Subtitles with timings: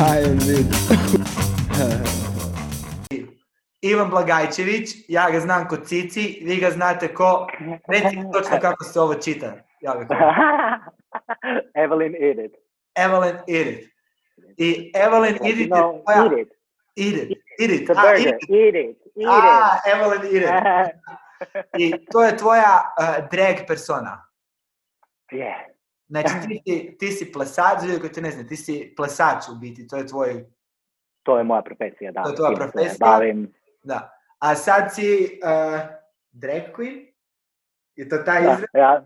[3.80, 7.46] Ivan Blagajčević, ja ga znam kod Cici, vi ga znate ko...
[7.88, 9.52] Reci mi točno kako se ovo čita.
[9.80, 10.06] Ja ga
[11.84, 12.54] Evelyn Edith.
[12.94, 13.88] Evelyn Edith.
[14.56, 16.26] I Evelyn Edith je tvoja...
[16.26, 16.52] Edith.
[16.96, 17.40] Edith.
[17.60, 17.84] Edith.
[17.84, 18.18] The A, burger.
[18.18, 18.50] Edith.
[18.50, 19.00] Edith.
[19.16, 19.28] Edith.
[19.28, 20.52] A, Evelyn Edith.
[21.78, 24.24] I to je tvoja uh, drag persona.
[25.32, 25.70] yeah.
[26.10, 29.54] Znači ti, si- ti si plesač, ljudi koji te ne znam, ti si plesač u
[29.54, 30.44] biti, to je tvoj,
[31.22, 32.22] To je moja profesija, da.
[32.22, 32.96] To je tvoja profesija?
[33.00, 33.52] Bavim.
[33.82, 34.10] da.
[34.38, 35.80] A sad si uh,
[36.32, 37.06] drag queen?
[37.96, 38.64] Je to taj Da, izraz?
[38.74, 39.02] ja,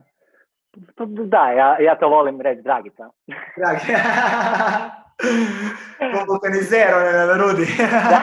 [1.27, 3.11] da ja, ja to volim reći Dragica.
[3.57, 3.77] Drag.
[6.13, 7.67] Ko vulkanizer, on je na rudi.
[8.11, 8.21] Da.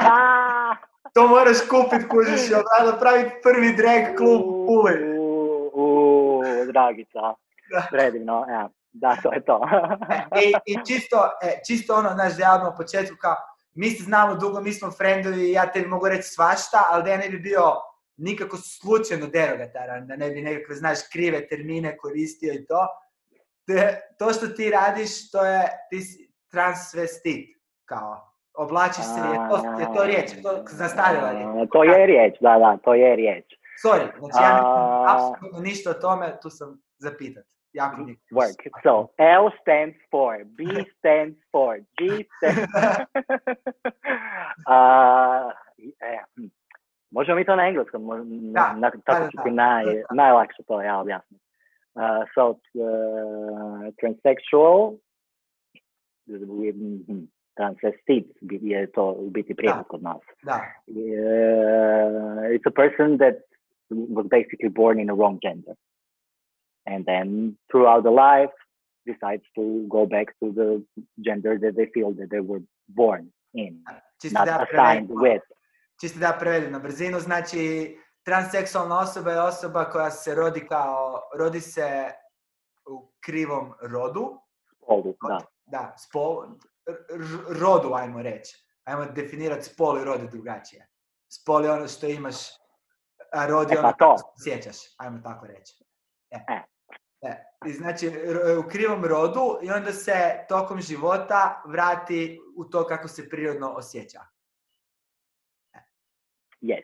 [1.13, 5.17] to moraš kupit, kužiš, i onda napraviti prvi drag klub u Puli.
[5.19, 5.25] U,
[5.73, 7.33] u, Dragica.
[7.91, 8.69] Predivno, ja.
[8.93, 9.61] Da, to je to.
[10.43, 13.35] I, I čisto, e, čisto ono, znaš, da ja odmah u početku kao,
[13.73, 17.09] mi se znamo dugo, mi smo friendovi i ja tebi mogu reći svašta, ali da
[17.09, 17.63] ja ne bi bio
[18.17, 22.87] nikako slučajno derogataran, da ne bi nekakve, znaš, krive termine koristio i to.
[23.67, 29.79] Te, to što ti radiš, to je, ti si transvestit, kao, oblačiš se, je to,
[29.79, 31.69] je to riječ, je to zastarjela riječ.
[31.71, 33.45] To je riječ, da, da, to je riječ.
[33.85, 34.61] Sorry, znači ja ne
[35.13, 37.43] apsolutno ništa o tome, tu sam zapitat.
[38.31, 38.55] Work.
[38.83, 40.63] So, L stands for, B
[40.99, 42.71] stands for, G stands.
[47.11, 49.51] Možemo mi to na engleskom, mo- Da, na, tako da, da, ti da.
[49.51, 51.43] naj, najlakše to ja objasniti.
[51.95, 52.01] Uh,
[52.35, 52.55] so, uh,
[53.99, 54.95] transsexual,
[56.27, 60.21] hm, transvestit bi- je to u biti prijevod kod nas.
[60.43, 60.95] Da, Uh,
[62.55, 63.35] it's a person that
[63.89, 65.75] was basically born in the wrong gender.
[66.85, 68.53] And then throughout the life
[69.05, 70.69] decides to go back to the
[71.17, 73.83] gender that they feel that they were born in,
[74.21, 75.21] čisto not da assigned prevedem.
[75.21, 75.43] with.
[76.01, 81.61] čisto da prevedem na brzinu, znači transseksualna osoba je osoba koja se rodi kao, rodi
[81.61, 82.11] se
[82.89, 84.37] u krivom rodu,
[84.83, 85.37] Spolu, da.
[85.65, 86.43] da, spol,
[86.87, 90.87] r- r- rodu ajmo reći, ajmo definirati spol i rod je drugačije.
[91.29, 92.35] Spol je ono što imaš,
[93.33, 94.17] a rod je E, ono pa kako to.
[94.17, 95.83] se sjećaš, ajmo tako reći.
[96.31, 96.35] E.
[96.49, 96.61] E.
[97.21, 97.31] E,
[97.65, 100.11] I znači r- u krivom rodu i onda se
[100.49, 104.19] tokom života vrati u to kako se prirodno osjeća.
[106.61, 106.83] Yes.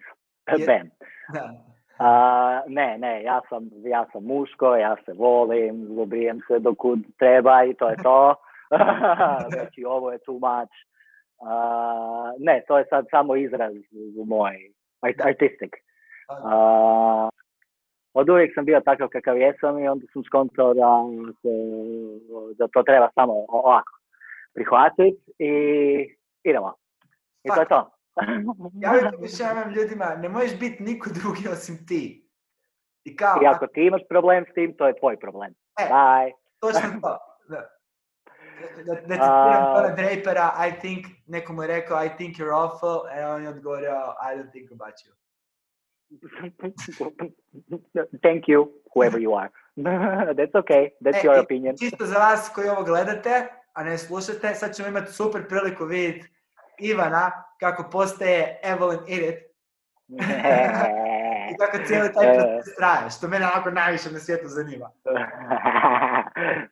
[0.58, 0.92] Je- Ben.
[1.34, 1.54] Da.
[2.00, 7.64] A, ne, ne, ja sam, ja sam muško, ja se volim, lubrijem se dokud treba
[7.64, 8.36] i to je to.
[9.54, 10.74] znači, ovo je too much.
[11.42, 13.74] A, ne, to je sad samo izraz
[14.18, 14.72] u moj,
[15.02, 15.72] art- artistic.
[16.30, 17.30] A,
[18.20, 20.90] od uvijek sam bio takav kakav jesam i onda sam skontao da,
[21.42, 21.54] se,
[22.58, 23.92] da to treba samo ovako
[24.54, 25.54] prihvatiti i
[26.44, 26.74] idemo.
[27.44, 27.92] I to je to.
[28.74, 32.30] Ja uvijek objašnjavam ljudima, ne možeš biti niko drugi osim ti.
[33.04, 35.54] I kao, I ako ti imaš problem s tim, to je tvoj problem.
[35.80, 35.86] E.
[35.90, 36.32] Bye.
[36.60, 37.18] točno to.
[37.50, 37.62] Da,
[38.86, 43.20] da, da A- Dona Drapera, I think, neko mu je rekao, I think you're awful,
[43.20, 43.96] e on je odgovorio,
[44.28, 45.27] I don't think about you.
[48.24, 49.52] Thank you, whoever you are.
[50.34, 50.92] That's okay.
[51.02, 51.78] That's E, your opinion.
[51.78, 56.28] Čisto za vas koji ovo gledate, a ne slušate, sad ćemo imati super priliku vidjeti
[56.80, 59.44] Ivana kako postaje Evelyn Edith
[61.52, 64.90] i kako cijeli taj proces traje, što mene onako najviše na svijetu zanima.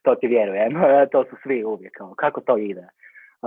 [0.02, 0.74] to ti vjerujem.
[1.12, 1.94] To su svi uvijek.
[1.98, 2.88] kao, Kako to ide?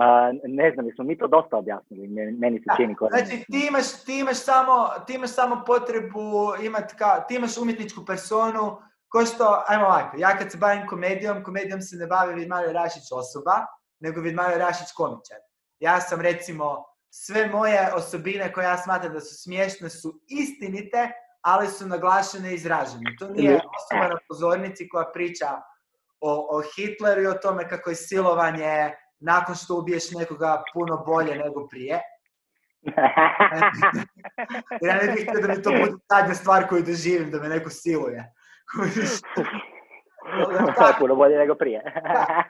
[0.00, 2.09] A, ne znam, smo mi to dosta objasnili.
[2.09, 3.09] me- Meni se čini kao...
[3.09, 8.04] Znači, ti imaš, ti imaš samo, ti imaš samo potrebu imat kao, ti imaš umjetničku
[8.06, 12.72] personu, ko što, ajmo ovako, ja kad se bavim komedijom, komedijom se ne bavi Vidmario
[12.72, 13.66] Rašić osoba,
[14.00, 15.38] nego Vidmario Rašić komičar.
[15.81, 21.67] Ja sam recimo, sve moje osobine koje ja smatram da su smiješne su istinite, ali
[21.69, 23.17] su naglašene i izražene.
[23.19, 25.46] To nije osoba na pozornici koja priča
[26.20, 31.35] o, o Hitleru i o tome kako je silovanje nakon što ubiješ nekoga puno bolje
[31.35, 32.00] nego prije.
[34.82, 37.70] Ja ne bih htio da mi to bude zadnja stvar koju doživim, da me neko
[37.70, 38.32] siluje.
[40.79, 41.82] To je puno bolje nego prije.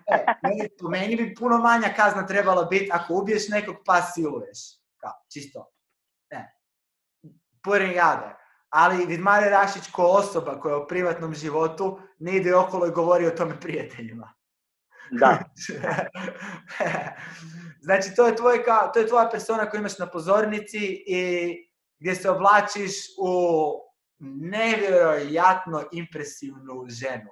[0.07, 4.59] E, meni, po meni bi puno manja kazna trebala biti ako ubiješ nekog pa siluješ.
[4.97, 5.71] Kao, čisto.
[6.31, 6.55] Ne.
[7.67, 8.37] Out there.
[8.71, 13.27] Ali Vidmare Rašić ko osoba koja je u privatnom životu ne ide okolo i govori
[13.27, 14.35] o tome prijateljima.
[15.11, 15.39] Da.
[17.87, 21.55] znači, to je, tvoj, kao, to je tvoja persona koju imaš na pozornici i
[22.01, 23.31] gdje se oblačiš u
[24.41, 27.31] nevjerojatno impresivnu ženu.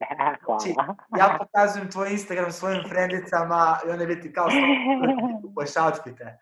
[0.44, 0.96] Hvala.
[1.18, 4.48] Ja pokazujem tvoj Instagram svojim frendicama i one biti kao
[5.42, 6.38] kupuješ outfite.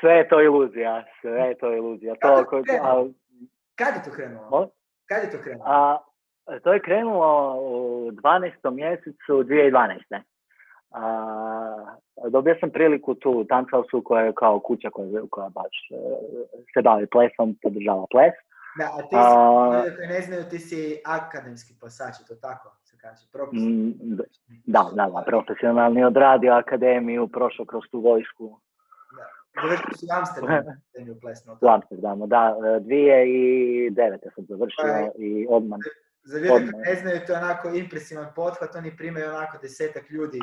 [0.00, 2.14] Sve je to iluzija, sve je to iluzija.
[2.14, 3.08] To, Kako ko- krenulo?
[3.74, 4.70] Kad je to krenulo?
[5.10, 5.64] Kad je to krenulo?
[5.66, 5.98] a,
[6.64, 8.70] to je krenulo u 12.
[8.70, 10.20] mjesecu 2012.
[10.90, 11.96] A,
[12.28, 15.96] dobio sam priliku tu u koja je kao kuća koja, koja baš e,
[16.74, 18.34] se bavi plesom, podržava ples.
[18.78, 22.96] Da, a ti si, A, koji ne znaju, ti si akademski plesač, to tako se
[23.00, 23.62] kaže, propis.
[23.62, 23.92] mm,
[24.66, 28.60] da, da, da, profesionalni odradio akademiju, prošao kroz tu vojsku
[29.54, 30.74] Završio si u Amsterdamu,
[31.22, 31.56] plesnu.
[31.60, 32.26] u Amsterdamu.
[32.26, 34.18] Da, e, 2009.
[34.24, 35.78] sam Pa završio i odmah
[36.22, 40.40] Za ljude koji ne znaju, to je onako impresivan pothvat, oni primaju onako desetak ljudi.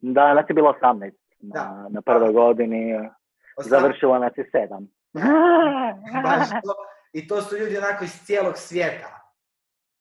[0.00, 1.64] Da, nas je bilo 18 Da.
[1.64, 2.94] na, na prvoj godini,
[3.56, 4.86] Osam- završilo nas je 7.
[6.22, 6.74] Baš to.
[7.12, 9.32] I to su ljudi onako iz cijelog svijeta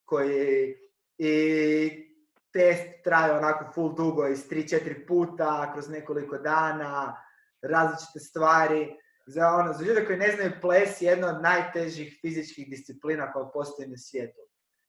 [0.06, 0.76] koji
[1.18, 2.08] i
[2.52, 7.18] test traje onako full dugo, iz 3-4 puta, kroz nekoliko dana,
[7.62, 8.98] različite stvari.
[9.26, 13.50] Za, ono, za ljude koji ne znaju, ples je jedna od najtežih fizičkih disciplina koja
[13.54, 14.42] postoji na svijetu.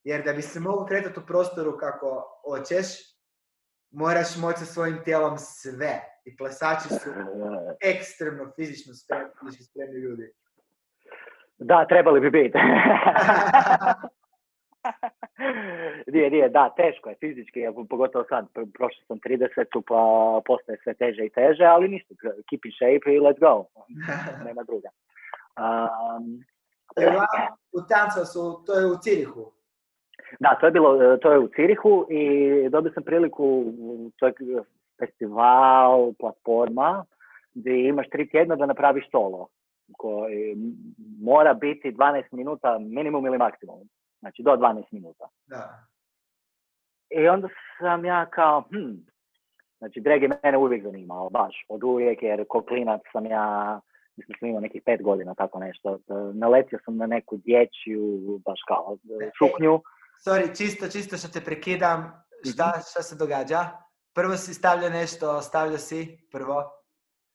[0.05, 2.87] Jer da bi se mogao kretati u prostoru kako hoćeš,
[3.91, 6.00] moraš moći sa svojim tijelom sve.
[6.25, 7.11] I plesači su
[7.94, 10.32] ekstremno fizično spremni, fizički spremni ljudi.
[11.59, 12.59] Da, trebali bi biti.
[16.12, 20.94] Nije, nije, da, teško je fizički, pogotovo sad, pr- prošao sam 30 pa postaje sve
[20.94, 22.14] teže i teže, ali ništa,
[22.50, 23.64] keep in shape i let's go,
[24.46, 24.88] nema druga.
[25.58, 26.44] Um,
[27.73, 29.52] u Tanzhausu, to je u Cirihu.
[30.40, 32.23] Da, to je bilo, e, to je u Cirihu i
[32.69, 33.64] dobio sam priliku,
[34.17, 34.32] to je
[34.99, 37.05] festival, platforma,
[37.55, 39.46] gdje imaš tri tjedna da napraviš solo,
[39.93, 40.56] koji
[41.23, 43.88] mora biti 12 minuta minimum ili maksimum,
[44.20, 45.29] znači do 12 minuta.
[45.47, 45.87] Da.
[47.11, 47.49] I onda
[47.79, 48.94] sam ja kao, hm,
[49.79, 53.81] znači drag je mene uvijek zanimao, baš, od uvijek, jer ko klinac sam ja,
[54.17, 55.99] mislim sam imao nekih pet godina, tako nešto, e,
[56.35, 58.00] naletio sam na neku dječju,
[58.44, 59.81] baš kao, e, suknju,
[60.25, 62.25] Sorry, čisto, čisto što te prekidam.
[62.53, 63.61] Šta, šta se događa?
[64.14, 66.56] Prvo si stavlja nešto, stavlja si, prvo.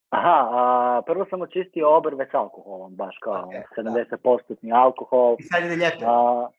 [0.09, 3.53] Aha, a, prvo sam očistio obrve s alkoholom, baš kao Ok,
[3.83, 3.91] da.
[3.91, 5.35] 70% alkohol.
[5.39, 6.51] I sad ide ljepilo.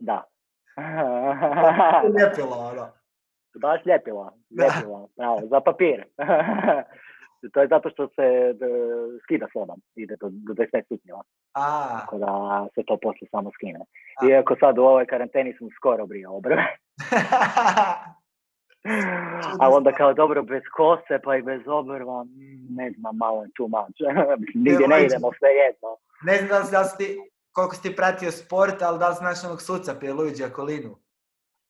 [0.00, 0.24] A, da.
[2.18, 2.88] Ljepilo, ono.
[3.60, 6.04] baš ljepilo, ljepilo, pravo, za papir.
[7.52, 8.22] to je zato što se
[8.54, 8.66] d,
[9.22, 11.22] skida s vodom, ide do, do 25 stupnjeva,
[11.54, 13.80] A, tako da se to poslije samo skine.
[14.20, 14.26] A.
[14.26, 16.62] Iako sad u ovoj karanteni sam skoro brio obrve,
[19.60, 23.48] ali onda kao dobro bez kose pa i bez obrva, mm, ne znam, malo je
[23.56, 24.00] too much.
[24.64, 25.88] Nigdje ne idemo, sve jedno.
[26.22, 27.30] ne znam da li, si-
[27.60, 30.96] koliko si ti pratio sport, ali da li znaš onog suca Pierluigi Akolinu.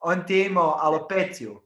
[0.00, 1.60] On ti je imao alopeciju.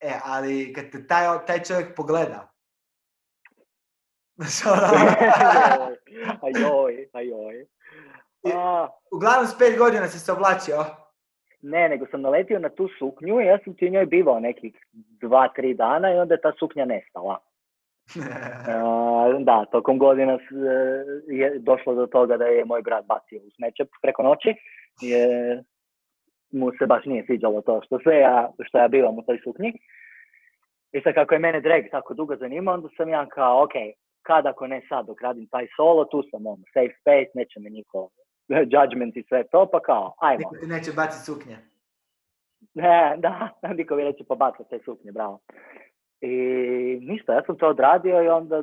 [0.00, 2.54] E, ali kad te taj, taj čovjek pogleda,
[4.66, 4.76] ono,
[6.46, 7.66] ajoj, ajoj.
[8.54, 10.84] A, Uglavnom s pet godina si se oblačio.
[11.62, 14.74] ne, nego sam naletio na tu suknju i ja sam ti u njoj bivao nekih
[14.92, 17.38] dva, tri dana i onda je ta suknja nestala.
[19.40, 20.56] Da, tokom godina s-
[21.28, 24.54] je došlo do toga da je moj brat bacio u smeće preko noći.
[25.00, 25.26] Je,
[26.52, 29.72] mu se baš nije sviđalo to što sve ja, što ja bivam u toj suknji.
[30.92, 33.72] I sad kako je mene drag tako dugo zanimao, onda sam ja kao, ok,
[34.22, 37.70] kad ako ne sad dok radim taj solo, tu sam ono, safe space, neće me
[37.70, 38.08] niko
[38.74, 40.38] judgment i sve to, pa kao, ajmo.
[40.38, 41.56] Niko ti neće baciti suknje.
[42.74, 45.38] Ne, da, niko mi neće pobacati te suknje, bravo.
[46.24, 48.62] I ništa, ja sam to odradio i onda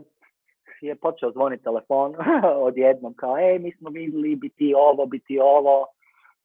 [0.82, 2.16] je počeo zvoniti telefon
[2.68, 5.88] odjednom kao, ej, mi smo vidjeli biti ovo, biti ovo.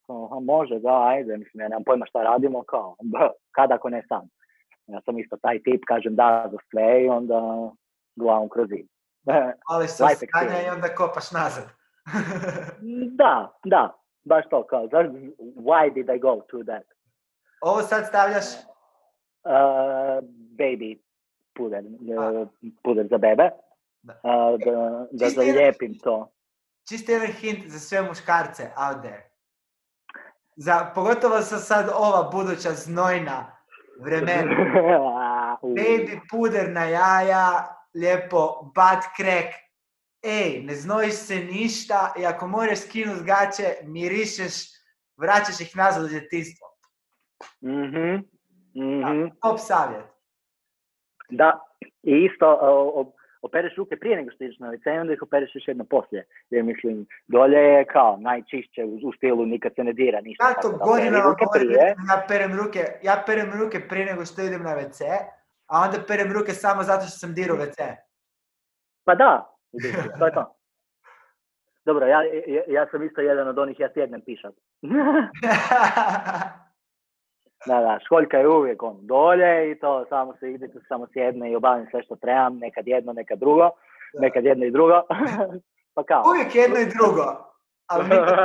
[0.06, 3.18] Kao, "A može, da, ajde, mislim, ja nemam pojma šta radimo, kao, "B,
[3.50, 4.28] kad ako ne sam.
[4.86, 7.70] Ja sam isto taj tip, kažem da za sve i onda
[8.16, 8.86] glavom kroz zid.
[9.70, 11.64] Ali se Life oskanja i onda kopaš nazad.
[13.20, 13.94] da, da,
[14.24, 14.86] baš to, kao,
[15.56, 16.84] why did I go to that?
[17.60, 18.44] Ovo sad stavljaš,
[19.46, 20.18] Uh,
[20.58, 20.98] baby
[21.56, 21.82] puder,
[22.18, 22.46] A.
[22.84, 23.50] puder za bebe.
[24.02, 24.12] Da.
[24.22, 26.32] Da, da jedan- zalijepim to.
[26.88, 29.30] čisto jedan hint za sve muškarce out there.
[30.56, 33.56] Za, pogotovo sa sad ova buduća znojna
[34.00, 34.52] vremena.
[35.62, 39.54] Baby puder na jaja, lijepo butt crack.
[40.22, 44.52] Ej, ne znojiš se ništa i ako moraš skinut gaće, mirišeš,
[45.16, 46.66] vraćaš ih nazad u djetinstvo.
[47.62, 48.14] mhm,
[48.76, 49.28] mhm.
[49.42, 50.04] Top savjet.
[51.28, 51.60] Da,
[52.02, 55.54] i isto o- opereš ruke prije nego što ideš na WC i onda ih opereš
[55.54, 56.26] još jedno poslije.
[56.50, 60.48] Jer mislim, dolje je kao najčišće u, u stilu nikad se ne dira ništa.
[60.48, 61.70] Ja to godinama govorim,
[62.10, 65.04] ja perem ruke, ja perem ruke prije nego što idem na WC,
[65.66, 67.94] a onda perem ruke samo zato što sam dirao WC.
[69.04, 69.50] Pa da,
[70.18, 70.52] to je to.
[71.84, 74.54] Dobro, ja, ja, ja sam isto jedan od onih, ja sjednem pišat.
[77.66, 81.56] da, da, školjka je uvijek on dolje i to samo se ide, samo sjedne i
[81.56, 83.70] obavim sve što trebam, nekad jedno, nekad drugo,
[84.20, 85.02] nekad jedno i drugo.
[85.94, 86.22] pa kao.
[86.26, 87.24] Uvijek jedno i drugo.
[87.86, 88.38] Ali nikad-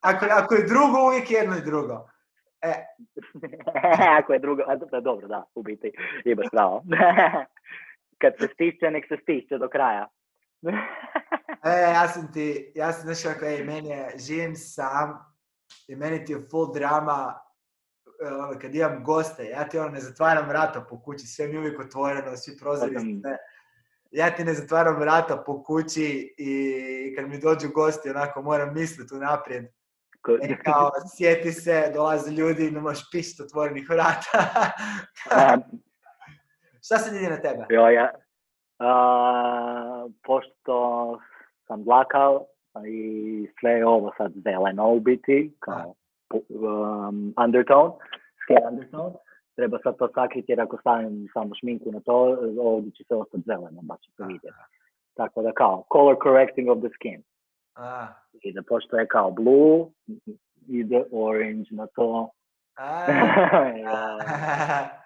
[0.10, 2.08] ako, ako je drugo, uvijek jedno i drugo.
[2.62, 2.74] E,
[4.18, 5.92] Ako je drugo, a dobro, dobro, da, u biti,
[6.24, 6.82] imaš pravo.
[8.18, 10.08] Kad se stišće, nek se stišće do kraja.
[11.64, 15.29] e, ja sam ti, ja sam, znaš kako, ej, meni je, živim sam
[15.88, 17.40] i meni ti je full drama
[18.24, 21.54] e, ono, kad imam goste, ja ti ono ne zatvaram vrata po kući, sve mi
[21.54, 23.36] je uvijek otvoreno, svi prozori, sve.
[24.10, 29.14] Ja ti ne zatvaram vrata po kući i kad mi dođu gosti, onako moram misliti
[29.14, 29.64] unaprijed.
[30.42, 34.48] E, kao, sjeti se, dolaze ljudi, ne možeš pisati otvorenih vrata.
[36.84, 37.66] Šta se ide na tebe?
[37.70, 38.10] Jo, ja,
[38.78, 41.18] a, pošto
[41.66, 42.46] sam dlakao
[42.86, 43.02] i
[43.60, 45.94] sve je ovo sad zeleno u biti, kao
[46.50, 47.92] um, undertone,
[48.42, 49.14] skin undertone,
[49.56, 52.14] treba sad to sakriti jer ako stavim samo šminku na to,
[52.60, 54.56] ovdje će se ostati zeleno, baš će se vidjeti.
[55.14, 57.22] Tako da kao, color correcting of the skin.
[57.76, 58.06] A,
[58.42, 59.86] Ide, pošto je kao blue,
[60.68, 62.30] ide orange na to.
[62.76, 63.06] a,
[63.84, 64.18] Ja.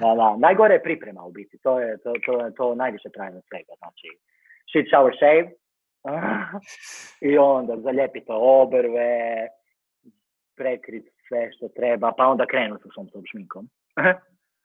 [0.00, 3.36] Da, da, najgore je priprema u biti, to je, to, to, je- to najviše traje
[3.36, 4.08] od svega, znači
[4.70, 5.50] shit shower shave
[7.30, 9.48] i onda zalijepite obrve,
[10.56, 13.68] prekrit sve što treba, pa onda krenu sa svom tom šminkom.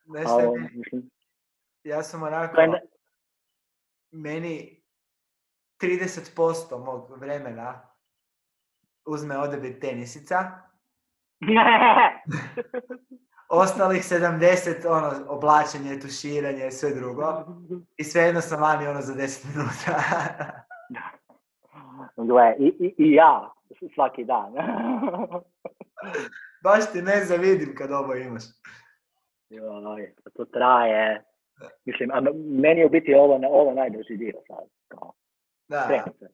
[0.05, 1.09] Znaš šta Ali, mi- mislim,
[1.83, 2.81] ja sam onako, ne-
[4.11, 4.81] meni
[5.81, 7.81] 30% mog vremena
[9.05, 10.51] uzme odabir tenisica,
[13.49, 17.45] ostalih 70 ono, oblačenje, tuširanje, sve drugo.
[17.97, 19.91] I svejedno sam vani ono za 10 minuta.
[22.17, 23.51] Gle, i, i, i ja,
[23.95, 24.53] svaki dan.
[26.63, 28.43] Baš ti ne zavidim kad ovo imaš.
[29.49, 31.23] Joj, pa to traje.
[31.85, 32.21] Mislim, a
[32.61, 34.65] meni je u biti ovo, na- ovo najbrži dio sad.
[34.87, 35.13] Kao,
[35.67, 35.81] Da.
[35.81, 36.27] spremam se.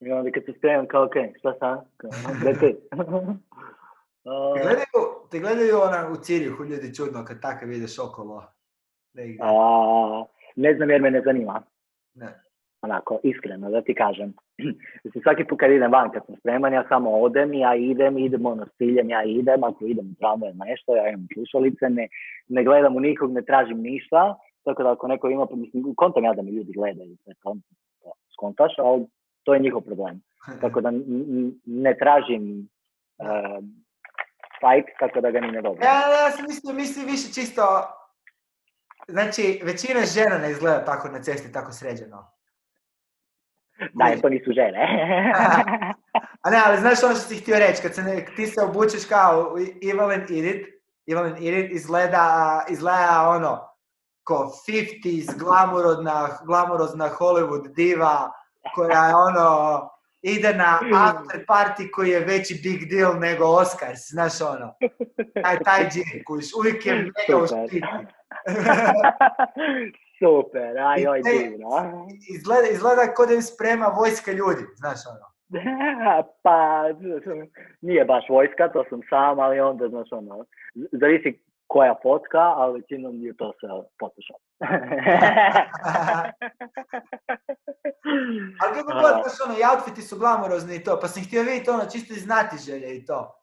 [0.00, 1.84] I onda kad se spremam, kao, ok, šta?
[1.96, 2.10] Kao,
[2.40, 2.76] gdje ti?
[4.62, 8.44] Gledaju, te gledaju ona u Cirihu ljudi čudno kad takav ideš okolo.
[9.14, 9.38] Negdje.
[9.42, 10.24] a,
[10.56, 11.62] ne znam jer me ne zanima.
[12.14, 12.42] Ne.
[12.82, 14.34] Onako, iskreno, da ti kažem.
[15.04, 18.46] Mislim, svaki put kad idem van, kad sam spreman, ja samo odem, ja idem, idem
[18.46, 22.08] ono s ciljem, ja idem, ako idem u tramvaj ili nešto, ja imam slušalice, ne,
[22.48, 26.24] ne gledam u nikog, ne tražim ništa, tako da ako neko ima, pa mislim, kontam
[26.24, 27.56] ja da mi ljudi gledaju, sve to,
[28.02, 29.06] to skontaš, ali
[29.42, 30.22] to je njihov problem.
[30.62, 30.90] Tako da
[31.66, 32.68] ne tražim
[33.18, 33.64] uh,
[34.62, 35.82] fight, tako da ga ni ne dobim.
[35.82, 37.62] Ja, ja sam mislio, mislim više čisto...
[39.08, 42.31] Znači, većina žena ne izgleda tako na cesti, tako sređeno.
[43.92, 44.88] Da, jer to nisu žene.
[46.42, 49.04] A ne, ali znaš ono što si htio reći, kad se ne, ti se obučeš
[49.08, 50.68] kao Evelyn Edith,
[51.06, 53.68] Evelyn Edith izgleda, izgleda ono,
[54.24, 58.30] ko 50s glamurodna, glamurozna Hollywood diva,
[58.74, 59.90] koja je ono,
[60.22, 64.74] ide na after party koji je veći big deal nego Oscars, znaš ono.
[65.42, 67.46] Taj, taj džin, kužiš, uvijek je mega u
[70.22, 70.78] Super.
[70.78, 71.68] aj, I te- divno.
[72.34, 75.26] Izgleda, izgleda kao da im sprema vojska ljudi, znaš ono.
[76.42, 76.84] pa,
[77.80, 83.22] nije baš vojska, to sam sam, ali onda, znaš, ono, zavisi koja fotka, ali većinom
[83.22, 84.42] je to sve Photoshop.
[88.62, 91.70] Ali kako god, znaš ono, i outfiti su glamurozni i to, pa sam htio vidjeti
[91.70, 93.34] ono, čisto iz znatiželje i to.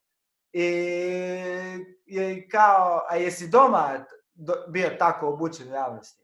[0.53, 0.65] I,
[2.05, 3.89] je kao, a jesi doma
[4.33, 6.18] do- bio tako obučen u javnosti?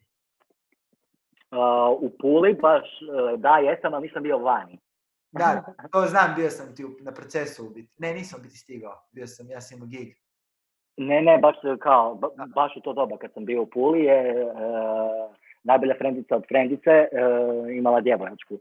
[1.55, 4.79] Uh, u Puli baš, uh, da, jesam, ali nisam bio vani.
[5.31, 7.93] Da, to znam, bio sam ti u- na procesu u biti.
[7.97, 10.15] Ne, nisam u biti stigao, bio sam, ja sam imao gig.
[10.97, 14.03] Ne, ne, baš uh, kao, ba- baš u to doba kad sam bio u Puli
[14.03, 18.59] je uh, najbolja frendica od frendice uh, imala djevojačku.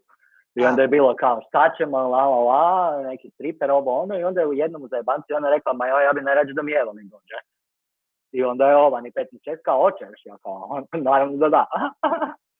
[0.54, 4.24] I onda je bilo kao šta ćemo, la la la, neki striper, ovo ono, i
[4.24, 6.72] onda je u jednom u zajebanci ona rekla, ma joj, ja bi najrađe da mi
[6.72, 7.34] Evelyn dođe.
[8.32, 10.26] I onda je ova, ni 15 kao, hoćeš?
[10.26, 11.66] Ja kao, naravno da da.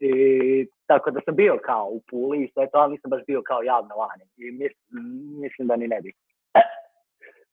[0.00, 3.42] I tako da sam bio kao u Puli i sve to, ali nisam baš bio
[3.42, 4.24] kao javno vani.
[4.36, 5.02] I mis-
[5.40, 6.12] mislim da ni ne bi.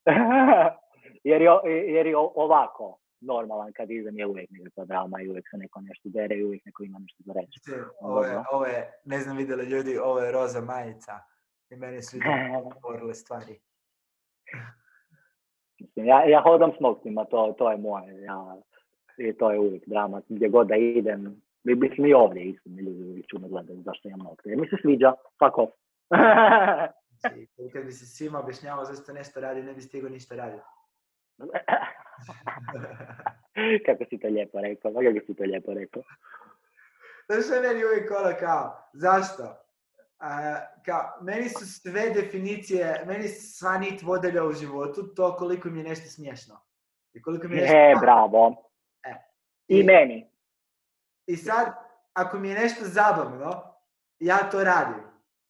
[1.32, 1.52] jer, je,
[1.94, 6.10] jer je ovako, normalan kad idem je uvijek nekakva drama i uvijek se neko nešto
[6.10, 7.60] dere i uvijek neko ima nešto za reći.
[7.66, 11.12] Či, Ovo je, ovo je, ne znam vidjeli ljudi, ovo je roza majica.
[11.70, 12.18] I meni su
[12.82, 13.60] govorile stvari.
[15.80, 18.22] Mislim, ja, ja hodam s noktima, to, to je moje.
[18.22, 18.58] Ja,
[19.18, 20.22] I to je uvijek drama.
[20.30, 24.20] Gdje god da idem, mi mislim i ovdje isto mi ljudi čudno gledaju zašto imam
[24.20, 24.50] nokte.
[24.50, 25.74] Jer mi se sviđa, fuck off.
[27.20, 30.64] Znači, kad bi se svima objašnjavao zašto nešto radi, ne bi stigao ništa raditi.
[33.86, 36.04] Kako si to lijepo rekao, kako si to lijepo rekao.
[37.30, 39.44] Znaš je meni uvijek ono kao, zašto?
[40.20, 45.80] A, kao, meni su sve definicije, meni sva nit vodilja u životu to koliko mi
[45.80, 46.62] je nešto smiješno.
[47.14, 47.78] I koliko mi je nešto...
[47.78, 48.56] E, bravo.
[49.04, 49.14] E,
[49.68, 50.30] I meni.
[51.28, 51.74] I sad,
[52.14, 53.64] ako mi je nešto zabavno,
[54.20, 55.04] ja to radim.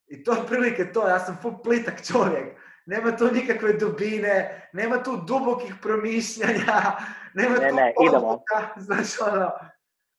[0.07, 2.57] I to je otprilike to, ja sam full plitak čovjek.
[2.85, 6.97] Nema tu nikakve dubine, nema tu dubokih promišljanja,
[7.39, 9.51] nema Ne, tu ne, odluka, znaš ono.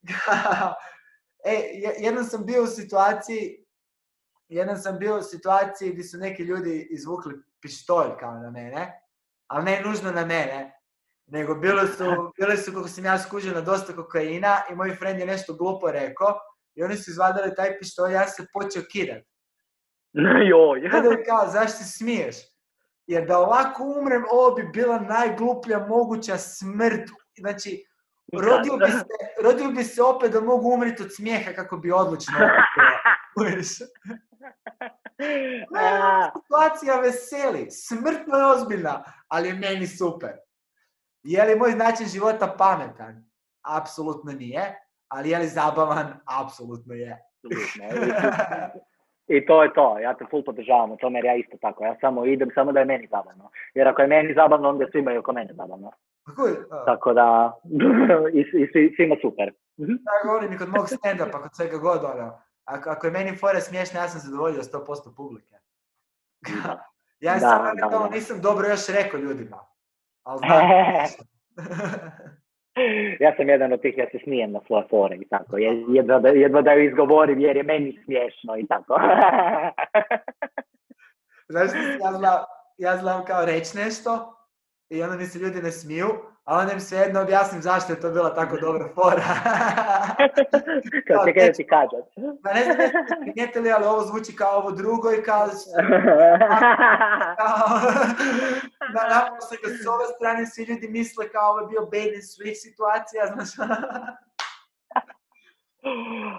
[1.45, 3.65] e, je- jednom sam bio u situaciji,
[4.49, 9.01] jednom sam bio u situaciji gdje su neki ljudi izvukli pištolj kao na mene,
[9.47, 10.78] ali ne nužno na mene,
[11.31, 15.21] nego bili su, bili su kako sam ja skužio na dosta kokaina i moj friend
[15.21, 16.39] je nešto glupo rekao
[16.75, 19.23] i oni su izvadili taj pištolj, ja se počeo kidat.
[20.51, 20.89] Joj.
[20.91, 22.37] Gledaju kao, zašto se smiješ?
[23.07, 27.11] Jer da ovako umrem, ovo bi bila najgluplja moguća smrt.
[27.39, 27.85] Znači,
[28.33, 29.05] rodio bi se,
[29.43, 31.93] rodio bi se opet da mogu umriti od smijeha kako bi
[35.77, 40.48] A, situacija veseli, smrtno je ozbiljna, ali je meni super.
[41.29, 43.25] Je li moj način života pametan?
[43.63, 44.63] Apsolutno nije.
[45.09, 46.07] Ali je li zabavan?
[46.41, 47.19] Apsolutno je.
[49.27, 51.97] I to je to, ja te full podržavam u tome jer ja isto tako, ja
[52.01, 53.51] samo idem samo da je meni zabavno.
[53.75, 55.93] Jer ako je meni zabavno, onda je svima i oko mene zabavno.
[56.27, 56.57] Kako je?
[56.71, 57.59] a, Tako da,
[58.39, 59.53] i, i svi- svima super.
[59.81, 59.93] Mhm.
[59.93, 62.41] Ja govorim i kod mog stand-upa, kod svega god, ono.
[62.65, 65.55] Ako, ako je meni fora smiješna, ja sam zadovoljio 100% publike.
[67.21, 68.15] Ja Da, samo da, eventualno da.
[68.15, 69.59] nisam dobro još rekao ljudima.
[70.29, 70.41] Ali
[73.25, 75.59] ja sam jedan od tih, ja se smijem na svoje fore i tako.
[75.59, 79.01] Je- Jedva da, jedva da ju izgovorim jer je meni smiješno i tako.
[81.49, 82.39] Znaš ja znam,
[82.79, 84.35] ja znam kao reći nešto
[84.91, 86.09] i onda mi se ljudi ne smiju,
[86.45, 89.23] a onda im svejedno objasnim zašto je to bila tako dobra fora.
[91.09, 92.01] Kao čekaj da ti kažem.
[92.43, 92.77] Pa ne znam
[93.23, 95.47] primijetili, ali ovo zvuči kao ovo drugo i kao...
[97.41, 97.81] kao
[98.95, 102.23] na, naposle ga s ove strane svi ljudi misle kao ovo je bio bait and
[102.23, 103.69] switch situacija, znaš.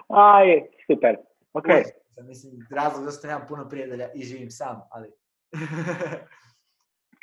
[0.07, 0.45] Aj,
[0.91, 1.15] super.
[1.53, 1.65] Ok.
[2.23, 5.11] Mislim, razlog zašto nemam puno prijatelja i živim sam, ali...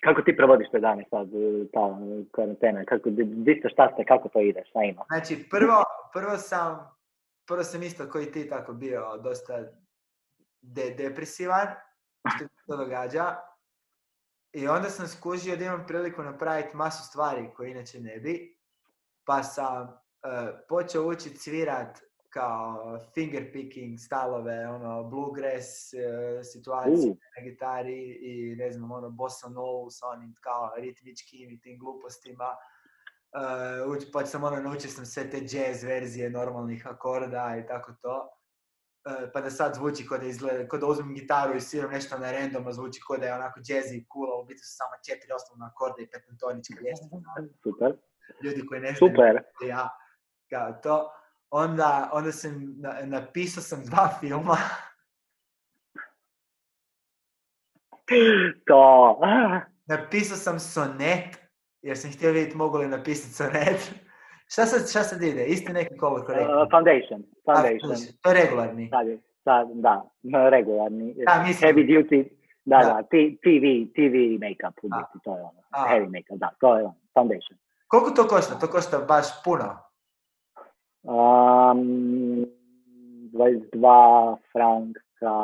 [0.05, 2.85] Kako ti provodiš te dane sad, e, ta e, karantena?
[2.85, 5.05] Kako, di, ste, šta ste, kako to ide, šta ima?
[5.09, 6.97] Znači, prvo, prvo sam,
[7.47, 9.63] prvo sam isto koji ti tako bio dosta
[10.63, 11.67] de- depresivan,
[12.37, 13.37] što se događa.
[14.53, 18.57] I onda sam skužio da imam priliku napraviti masu stvari koje inače ne bi.
[19.25, 21.99] Pa sam eh, počeo učiti svirat
[22.31, 27.17] kao finger picking stalove, ono, bluegrass eh, situacije U.
[27.37, 32.57] na gitari i ne znam, ono, bossa novu sa onim kao ritmičkim i tim glupostima.
[33.37, 38.29] Uh, pa sam ono, naučio sam sve te jazz verzije normalnih akorda i tako to.
[39.07, 42.19] Uh, pa da sad zvuči kod da izgleda, kod da uzmem gitaru i sviram nešto
[42.19, 44.77] na random, a zvuči kod da je onako jazzy i cool, a u biti su
[44.77, 47.17] samo četiri osnovna akorda i pentatonička ljestvica.
[47.65, 47.97] Super.
[48.43, 49.15] Ljudi koji ne znaju
[49.69, 49.89] ja,
[50.51, 51.11] kao to.
[51.51, 54.57] Onda, onda sam, na, napisao sam dva filma.
[58.67, 59.19] To.
[59.87, 61.39] napisao sam sonet,
[61.83, 63.93] jer sam htio vidjeti mogu li napisati sonet.
[64.49, 65.45] šta, sad, šta sad ide?
[65.45, 66.71] Isti neki color Uh, correcting?
[66.71, 67.21] foundation.
[67.47, 67.97] A, Foundation.
[67.97, 68.89] slušaj, to je regularni.
[68.91, 69.07] Sad,
[69.45, 70.03] sad, da,
[70.51, 71.15] regularni.
[71.27, 72.29] Da, mislim- Heavy duty.
[72.65, 72.85] Da, Da.
[72.85, 75.05] da, TV, TV make-up, A.
[75.25, 75.63] to je ono.
[75.71, 75.87] A.
[75.89, 76.95] Heavy make-up, da, to je ono.
[77.15, 77.59] Foundation.
[77.87, 78.55] Koliko to košta?
[78.55, 79.79] To košta baš puno.
[81.07, 82.47] Um,
[83.33, 85.35] 22 franka,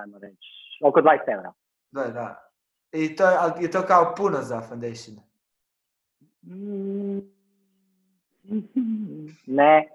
[0.00, 0.48] ajmo reći,
[0.82, 1.52] oko 20 eura.
[1.90, 2.50] Da, da.
[2.92, 5.16] I to je, je to kao puno za foundation.
[6.42, 7.18] Mm,
[9.46, 9.88] Ne,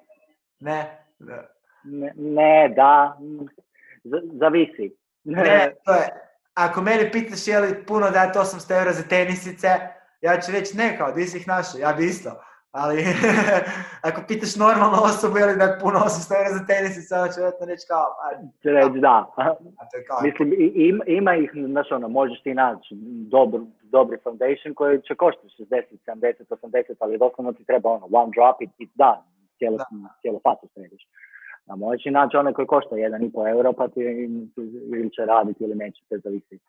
[0.60, 1.06] Ne?
[1.20, 1.50] Da.
[1.84, 3.18] ne, ne, da,
[4.40, 4.96] zavisi.
[5.24, 6.10] Ne, to je,
[6.54, 9.68] ako mene pitaš je li puno dati 800 eura za tenisice,
[10.22, 12.30] ja ću reći ne kao, di si ih našao, ja bi isto.
[12.72, 12.98] Ali,
[14.08, 17.40] ako pitaš normalnu osobu, je li da je puno 800 eura za tenisice, onda će
[17.40, 18.06] vjerojatno reći kao,
[18.62, 19.18] Će reći da.
[19.80, 20.74] a to je kao, Mislim, i-
[21.10, 22.92] ima, ih, znaš ono, možeš ti naći
[23.36, 28.32] dobru, dobri foundation koji će koštati 60, 70, 80, ali doslovno ti treba ono, one
[28.36, 29.24] drop i ti da,
[29.58, 29.86] cijelo, Da.
[30.22, 30.40] cijelo
[30.74, 31.04] središ.
[31.68, 34.00] A možeš i naći onaj koji košta 1,5 euro pa ti
[34.94, 36.60] ili će raditi ili neće, sve zavisi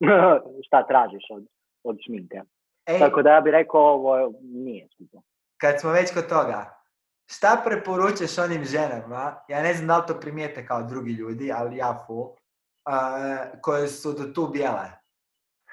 [0.66, 1.46] šta tražiš od,
[1.84, 2.40] od šminke.
[2.86, 5.22] ej, Tako da ja bih rekao ovo nije skupo.
[5.62, 6.60] Kad smo već kod toga,
[7.34, 11.76] šta preporučaš onim ženama, ja ne znam da li to primijete kao drugi ljudi, ali
[11.76, 12.26] ja full,
[12.84, 12.94] a,
[13.60, 14.88] koje su do tu bijele.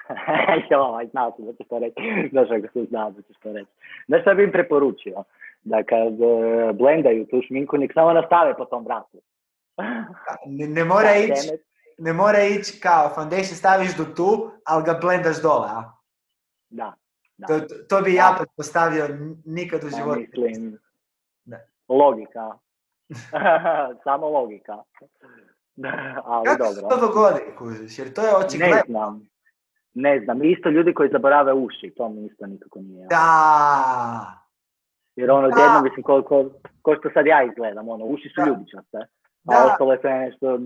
[0.70, 2.00] Joj, znao sam da ćeš to reći.
[2.32, 3.70] Znaš ako sam znao da ćeš to reći.
[4.08, 5.24] Znaš šta bi im preporučio?
[5.62, 9.18] Da kad e, blendaju tu šminku, nek samo nastave po tom vratu.
[10.46, 11.48] Ne, ne mora ići
[12.00, 15.92] ne mora ići kao foundation staviš do tu, ali ga blendaš dole, a?
[16.70, 16.94] Da.
[17.48, 19.08] To, to, bi ja postavio
[19.44, 20.20] nikad u životu.
[20.40, 20.78] mislim,
[21.44, 21.66] Ne.
[21.88, 22.58] logika.
[24.04, 24.82] Samo logika.
[26.24, 26.96] Ali Kako se dobro.
[26.96, 27.98] to dogodi, kužiš?
[27.98, 28.82] Jer to je Ne očigledno.
[28.86, 29.28] znam.
[29.94, 30.44] Ne znam.
[30.44, 33.06] Isto ljudi koji zaborave uši, to mi isto nikako nije.
[33.06, 34.40] Da.
[35.16, 35.54] Jer ono, Da.
[35.54, 36.50] odjednom, mislim, ko, ko,
[36.82, 38.40] ko što sad ja izgledam, ono, uši su
[39.44, 39.54] Da.
[39.56, 40.58] A ostalo je sve nešto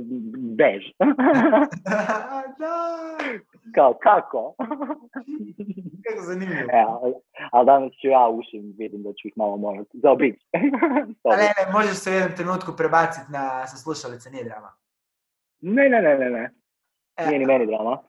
[0.56, 0.84] bež.
[2.58, 2.78] da.
[3.74, 4.54] Kao, kako?
[6.08, 6.68] Kako zanimljivo.
[6.72, 7.14] E, ali,
[7.52, 10.46] ali danas ću ja uši, vidim da ću ih malo morati zaobići.
[11.32, 14.72] A ne, ne, možeš se u jednom trenutku prebaciti na sa slušalice, nije drama.
[15.60, 16.50] ne, ne, ne, ne, ne.
[17.16, 18.02] E, Nije ni meni drama.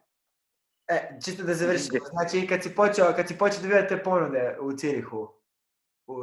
[0.87, 1.99] e, čisto da završimo.
[2.05, 5.27] Znači, kad si počeo, kad si počeo dobivati te ponude u Cirihu,
[6.07, 6.13] u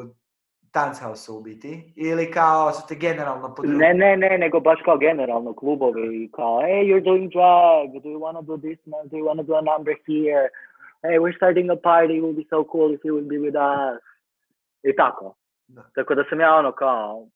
[0.72, 3.78] Tanzhausu u biti, ili kao su te generalno područje?
[3.78, 8.18] Ne, ne, ne, nego baš kao generalno klubovi, kao, hey, you're doing drag, do you
[8.24, 9.08] want to do this, man?
[9.08, 10.48] do you want to do a number here?
[11.02, 13.56] Hey, we're starting a party, it would be so cool if you would be with
[13.56, 14.02] us.
[14.82, 15.34] I tako.
[15.68, 15.82] Da.
[15.94, 17.26] Tako da sam ja ono kao,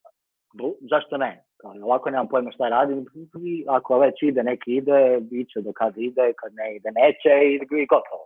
[0.54, 1.44] bu- zašto ne?
[1.56, 3.06] Kao, ovako nemam pojma šta radim,
[3.44, 7.54] i ako već ide, neki ide, iće do kad ide, kad ne ide, neće i,
[7.82, 8.24] i gotovo.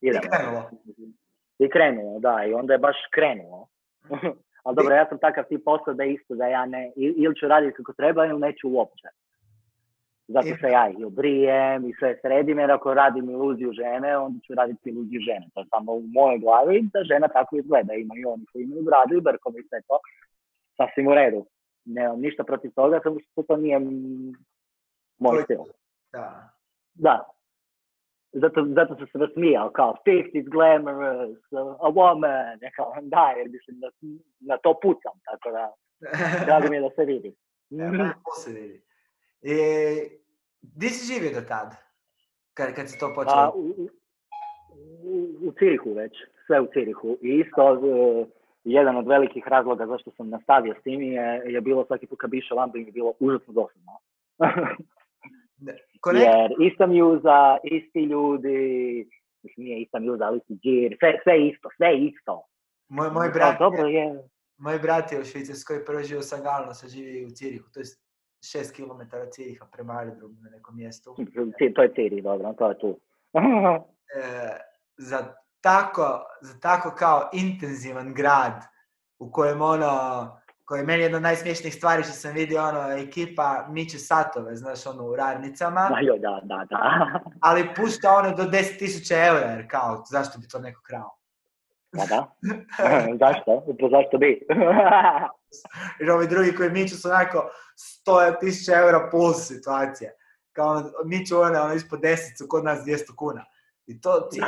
[0.00, 0.22] I Idemo.
[0.30, 0.62] krenulo.
[1.58, 3.66] I krenulo, da, i onda je baš krenulo.
[4.64, 7.76] Ali dobro, ja sam takav tip posao da isto da ja ne, ili ću raditi
[7.76, 9.08] kako treba ili neću uopće.
[10.28, 14.40] Zato I- se ja i obrijem i sve sredim, jer ako radim iluziju žene, onda
[14.46, 15.46] ću raditi iluziju žene.
[15.54, 17.94] To je samo u mojoj glavi da žena tako izgleda.
[17.94, 19.98] Ima i oni koji imaju bradu i brkove i sve to.
[20.76, 21.46] Sasvim u redu.
[21.84, 23.80] Nemam ništa protiv toga, samo što to nije
[25.18, 25.58] moj stil.
[26.12, 26.50] Da.
[26.94, 27.35] Da.
[28.32, 31.38] Zato, zato sam se nasmijao, kao, 50 glamorous,
[31.80, 33.88] a woman, ja kao, da, jer mislim, na,
[34.40, 35.74] na to pucam, tako da,
[36.46, 37.34] drago mi je da se vidi.
[37.70, 37.90] Ja,
[38.24, 38.82] to se vidi.
[39.42, 39.56] I,
[40.62, 41.74] di si živio do tad?
[42.54, 43.52] Kad, kad si to A, počeo?
[43.54, 43.88] u, u,
[45.04, 46.12] u- u Cirihu već,
[46.46, 47.18] sve u Cirihu.
[47.22, 48.26] I isto, e,
[48.64, 52.30] jedan od velikih razloga zašto sam nastavio s tim je, je bilo svaki put kad
[52.30, 53.92] bi išao van bi mi bilo užasno dosadno.
[56.00, 58.58] Konek, Jer ista mjuza, isti ljudi,
[59.42, 62.42] mislim nije ista mjuza, ali isti džir, sve, sve isto, sve isto.
[62.88, 66.74] moj, moj, A, brat, dobro je, moj brat je u Švicarskoj prvo živio sa Galno,
[66.74, 71.14] sad živi u Cirihu, to je 6 km od Ciriha prema aerodromu na nekom mjestu.
[71.58, 73.00] Ci- To je Ciri, dobro, to je tu.
[74.08, 74.56] E,
[74.98, 76.06] za, tako,
[76.40, 78.62] za tako kao intenzivan grad
[79.18, 79.86] u kojem ono,
[80.66, 84.86] koji je meni jedna od najsmješnijih stvari što sam vidio, ono, ekipa miče satove, znaš,
[84.86, 87.06] ono, u radnicama, Da, joj, da, da, da.
[87.48, 91.16] ali pušta ono do 10.000 eura, jer kao, zašto bi to neko krao?
[91.92, 92.36] Da, da.
[93.24, 93.64] zašto?
[93.80, 94.46] Pa zašto bi?
[96.00, 97.50] Jer ovi drugi koji miču su onako
[98.06, 100.10] 100.000 eura plus situacija.
[100.52, 103.44] Kao ono, miču one ono ispod 10 su kod nas 200 kuna.
[103.86, 104.44] I to ti je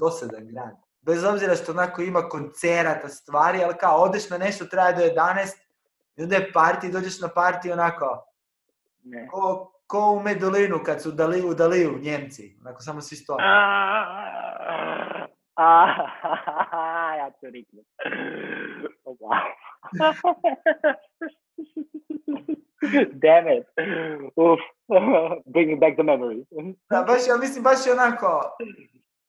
[0.00, 0.85] dosadan grad.
[1.06, 5.56] Bez obzira što onako ima koncerata, stvari, ali kao odeš na nešto traje do 11
[6.16, 8.26] i onda je party, dođeš na party onako,
[9.04, 9.28] Ne.
[9.30, 12.56] ko, ko u Medulinu kad su dali, u Daliju Njemci.
[12.60, 13.38] Onako samo svi stoje.
[17.18, 17.86] Ja ću riknut.
[19.04, 19.40] Wow.
[23.22, 23.66] Damn it.
[24.36, 24.60] Uf.
[25.46, 26.46] Bringing back the memories.
[26.90, 28.56] Da, baš, ja mislim, baš je onako,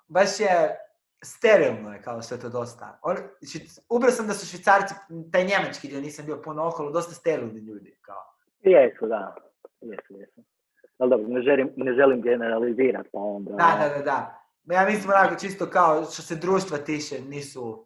[0.07, 0.77] baš je
[1.23, 2.99] sterilno je kao sve to dosta.
[3.41, 4.93] Švic- ubrao sam da su švicarci,
[5.31, 7.97] taj njemački dio, nisam bio puno okolo, dosta sterilni ljudi.
[8.01, 8.23] Kao.
[8.63, 9.35] Jesu, da.
[9.81, 10.41] Jesu, jesu.
[10.97, 13.51] Ali dobro, ne želim, ne želim generalizirati, pa onda...
[13.51, 14.43] Da, da, da, da.
[14.75, 17.85] Ja mislim onako čisto kao što se društva tiše, nisu...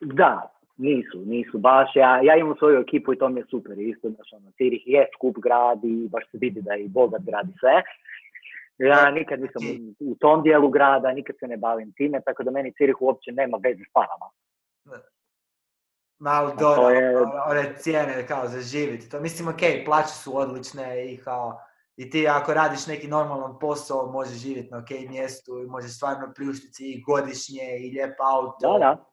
[0.00, 1.96] Da, nisu, nisu baš.
[1.96, 3.78] Ja, ja imam svoju ekipu i to mi je super.
[3.78, 7.22] Isto, znaš, ono, Cirih je skup grad i baš se vidi da je i bogat
[7.22, 7.82] grad i sve.
[8.78, 12.42] Ja Da, nikad nisam i- u, tom dijelu grada, nikad se ne bavim time, tako
[12.42, 14.28] da meni Cirih uopće nema veze s parama.
[16.18, 19.10] Malo dobro, je- ono- one cijene kao za živjeti.
[19.10, 21.60] To mislim, ok, plaće su odlične i kao,
[21.96, 26.32] i ti ako radiš neki normalan posao, možeš živjeti na ok mjestu i možeš stvarno
[26.34, 28.72] priuštiti i godišnje i lijep auto.
[28.72, 29.04] Da, da.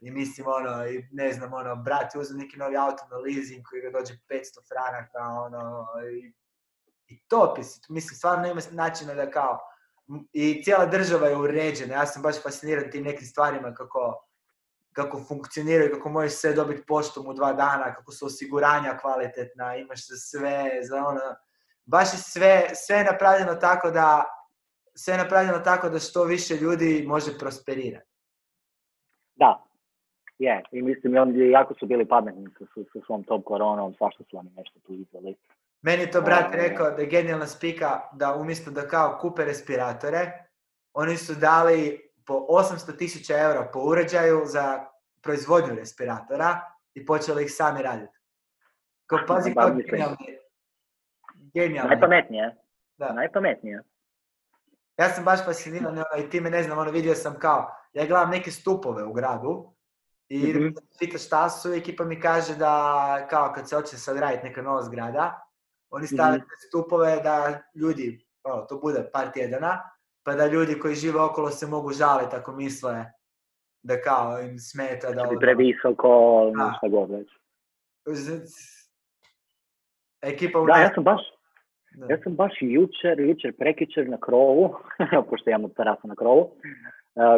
[0.00, 3.62] I mislim, ono, i ne znam, ono, brat je uzeo neki novi auto na leasing
[3.70, 6.32] koji ga dođe 500 franaka, ono, i,
[7.08, 7.20] i
[7.62, 7.92] si.
[7.92, 9.58] Mislim, stvarno ima načina da kao,
[10.32, 14.26] i cijela država je uređena, ja sam baš fasciniran tim nekim stvarima kako,
[14.92, 20.08] kako funkcioniraju, kako možeš sve dobiti poštom u dva dana, kako su osiguranja kvalitetna, imaš
[20.08, 21.20] za sve, za ono,
[21.84, 24.24] baš je sve, sve je napravljeno tako da,
[24.94, 28.06] sve je napravljeno tako da što više ljudi može prosperirati.
[29.34, 29.64] Da.
[30.38, 32.48] Je, i mislim, oni jako su bili pametni
[32.92, 35.36] sa svom tom koronom, svašta su oni nešto tu izveli.
[35.82, 40.32] Meni je to brat rekao da je genijalna spika da umjesto da kao kupe respiratore,
[40.92, 44.84] oni su dali po 800 tisuća eura po uređaju za
[45.22, 46.60] proizvodnju respiratora
[46.94, 48.18] i počeli ih sami raditi.
[49.06, 50.16] Kao pazi kao genijalni.
[51.34, 51.88] Genijalni.
[51.90, 52.56] Najpametnije.
[52.96, 53.12] Da.
[53.12, 53.82] Najpametnije.
[54.98, 58.30] Ja sam baš fasciniran ono, i time ne znam, ono vidio sam kao, ja gledam
[58.30, 59.72] neke stupove u gradu
[60.28, 60.74] i idem Mhm.
[60.98, 64.62] pitati šta su i ekipa mi kaže da kao kad se hoće sad raditi neka
[64.62, 65.51] nova zgrada,
[65.92, 66.16] oni Mhm.
[66.38, 67.36] te stupove da
[67.74, 68.06] ljudi,
[68.44, 69.82] ono, to bude par tjedana,
[70.24, 73.04] pa da ljudi koji žive okolo se mogu žaliti ako misle
[73.82, 75.22] da kao im smeta da...
[75.22, 76.08] Ono- previsoko,
[76.56, 76.74] Da.
[76.78, 77.28] šta god već.
[80.22, 81.20] Ekipa u Da, ja sam baš,
[81.92, 82.06] da.
[82.08, 84.74] ja sam baš jučer, jučer, prekičer na krovu,
[85.30, 86.52] pošto imamo terasu na krovu, uh,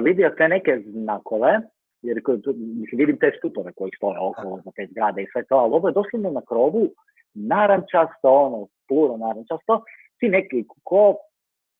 [0.02, 1.60] vidio te neke znakove,
[2.02, 2.20] jer
[2.56, 5.88] mislim, vidim te stupove koji stoje okolo za te zgrade i sve to, ali ovo
[5.88, 6.92] je doslovno na krovu,
[7.34, 9.82] narančasto, ono, puro narančasto,
[10.18, 11.16] ti neki ko,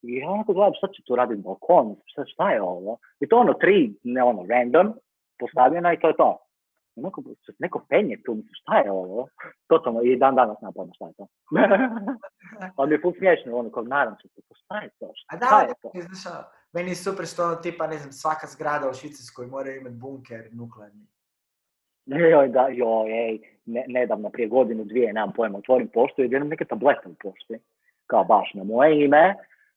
[0.03, 2.99] i ja onako gledam šta će tu raditi balkon, šta, šta je ovo?
[3.21, 4.95] I to ono tri, ne ono, random,
[5.39, 6.39] postavljena i to je to.
[6.97, 7.23] Onako,
[7.59, 9.29] neko penje tu, mislim, šta je ovo?
[9.67, 11.27] Totalno, i dan danas nema pojma šta je to.
[12.77, 15.07] Ali mi je ful smiješno, ono, kao narančasto, pa šta je to?
[15.07, 15.91] A Šta da, je to?
[16.03, 19.71] znaš, ono, meni je super što ono tipa, ne znam, svaka zgrada u Švicarskoj mora
[19.71, 21.07] imati bunker nuklearni.
[22.07, 26.49] Joj, da, joj, ej, ne, nedavno, prije godinu, dvije, nemam pojma, otvorim poštu i vidim
[26.49, 27.59] neke tablete u pošti.
[28.07, 29.35] Kao baš na moje ime,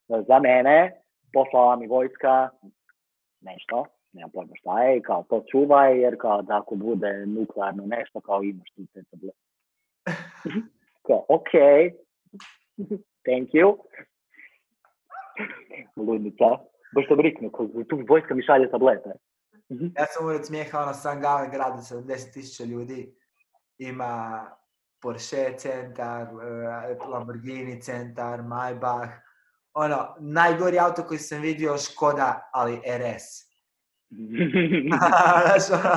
[0.08, 1.02] za mene,
[1.34, 2.50] poslala mi vojska,
[3.42, 8.22] nešto, nemam pojma šta je, kao to čuvaj, jer kao da ako bude nuklearno nešto,
[8.22, 9.38] kao imaš tu te tablete.
[11.08, 11.52] kao, ok,
[13.26, 13.78] thank you.
[16.08, 16.46] Ludnica.
[16.96, 17.52] Baš sam riknu,
[17.90, 19.10] tu vojska mi šalje tablete.
[19.72, 19.86] Mhm.
[19.98, 23.16] Ja sam uvijek smijeha, ono, San Galen grad od 70.000 ljudi
[23.78, 24.46] ima
[25.02, 29.10] Porsche centar, eh, Lamborghini centar, Maybach.
[29.74, 33.48] Ono, najgori auto koji sam vidio Škoda, ali RS.
[34.88, 35.96] Znaš, ono,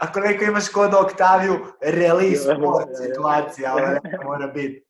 [0.00, 4.84] ako neko ima Škoda Octaviju, release sport situacija, ali neka mora biti.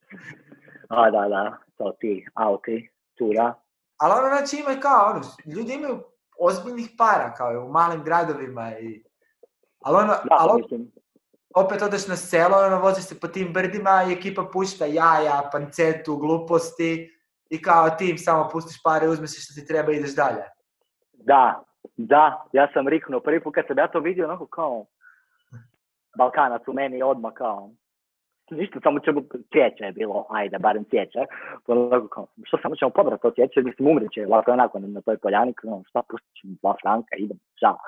[0.89, 3.53] A, da, da, to ti, auti, tura.
[3.97, 6.03] Ali ono, znači ima kao, ono, ljudi imaju
[6.39, 9.03] ozbiljnih para, kao i u malim gradovima i...
[9.79, 10.91] Ali ono, Da, ali mislim,
[11.55, 16.17] opet odeš na selo, ono, voziš se po tim brdima i ekipa pušta jaja, pancetu,
[16.17, 17.09] gluposti
[17.49, 20.43] i kao ti im samo pustiš pare, uzmeš što ti treba i ideš dalje.
[21.13, 21.63] da,
[21.97, 24.85] da, ja sam riknuo prvi put kad sam ja to vidio, onako kao,
[26.17, 27.69] Balkanac u meni odmah kao,
[28.51, 31.19] ništa, samo ćemo, cvijeće je bilo, ajde, barem cvijeće.
[31.67, 35.01] Onako kao, što samo ćemo pobrati to cvijeće, mislim, umrit će, ovako i onako na
[35.01, 37.77] toj poljani, kao, šta, pustit ću mi dva franka, idem, čao.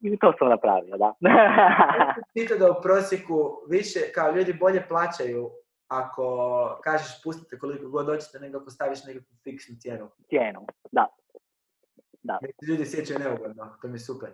[0.00, 1.14] I to sam napravio, da.
[2.34, 5.50] Pita da u prosjeku više, kao ljudi bolje plaćaju
[5.88, 10.10] ako kažeš pustite koliko god hoćete nego ako staviš nekakvu fiksnu cijenu.
[10.28, 11.06] Cijenu, da.
[12.60, 14.30] Se ljudi sjećaju neugodno, to mi je super.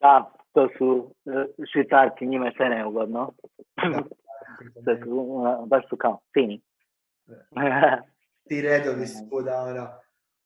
[0.00, 1.30] Da, to su e,
[1.72, 3.32] švicarci, njima sve neugodno.
[4.84, 6.62] Sve su, baš su kao fini.
[8.48, 9.88] Ti redovi svuda, ono.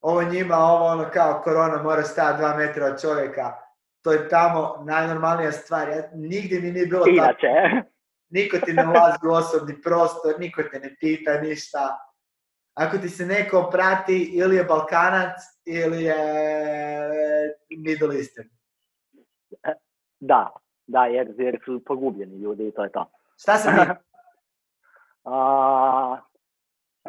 [0.01, 3.53] Ovo njima, ovo ono kao korona mora stajati dva metra od čovjeka.
[4.03, 5.89] To je tamo najnormalnija stvar.
[5.89, 7.11] Ja, nigdje mi nije bilo tako.
[7.11, 7.47] Inače,
[8.37, 11.99] Niko ti ne ulazi u osobni prostor, niko te ne pita ništa.
[12.75, 15.33] Ako ti se neko prati, ili je Balkanac,
[15.65, 16.17] ili je
[17.79, 18.49] Middle Eastern.
[20.21, 20.51] Da,
[20.87, 23.11] da, jer, jer su pogubljeni ljudi i to je to.
[23.39, 23.79] Šta se mi...
[25.29, 26.19] A,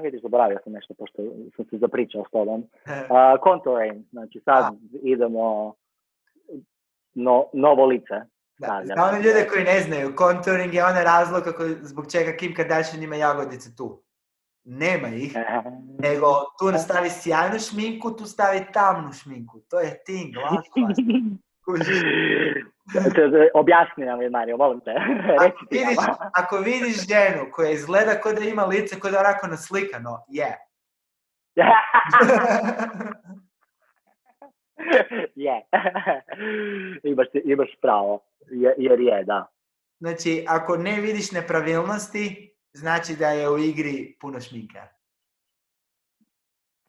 [0.01, 1.23] vidiš, zaboravio sam nešto, pošto
[1.55, 2.63] sam se zapričao s tobom.
[3.09, 4.75] A, contouring, znači sad A.
[5.03, 5.73] idemo
[7.13, 8.15] no, novo lice.
[8.59, 12.55] Da, za one ljude koji ne znaju, contouring je onaj razlog kako, zbog čega Kim
[12.55, 14.03] Kardashian ima jagodice tu.
[14.63, 15.35] nema ih,
[15.99, 16.27] nego
[16.59, 19.59] tu nastavi sjajnu šminku, tu stavi tamnu šminku.
[19.69, 20.93] To je ting, lažno.
[23.53, 24.91] Objasni nam je, Mario, molim te.
[25.45, 25.97] Ako vidiš,
[26.33, 30.57] ako vidiš ženu koja izgleda kao da ima lice kao da je onako naslikano, je.
[35.35, 35.63] je.
[37.11, 38.19] imaš, imaš pravo,
[38.77, 39.51] jer je, da.
[39.99, 44.81] Znači, ako ne vidiš nepravilnosti, znači da je u igri puno šminke.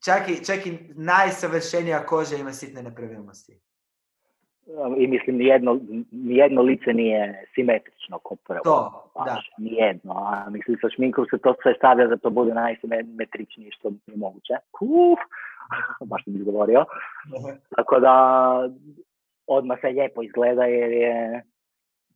[0.04, 3.60] Čak i, čak i najsavršenija koža ima sitne nepravilnosti.
[4.96, 8.60] I mislim, nijedno, nijedno lice nije simetrično ko prvo.
[8.64, 9.40] To, da.
[9.58, 10.14] Nijedno.
[10.14, 14.54] A mislim, sa šminkom se to sve stavlja da to bude najsimetričnije što je moguće.
[14.80, 15.18] Uf,
[16.10, 16.84] baš sam izgovorio.
[17.76, 18.14] Tako da,
[19.46, 21.42] odmah se lijepo izgleda jer je...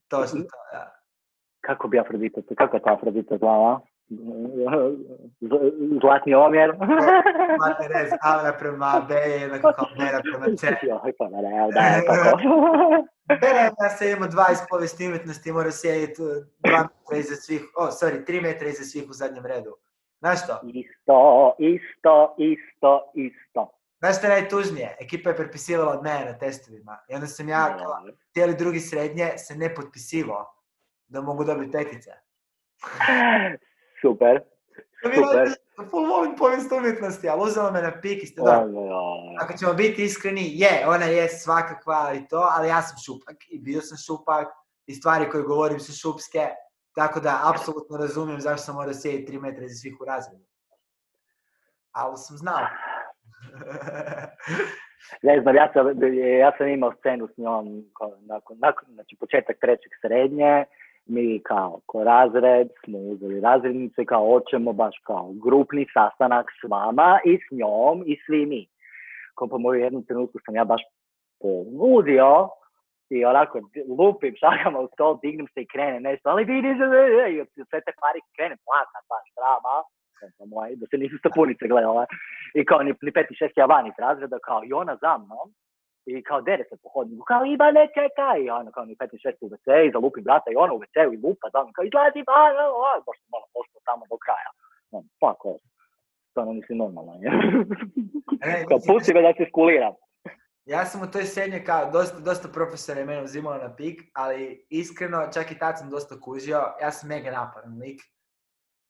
[0.08, 0.94] To što to, da.
[1.60, 3.80] Kako bi Afrodita, kako je ta Afrodita zvala?
[6.02, 6.70] zlatni omjer.
[7.56, 10.66] Imate rez A prema B jednako kao Bera prema C.
[11.18, 11.28] Pa.
[13.40, 16.22] Bera da se ima dva iz povijesti umjetnosti, mora sjediti
[16.58, 19.76] dva metra iza svih, o, oh, sorry, tri metra iza svih u zadnjem redu.
[20.18, 20.60] Znaš što?
[20.62, 23.78] Isto, isto, isto, isto.
[23.98, 24.96] Znaš što je najtužnije?
[25.00, 26.98] Ekipa je prepisivala od mene na testovima.
[27.08, 27.76] I onda sam ja,
[28.32, 30.54] cijeli drugi srednje, se ne potpisivao
[31.08, 32.10] da mogu dobiti petice.
[34.02, 34.40] Super.
[35.02, 35.48] Super.
[35.90, 38.66] Full volim povijest umjetnosti, ali uzela me na pik i da.
[39.40, 43.58] Ako ćemo biti iskreni, je, ona je svakakva i to, ali ja sam šupak i
[43.58, 44.48] bio sam šupak
[44.86, 46.48] i stvari koje govorim su šupske,
[46.94, 50.44] tako da apsolutno razumijem zašto sam morao sjediti 3 metra iz svih u razredu.
[51.92, 52.66] Ali sam znao.
[55.28, 55.86] ne znam, ja sam,
[56.40, 57.84] ja sam imao scenu s njom
[58.20, 60.64] nakon, nakon, znači početak trećeg srednje,
[61.06, 67.20] mi kao ko razred smo uzeli razrednice kao hoćemo baš kao grupni sastanak s vama
[67.24, 68.66] i s njom i svi mi.
[69.34, 70.82] Ko po moju jednom trenutku sam ja baš
[71.40, 72.48] poludio
[73.10, 73.60] i onako
[73.98, 76.76] lupim šakama u stol, dignem se i krene nešto, ali vidiš,
[77.34, 79.74] i od sve te pari krene plakat baš drama,
[80.80, 82.06] da se nisu sapunice gledala.
[82.54, 85.46] I kao ni, ni peti šesti van iz razreda, kao i ona za mnom,
[86.06, 89.34] i kao dere se po hodniku, kao ima ne čekaj, i ono kao ni 15-6
[89.40, 92.54] u WC i zalupi brata i ono u WC i lupa, da kao izlazi van,
[93.06, 94.50] baš sam malo postao tamo do kraja.
[94.92, 95.62] No, fuck off.
[96.30, 97.12] Stvarno nisi normalno.
[98.44, 99.94] E, kao pusti me da se skuliram.
[100.64, 104.66] Ja sam u toj srednje kao, dosta, dosta profesora je mene uzimalo na pik, ali
[104.70, 108.00] iskreno, čak i tad sam dosta kužio, ja sam mega napadan lik.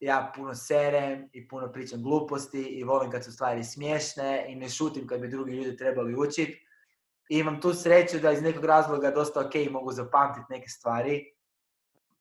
[0.00, 4.68] Ja puno serem i puno pričam gluposti i volim kad su stvari smiješne i ne
[4.68, 6.66] šutim kad bi drugi ljudi trebali učiti
[7.32, 11.24] i imam tu sreću da iz nekog razloga dosta ok mogu zapamtiti neke stvari,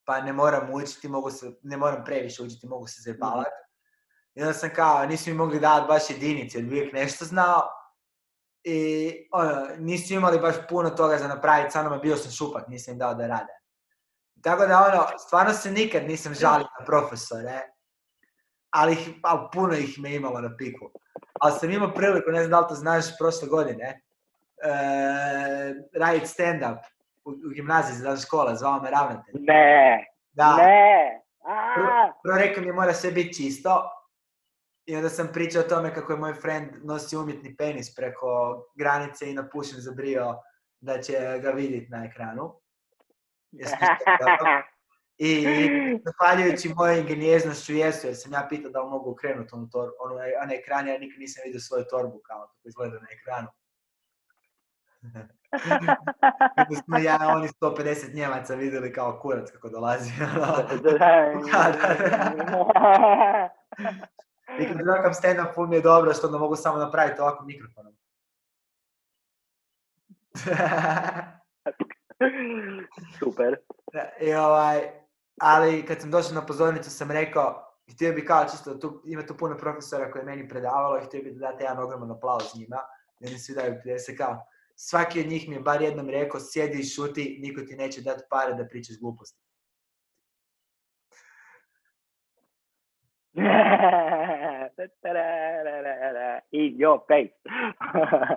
[0.05, 3.49] pa ne moram učiti, mogu se, ne moram previše učiti, mogu se zabavati.
[4.35, 7.61] I onda sam kao, nisu mi mogli dati baš jedinice, jer uvijek nešto znao.
[8.63, 12.97] I ono, nisu imali baš puno toga za napraviti, sa bio sam šupak, nisam im
[12.97, 13.53] dao da rade.
[14.41, 17.61] Tako da ono, stvarno se nikad nisam žalio na profesore,
[18.69, 19.09] ali, ih,
[19.53, 20.91] puno ih me imalo na piku.
[21.39, 24.01] Ali sam imao priliku, ne znam da li to znaš, prošle godine,
[25.99, 26.77] raditi stand-up
[27.25, 29.35] u, u gimnaziji za škola, zvao me ravnatelj.
[29.39, 30.55] Ne, da.
[30.55, 31.21] ne.
[31.75, 33.89] Prvo, prvo rekao mi mora sve biti čisto.
[34.85, 39.29] I onda sam pričao o tome kako je moj friend nosi umjetni penis preko granice
[39.29, 40.35] i napušen zabrio
[40.79, 42.61] da će ga vidjeti na ekranu.
[45.17, 45.45] I
[46.05, 50.15] zahvaljujući mojoj ingenijeznošću jesu, jer sam ja pitao da li mogu okrenuti onu, torbu, onu,
[50.43, 53.47] onaj ekran, ja nikad nisam vidio svoju torbu kao kako izgleda na ekranu.
[56.55, 60.11] Kako smo ja, oni 150 Njemaca vidjeli kao kurac kako dolazi.
[64.59, 67.93] I kad gledam stand-up, mi je dobro što onda mogu samo napraviti ovako mikrofonom.
[73.19, 73.55] Super.
[74.19, 74.81] I ovaj,
[75.41, 79.37] ali kad sam došao na pozornicu sam rekao, htio bi kao čisto, tu, ima tu
[79.37, 82.77] puno profesora koje je meni predavalo i htio bi da date jedan ogroman aplauz njima.
[83.19, 84.47] I oni svi daju se kao,
[84.83, 88.23] svaki od njih mi je bar jednom rekao, sjedi i šuti, niko ti neće dati
[88.29, 89.39] pare da pričaš gluposti.
[96.51, 97.33] In your face.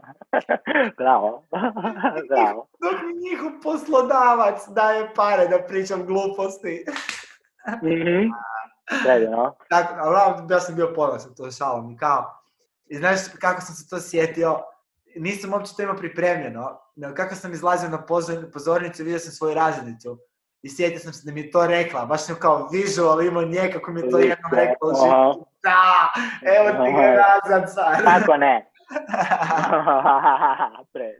[0.98, 1.44] Bravo.
[2.30, 2.68] Bravo.
[2.82, 6.84] Dok mi njihov poslodavac daje pare da pričam gluposti.
[7.82, 8.30] mm-hmm.
[9.68, 9.94] Tako,
[10.50, 11.96] ja sam bio ponosan, to šalom.
[11.96, 12.44] Kao,
[12.86, 14.73] I znaš kako sam se to sjetio?
[15.16, 16.80] Nisam uopće to imao pripremljeno.
[17.16, 18.02] Kako sam izlazio na
[18.52, 20.18] pozornicu, vidio sam svoju razrednicu.
[20.62, 23.70] I sjetio sam se da mi je to rekla, baš sam kao visual imao nje
[23.72, 25.46] kako mi je to jednom rekla u životu.
[25.62, 26.08] Da,
[26.56, 28.04] evo ti ga nazad sad.
[28.04, 28.70] Kako ne?
[30.92, 31.14] pre,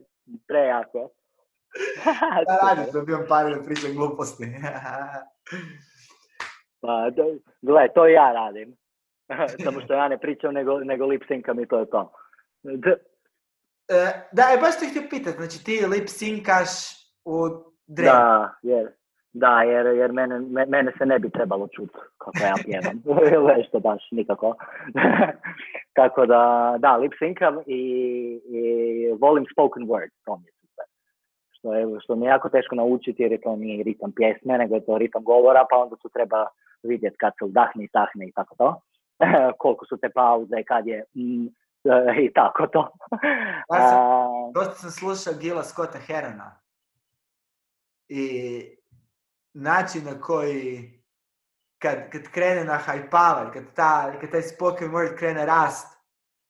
[0.49, 1.11] prejako.
[2.47, 4.45] Da radiš, dobivam pare da pričam gluposti.
[6.81, 8.77] Pa, d- gle, to ja radim.
[9.65, 11.23] Samo što ja ne pričam, nego, nego lip
[11.63, 12.13] i to je to.
[12.63, 12.97] D-
[14.33, 16.71] da, e, baš te htio pitat, znači ti lip syncaš
[17.25, 17.35] u
[17.87, 18.11] Drake.
[18.11, 18.89] Da, jer,
[19.33, 23.03] da, jer, jer mene, me- mene se ne bi trebalo čuti kako ja pjevam.
[23.35, 24.55] Ili što baš, nikako.
[25.99, 27.81] Tako da, da, lip syncam i,
[28.45, 28.63] i
[29.21, 30.85] volim spoken word, to mi je super.
[31.51, 34.75] Što, je, što mi je jako teško naučiti jer je to nije ritam pjesme, nego
[34.75, 36.47] je to ritam govora, pa onda tu treba
[36.83, 38.81] vidjeti kad se udahne i tahne i tako to.
[39.59, 41.47] Koliko su te pauze, kad je mm,
[42.21, 42.93] i tako to.
[43.71, 46.61] Ja sam- A, Dosta sam slušao Gila Scotta Herona.
[48.09, 48.63] I
[49.55, 50.91] način na koji
[51.79, 55.87] kad, kad krene na hajpavat, kad, ta, kad taj spoken word krene rast,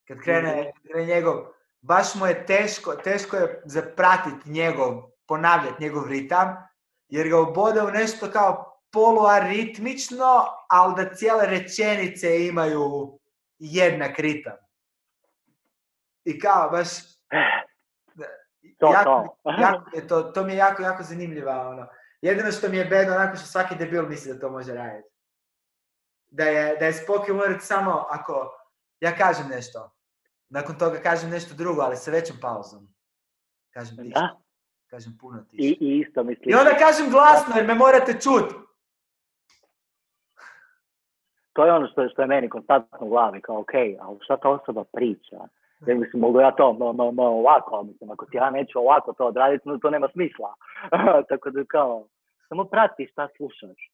[0.09, 0.63] kad krene, Mhm.
[0.65, 1.35] kad krene njegov,
[1.81, 6.57] baš mu je teško, teško je zapratiti njegov, ponavljati njegov ritam,
[7.09, 10.27] jer ga obode u nešto kao poluaritmično,
[10.69, 13.19] ali da cijele rečenice imaju
[13.59, 14.53] jednak ritam.
[16.25, 16.89] I kao, baš,
[18.79, 19.51] to, jako, to.
[19.51, 21.87] jako mi je to, to mi je jako, jako zanimljiva, ono.
[22.23, 25.09] Jedino što mi je bedno, onako što svaki debil misli da to može raditi.
[26.27, 28.51] Da je, da je word samo ako
[29.01, 29.91] ja kažem nešto,
[30.49, 32.89] nakon toga kažem nešto drugo, ali sa većom pauzom.
[33.71, 34.41] Kažem tiše, Da,
[34.87, 35.69] kažem puno i, tiše.
[35.81, 36.51] i isto mislim.
[36.51, 38.65] I onda kažem glasno jer me morate čut.
[41.53, 43.71] to je ono što, je- što je meni konstantno u glavi, kao ok,
[44.01, 45.37] ali šta ta osoba priča?
[45.87, 49.13] Ja mislim, mogu ja to no, no, no, ovako, mislim, ako ti ja neću ovako
[49.13, 50.55] to odraditi, no, to nema smisla.
[51.29, 52.05] Tako da kao,
[52.49, 53.91] samo prati šta slušaš.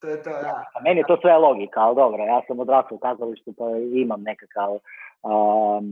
[0.00, 0.64] To je to, da.
[0.74, 4.22] A meni je to sve logika, ali dobro, ja sam odrastao u kazalištu, pa imam
[4.22, 5.84] nekakav um,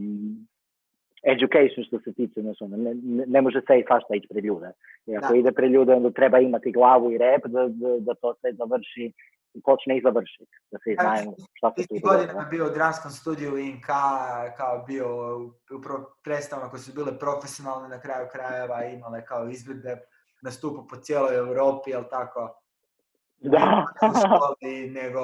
[1.22, 4.70] education što se tiče, ono, ne, ne, ne može sve i svašta ići pred ljude.
[5.06, 5.38] I ako Da.
[5.38, 9.12] ide pred ljude, onda treba imati glavu i rep da, da, da to sve završi
[9.54, 12.26] i počne i završi, da se znaju šta se tu si dogodilo.
[12.26, 13.86] godinama bio u dramskom studiju INK,
[14.56, 15.52] kao bio u,
[16.22, 19.96] predstavama koje su bile profesionalne na kraju krajeva, imale kao izvedbe
[20.42, 22.60] nastupa po cijeloj Europi, jel tako?
[23.38, 23.86] Da.
[24.02, 25.20] u školi, nego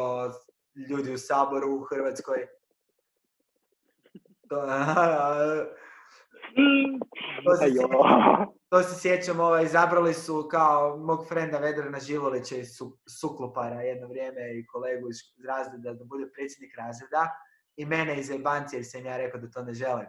[0.89, 2.47] ljudi u Saboru u Hrvatskoj.
[7.45, 7.91] To, se, sjećam,
[8.69, 14.09] to se sjećam, ovaj, izabrali su kao mog frenda Vedrana Živolića iz Su- Suklopara jedno
[14.09, 15.17] vrijeme i kolegu iz
[15.47, 17.31] razreda da bude predsjednik razreda
[17.77, 20.07] i mene iz Ebancije jer sam ja rekao da to ne želim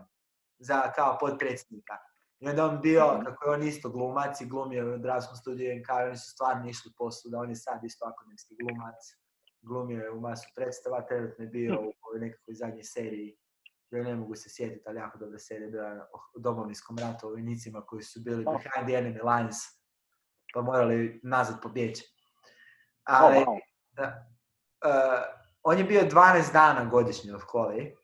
[0.59, 1.93] za kao potpredsjednika.
[2.39, 3.25] I onda on bio, Mhm.
[3.25, 6.69] kako je on isto glumac i glumio u dramskom studiju NK i oni su stvarno
[6.69, 8.95] išli posvuda, on je sad isto akademski glumac,
[9.61, 13.37] glumio je u masu predstava, trenutno je bio u ovoj nekakvoj zadnjoj seriji,
[13.89, 17.81] koju ne mogu se sjetiti, ali jako dobra serija, bila o domovinskom ratu, o vojnicima
[17.81, 18.53] koji su bili Oh.
[18.53, 19.57] behind the enemy lines,
[20.53, 22.03] pa morali nazad pobjeći.
[23.09, 23.59] Oh, Ali, wow.
[23.91, 24.27] da,
[24.85, 25.23] eh,
[25.63, 27.95] on je bio 12 dana godišnje u školi.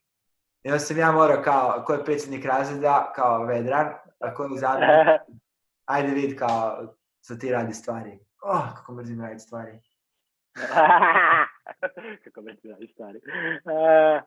[0.64, 4.60] I onda sam ja morao kao, ko je predsjednik razreda, kao Vedran, a ko je
[4.60, 4.86] zadnji,
[5.94, 8.20] ajde vid kao, sad ti radi stvari.
[8.44, 9.80] Oh, kako mrzim raditi stvari.
[12.24, 13.20] Kako me ti radi stvari.
[13.66, 14.22] E,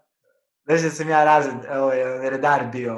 [0.65, 2.95] Znaš da sam ja razred, ovaj, redar bio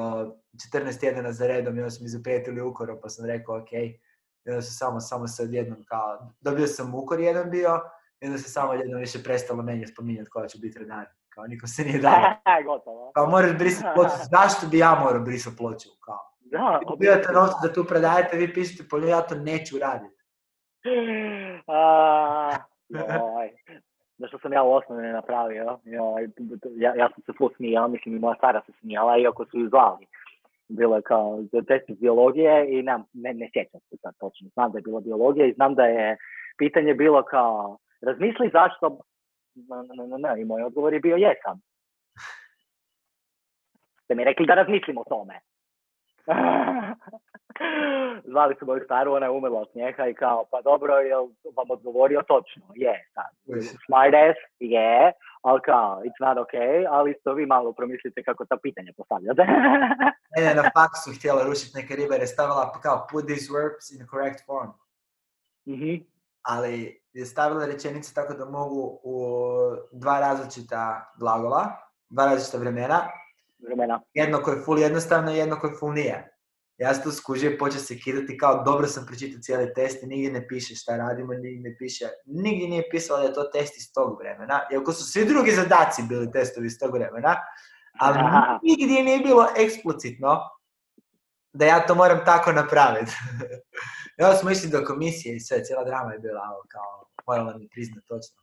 [0.72, 3.72] 14 tjedana za redom i onda su mi zaprijetili ukoro, pa sam rekao ok.
[3.72, 7.80] I onda su samo, samo se odjednom kao, dobio sam ukor jedan bio,
[8.20, 11.06] i onda se samo jednom više prestalo meni spominjati koja će biti redar.
[11.28, 12.20] Kao niko se nije dao.
[12.66, 13.12] Gotovo.
[13.14, 15.88] Kao moraš brisati ploču, zašto bi ja morao brisati ploču?
[16.00, 20.22] Kao, Da, dobijate novce da tu predajete, vi pišete po njoj, ja to neću raditi.
[21.66, 22.56] A,
[22.88, 23.50] joj.
[24.18, 26.28] Da što sam ja u osnovi napravio, joj,
[26.76, 29.68] ja, ja sam se ful smijao, mislim i moja stara se smijala, iako su ju
[29.68, 30.06] zvali.
[30.68, 34.48] Bilo je kao za test biologije i ne, ne, ne sjećam se sad točno.
[34.48, 36.16] Znam da je bila biologija i znam da je
[36.58, 38.98] pitanje bilo kao, razmisli zašto,
[39.54, 41.60] ne, ne, ne, i moj odgovor je bio jesam.
[44.04, 45.40] Ste mi rekli da razmislim o tome.
[48.30, 51.70] Zvali su moju staru, ona je umrla od smijeha i kao, pa dobro, jel vam
[51.70, 52.62] odgovorio točno?
[52.74, 53.30] Je, sad.
[53.86, 55.12] Smart ass, je,
[55.42, 59.42] ali kao, it's not okay, ali isto vi malo promislite kako ta pitanja postavljate.
[60.36, 63.98] Mene na faksu htjela rušiti neke ribe jer je stavila kao put these verbs in
[63.98, 64.70] the correct form.
[65.68, 65.94] Mhm.
[66.42, 69.36] Ali je stavila rečenice tako da mogu u
[69.92, 71.64] dva različita glagola,
[72.10, 73.00] dva različita vremena,
[73.58, 74.00] Vremena.
[74.14, 76.36] jedno koje je full jednostavno i jedno koje full nije.
[76.78, 80.06] Ja sam tu skužio i počeo se kidati kao dobro sam pročitao cijeli test i
[80.06, 83.76] nigdje ne piše šta radimo, nigdje ne piše, nigdje nije pisalo da je to test
[83.76, 87.36] iz tog vremena, iako su svi drugi zadaci bili testovi iz tog vremena,
[88.00, 88.58] ali Aha.
[88.62, 90.40] nigdje nije bilo eksplicitno
[91.52, 93.12] da ja to moram tako napraviti.
[94.22, 97.68] Evo smo išli do komisije i sve, cijela drama je bila ovo, kao, morala mi
[97.68, 98.36] priznat točno.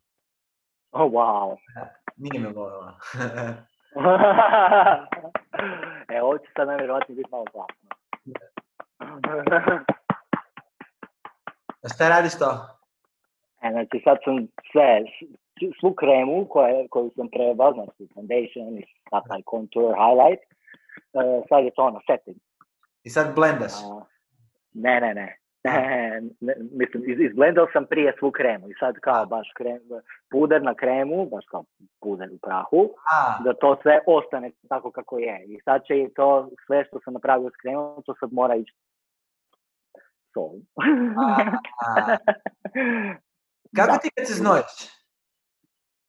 [0.92, 1.56] Oh, wow.
[2.18, 3.00] Nije me volila.
[6.14, 7.90] e, ovo će sad najvjerojatnije biti malo glasno.
[11.94, 12.68] Šta radiš to?
[13.62, 15.02] E, znači sad sam sve,
[15.80, 20.44] svu kremu koje, koju sam trebao, znači foundation i sad taj contour, highlight,
[21.14, 22.38] e, sad je to ono, setting.
[23.04, 23.72] I sad blendaš.
[23.72, 24.06] A,
[24.74, 25.43] ne, ne, ne.
[25.64, 26.22] Ne,
[26.72, 29.80] mislim, iz, izblendao sam prije svu kremu i sad kao baš krem,
[30.32, 31.64] puder na kremu, baš kao
[32.02, 35.46] puder u prahu, A, da to sve ostane tako kako je.
[35.48, 38.74] I sad će i to sve što sam napravio s kremom, to sad mora ići
[40.34, 40.52] sol.
[43.76, 43.98] Kako Da.
[43.98, 44.74] ti kad se znojiš?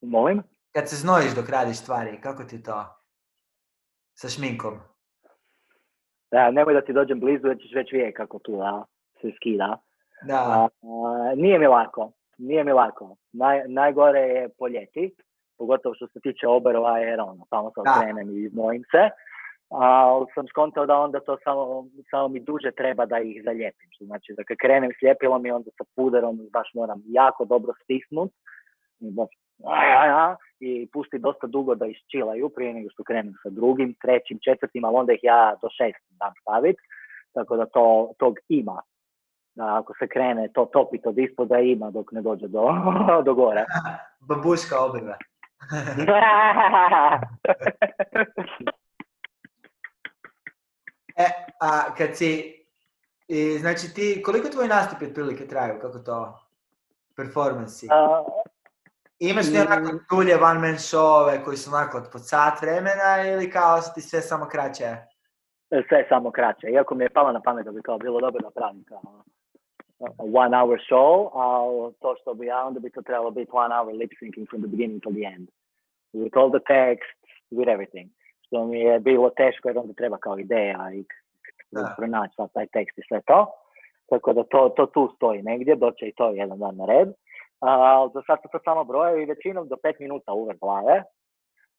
[0.02, 0.42] Molim?
[0.72, 2.84] Kad se znojiš dok radiš stvari, kako ti to?
[4.14, 4.74] Sa šminkom.
[6.30, 8.84] Da, nemoj da ti dođem blizu, jer ćeš već vidjeti kako tu da,
[9.24, 9.78] se skida.
[10.22, 13.16] Da, A, a, nije mi lako, nije mi lako.
[13.32, 15.14] Naj, najgore je po ljeti,
[15.58, 17.94] pogotovo što se tiče oberova, jer ono, samo se Da.
[17.96, 19.10] okrenem i znojim se.
[19.70, 23.88] Ali sam skontao da onda to samo, samo mi duže treba da ih zalijepim.
[24.00, 28.30] Znači da kad krenem s ljepilom i onda sa puderom baš moram jako dobro stisnut.
[29.00, 29.28] Baš,
[29.64, 34.38] aj, aj, I pusti dosta dugo da isčilaju prije nego što krenem sa drugim, trećim,
[34.44, 36.82] četvrtim, ali onda ih ja do šest dam staviti.
[37.32, 38.80] Tako da to, tog ima.
[39.54, 42.68] Da ako se krene to topit od ispoda ima dok ne dođe do,
[43.26, 43.64] do gore.
[44.28, 45.18] babuška obrve.
[51.16, 51.26] E,
[51.60, 52.54] a kad si,
[53.28, 56.38] i, znači ti, koliko tvoji nastupi otprilike traju, kako to,
[57.16, 57.88] performansi?
[59.18, 63.50] Imaš ti onako dulje one man showove koji su onako od po sat vremena ili
[63.50, 64.96] kao su ti sve samo kraće?
[65.88, 66.66] sve je samo kraće.
[66.66, 69.33] Iako mi je palo na pamet da bi kao bilo dobro napraviti kao a
[70.18, 73.94] one hour show, ali to što bi ja, onda bi to trebalo biti one hour
[73.94, 75.48] lip syncing from the beginning to the end.
[76.12, 77.18] With all the text,
[77.50, 78.08] with everything.
[78.46, 81.04] Što mi je bilo teško jer onda treba kao ideja i
[81.96, 83.46] pronaći sad taj tekst i sve to.
[84.10, 87.08] Tako da to, to tu stoji negdje, doće i to jedan dan na red.
[87.60, 91.02] A, za sad se to samo broje i većinom do pet minuta uvek glave.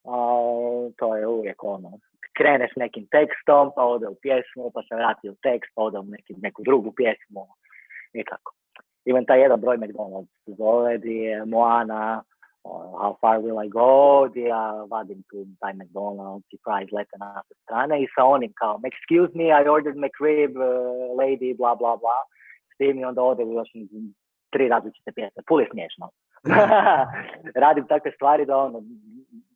[0.03, 0.15] A,
[0.97, 1.91] to je uvijek ono,
[2.37, 6.03] kreneš nekim tekstom, pa ode u pjesmu, pa se vrati u tekst, pa ode u
[6.03, 7.47] neki, neku drugu pjesmu
[8.21, 8.53] i tako.
[9.05, 12.23] Imam taj jedan broj McDonald's zove, gdje je Moana,
[13.01, 17.41] How far will I go, gdje ja vadim tu taj McDonald's i prize lete na
[17.63, 20.63] strane i sa onim kao, excuse me, I ordered McRib, uh,
[21.19, 22.19] lady, bla, bla, bla.
[22.73, 23.69] S tim i onda ode još
[24.49, 25.43] tri različite pjesme.
[25.47, 26.09] Pul je smiješno.
[27.63, 28.81] Radim takve stvari da ono,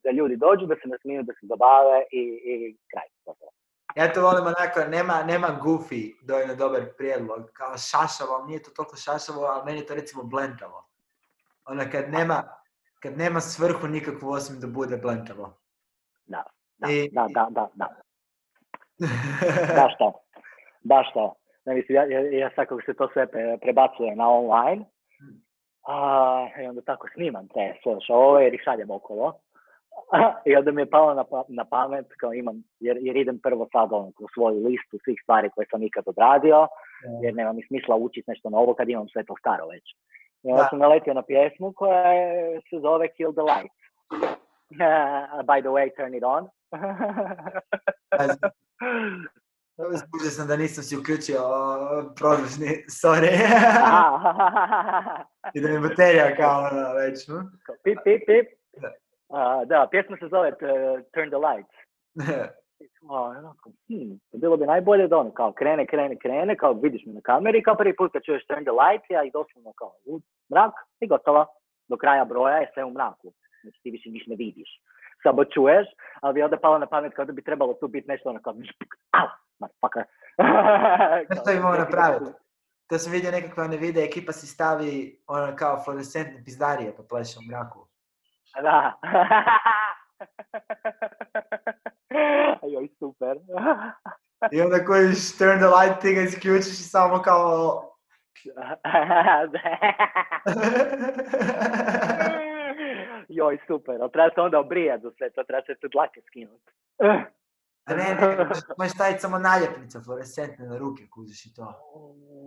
[0.04, 3.08] da ljudi dođu, da se nasmiju, da se zabave i, i kraj.
[3.96, 8.70] Ja to volim onako, nema, nema goofy dovoljno dobar prijedlog, kao šašavo, ali nije to
[8.70, 10.86] toliko šašavo, ali meni je to recimo blentavo.
[11.64, 12.42] Ono kad nema,
[13.00, 15.56] kad nema svrhu nikakvu osim da bude blentavo.
[16.26, 16.42] Da,
[16.78, 17.88] da, I- da, da, da, da.
[19.82, 20.12] Baš to.
[20.84, 21.34] Baš to.
[21.64, 24.84] Ne, mislim, ja, ja, ja sad kako se to sve pre- prebacuje na online,
[25.86, 29.40] a, i onda tako snimam te svoje šovove jer ih šaljem okolo.
[30.46, 33.68] I onda mi je palo na, pa- na pamet, kao imam, jer, jer idem prvo
[33.72, 36.68] sad ono, kroz svoju listu svih stvari koje sam ikad odradio,
[37.22, 39.82] jer nema mi smisla učiti nešto novo kad imam sve to staro već.
[40.42, 40.68] I onda Da.
[40.68, 42.02] sam naletio na pjesmu koja
[42.60, 43.74] se zove Kill the Light.
[45.50, 46.48] by the way, turn it on.
[49.78, 51.38] Zbuđen sam da nisam si uključio
[52.16, 52.66] produžni,
[53.02, 53.32] sorry.
[55.54, 57.26] I da mi baterija kao ono već.
[57.28, 57.32] hm?
[57.84, 58.46] pip, pip, pip.
[59.30, 60.50] A, da, pjesma se zove
[61.14, 61.76] Turn the Lights.
[63.10, 67.12] A, onako, hm, bilo bi najbolje da ono, kao krene, krene, krene, kao vidiš me
[67.12, 70.20] na kameri, kao prvi put kad čuješ Turn the Lights, ja i doslovno kao u
[70.52, 71.46] mrak i gotovo.
[71.88, 73.32] Do kraja broja je sve u mraku.
[73.62, 74.70] Znači ti više niš ne vidiš.
[75.22, 75.86] Samo čuješ,
[76.22, 78.54] ali bi onda palo na pamet kao da bi trebalo tu biti nešto ono kao,
[79.10, 79.28] au,
[79.60, 80.04] motherfucker.
[81.26, 82.32] Znaš što bi napraviti?
[82.88, 87.38] To sam vidio nekakve one videe, ekipa si stavi ono kao fluorescentne pizdarije pa pleše
[87.38, 87.89] u mraku.
[88.54, 88.98] Da.
[92.62, 93.36] Joj, super.
[94.52, 97.82] I onda kojiš turn the light, ti ga isključiš i samo kao...
[103.28, 103.96] Joj, super.
[104.00, 106.72] Ali treba se onda obrijati za sve to, treba se tu dlake skinuti.
[107.96, 111.74] Ne, ne, možeš staviti samo naljepnica fluorescentne na ruke, kužiš i to.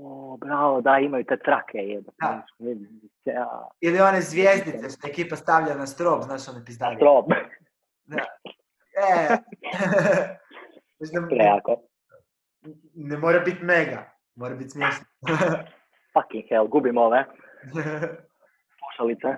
[0.04, 1.78] O, bravo, da, imaju te trake.
[1.78, 2.18] Jebate.
[3.26, 3.70] Da.
[3.82, 6.96] Ili one zvijezdice što ekipa stavlja na strop, znaš one pizdalje.
[6.96, 7.26] Strop.
[8.06, 8.18] Da.
[8.96, 9.38] E.
[11.00, 11.82] Mislim, Prejako.
[12.94, 15.06] ne mora biti mega, mora biti smiješno.
[16.14, 17.26] Fucking hell, gubim ove
[18.78, 19.38] slušalice.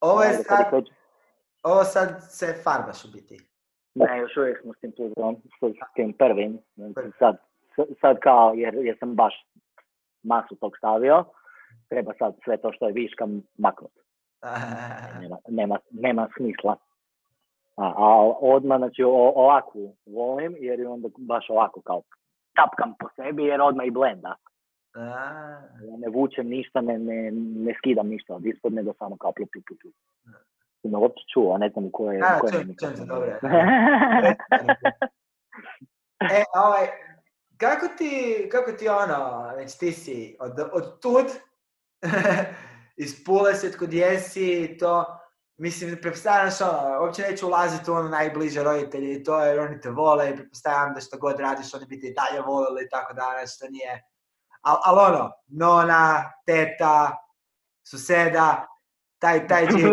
[0.00, 0.84] Ovo je sad,
[1.62, 3.55] ovo sad se farbaš u biti.
[3.96, 5.36] Ne, još uvijek smo s tim plusom,
[5.90, 6.58] s tim prvim.
[6.74, 7.08] Znači.
[7.18, 7.36] Sad,
[8.00, 9.34] sad kao, jer, jer sam baš
[10.22, 11.24] masu tog stavio,
[11.88, 13.26] treba sad sve to što je viška
[13.58, 14.00] maknuti.
[15.20, 16.76] Nema, nema, nema smisla.
[17.76, 22.02] A, a odmah, znači, o, ovakvu volim, jer je onda baš ovako kao
[22.54, 24.34] tapkam po sebi, jer odmah i blenda.
[24.96, 27.30] Ja ne vučem ništa, ne, ne,
[27.66, 29.94] ne skidam ništa od ispod, nego samo kao plup, plup, plup,
[30.86, 31.84] Si me uopće čuo, a ne znam.
[31.84, 33.38] Da, u koje čujem, čujem te, dobro je.
[36.20, 36.86] E, ovaj,
[37.56, 41.26] kako ti, kako ti ono, već ti si od, od tud,
[43.04, 45.18] iz Pule se kod jesi to,
[45.56, 49.90] mislim, pretpostavljaš ono, uopće neću ulaziti u ono najbliže roditelje i to, jer oni te
[49.90, 53.12] vole i pretpostavljam da što god radiš, oni bi te i dalje volili i tako
[53.12, 54.02] dalje, što nije.
[54.60, 57.16] Al, al ono, nona, teta,
[57.88, 58.66] suseda,
[59.18, 59.92] taj, taj džip.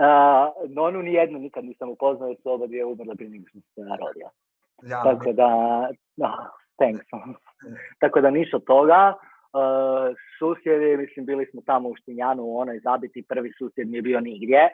[0.00, 3.80] A, nonu nijednu nikad nisam upoznao jer su oba dvije umrle prije nego što se
[3.80, 4.28] narodio.
[4.82, 5.48] Mi Tako da,
[6.22, 6.46] ah,
[6.78, 7.06] thanks.
[8.00, 9.14] Tako da ništa od toga.
[9.52, 14.02] Uh, susjedi, mislim, bili smo tamo u Štinjanu u onoj zabiti, prvi susjed mi je
[14.02, 14.68] bio nigdje.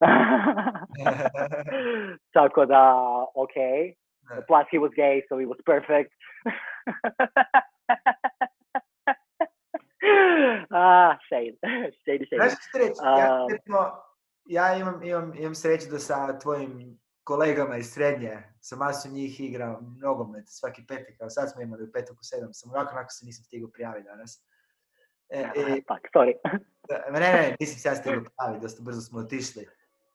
[2.36, 2.94] Tako da,
[3.34, 3.54] ok.
[4.46, 6.12] Plus he was gay, so he was perfect.
[10.70, 11.56] ah, shade.
[12.06, 12.36] Shady, shady.
[12.36, 13.00] Znaš reći?
[13.04, 13.78] Ja, A- recimo,
[14.44, 19.98] ja imam, imam, imam sreću da sa tvojim kolegama iz srednje, sa masu njih igram
[20.00, 23.26] nogomet svaki petak, kao sad smo imali u petak u sedam, samo ovako onako se
[23.26, 24.44] nisam stigao prijaviti danas.
[25.28, 26.32] E, i, Fuck, sorry.
[26.88, 29.68] da, ne, ne, nisam se ja stigao prijaviti, dosta brzo smo otišli.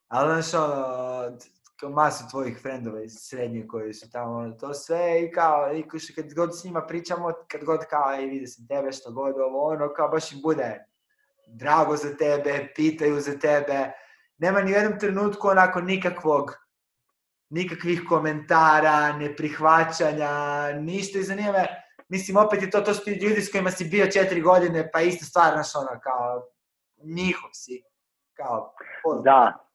[0.07, 1.37] Ali znaš ono,
[1.79, 5.83] kao masu tvojih frendova iz srednje koji su tamo, ono, to sve i kao, i
[6.15, 9.67] kad god s njima pričamo, kad god kao, ej, vidio sam tebe, što god, ovo,
[9.67, 10.85] ono, kao baš im bude
[11.47, 13.91] drago za tebe, pitaju za tebe.
[14.37, 16.55] Nema ni u jednom trenutku onako nikakvog,
[17.49, 20.31] nikakvih komentara, neprihvaćanja,
[20.79, 21.65] ništa i zanima.
[22.09, 25.25] Mislim, opet je to, to su ljudi s kojima si bio četiri godine, pa ista
[25.25, 26.43] stvar, znaš, ono, kao,
[27.03, 27.83] njihov si,
[28.33, 28.73] kao,
[29.03, 29.23] poznat.
[29.23, 29.66] Da.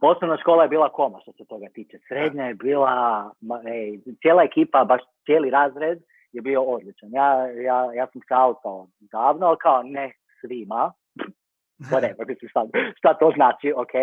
[0.00, 1.98] Osnovna škola je bila koma što se toga tiče.
[2.08, 3.30] Srednja je bila,
[3.66, 5.98] ej, cijela ekipa, baš cijeli razred
[6.32, 7.08] je bio odličan.
[7.12, 10.92] Ja, ja, ja sam se auto davno, ali kao ne svima.
[11.90, 12.60] Whatever, mislim šta,
[12.96, 13.94] šta to znači, ok.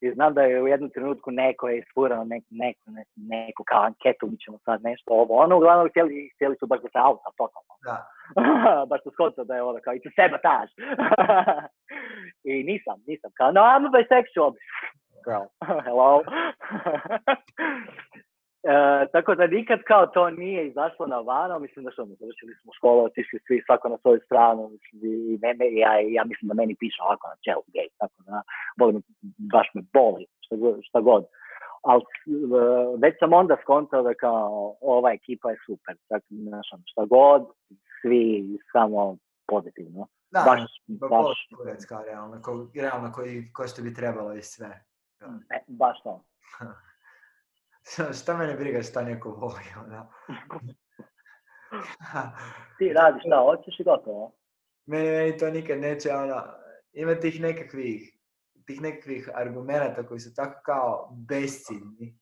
[0.00, 3.82] I znam da je u jednom trenutku neko je isfurao nek, neku, ne, neku kao
[3.82, 7.30] anketu, mi ćemo sad nešto ovo, ono, uglavnom htjeli, htjeli su baš da se auto,
[7.36, 7.74] totalno.
[7.84, 7.96] Da.
[8.90, 10.72] baš sam skontao da je ono kao, it's a sabotage.
[12.52, 14.52] I nisam, nisam, kao, no, I'm a bisexual.
[15.28, 15.46] Girl,
[15.86, 16.22] hello.
[18.62, 22.54] E, tako da nikad kao to nije izašlo na vano, mislim da što mi završili
[22.62, 26.54] smo školu, otišli svi svako na svoju stranu, mislim, i mene, ja, ja mislim da
[26.54, 28.42] meni piše ovako na čelu gej, tako da
[28.80, 29.02] volim,
[29.52, 31.24] baš me boli, šta, šta god.
[31.82, 32.02] Ali
[32.98, 37.42] već sam onda skontao da kao ova ekipa je super, tako, znaš, ono, šta god,
[38.00, 39.16] svi samo
[39.46, 40.06] pozitivno.
[40.30, 44.87] Da, baš, ba- baš, kao realno, ko, realno koji, ko što bi trebalo i sve.
[45.50, 46.24] E, baš to.
[48.20, 50.12] šta mene briga šta neko voli, ono.
[52.78, 54.32] Ti radiš šta, hoćeš i gotovo.
[54.86, 56.42] meni, meni to nikad neće, ono,
[56.92, 58.18] ima tih nekakvih,
[58.66, 62.18] tih nekakvih argumenata koji su tako kao besciljni,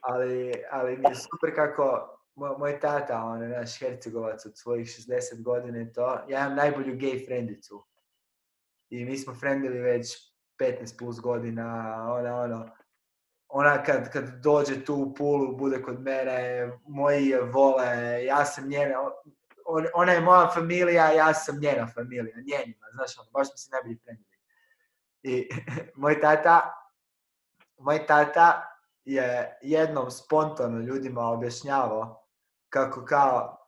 [0.00, 4.86] ali, ali mi je super kako moj, moj tata, on je naš hercegovac od svojih
[4.86, 7.86] 60 godina to, ja imam najbolju gay frendicu.
[8.90, 12.68] I mi smo frendili već 15 plus godina, ona ono,
[13.48, 18.68] ona kad, kad dođe tu u Pulu, bude kod mene, moji je vole, ja sam
[18.68, 18.94] njena,
[19.66, 23.70] on, ona je moja familija, ja sam njena familija, njenima, znaš ono, baš smo se
[23.70, 24.38] najbolji frendili.
[25.22, 25.48] I
[26.02, 26.74] moj tata,
[27.78, 28.68] moj tata
[29.04, 32.26] je jednom spontano ljudima objašnjavao
[32.68, 33.61] kako kao,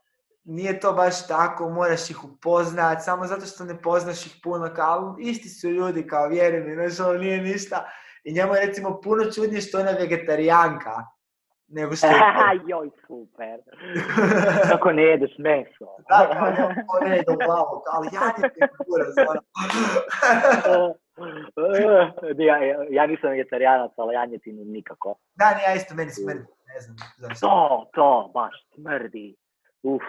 [0.44, 5.16] nije to baš tako, moraš ih upoznat, samo zato što ne poznaš ih puno, kao,
[5.20, 7.90] isti su ljudi, kao, vjeruj mi, znaš, ono nije ništa.
[8.24, 10.94] I njemu je recimo puno čudnije što ona vegetarijanka,
[11.68, 12.12] nego što je...
[12.68, 13.60] Joj, super.
[14.70, 15.86] Kako ne jedeš meso.
[16.08, 19.40] da, kao, njemu to ne u glavu, ali ja ti te kurac, ono.
[22.38, 25.14] ja, ja, ja nisam vegetarijanac, ali janjetinu nikako.
[25.34, 27.46] Da, ni ja isto meni smrdi, ne znam zašto.
[27.46, 29.36] To, to, baš smrdi.
[29.82, 30.02] Uf.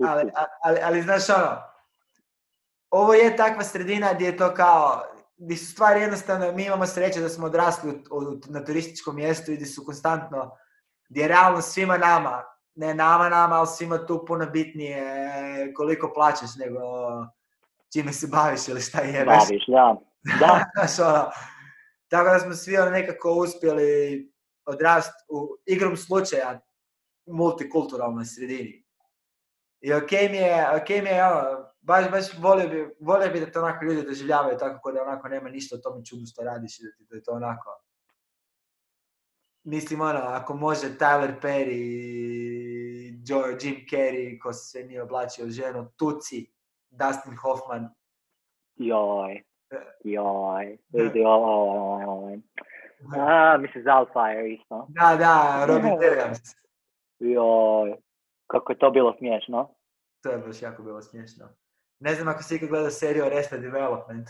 [0.00, 0.30] Ali,
[0.62, 1.62] ali, ali znaš ono,
[2.90, 5.02] ovo je takva sredina gdje je to kao,
[5.36, 9.52] gdje su stvari jednostavno, mi imamo sreće da smo odrasli u- u- na turističkom mjestu
[9.52, 10.56] i gdje su konstantno,
[11.08, 15.02] gdje je realno svima nama, ne nama nama, ali svima tu puno bitnije
[15.74, 16.80] koliko plaćaš nego
[17.92, 19.24] čime se baviš ili šta je.
[19.24, 19.96] Baviš, da.
[20.40, 21.30] Da, Znaš, ono,
[22.08, 24.32] tako da smo svi ono nekako uspjeli
[24.66, 26.60] odrast u igrom slučaja
[27.26, 28.83] multikulturalnoj sredini.
[29.84, 33.52] I ok mi je, ok mi je, ono, baš, baš volio bi, volio bi da
[33.52, 36.82] to onako ljudi doživljavaju tako da onako nema ništa o tome čudu što radiš i
[36.82, 37.80] da ti da je to onako.
[39.64, 41.84] Mislim ono, ako može Tyler Perry,
[43.26, 46.52] Joe, Jim Carrey, ko se sve nije oblačio ženu, Tuci,
[46.90, 47.88] Dustin Hoffman,
[48.76, 49.42] joj.
[50.04, 50.78] Joj.
[50.88, 51.02] Da.
[51.02, 52.30] Vidi, ovo.
[53.16, 53.86] A, Mrs.
[53.86, 54.86] Alfire isto.
[54.88, 56.56] Da, da, Robin Williams.
[57.18, 58.03] Joj.
[58.54, 59.68] Kako je to bilo smiješno.
[60.22, 61.48] To je baš jako bilo smiješno.
[62.00, 64.28] Ne znam ako si ikad gledao seriju Arrested Development.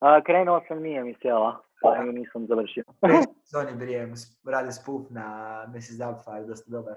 [0.00, 1.62] A, krenuo sam, nije mi sjela.
[1.82, 2.84] Pa ju nisam završio.
[3.52, 4.14] Sony Brijem
[4.44, 5.26] radi spoof na
[5.74, 5.98] Mrs.
[5.98, 6.94] Doubtfire, dosta dobar.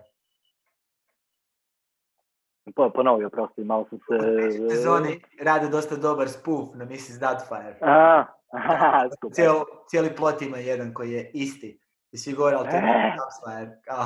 [2.76, 4.16] Po, ponovio, prosti, malo sam se...
[4.72, 7.20] Sezoni rade dosta dobar spoof na Mrs.
[7.20, 7.78] Doubtfire.
[7.82, 8.26] A,
[8.58, 9.36] aha, super.
[9.36, 9.56] Cijel,
[9.88, 11.80] cijeli plot ima jedan koji je isti.
[12.12, 13.16] I svi govore, ali to je E.
[13.18, 13.82] Doubtfire.
[13.86, 13.97] Kao,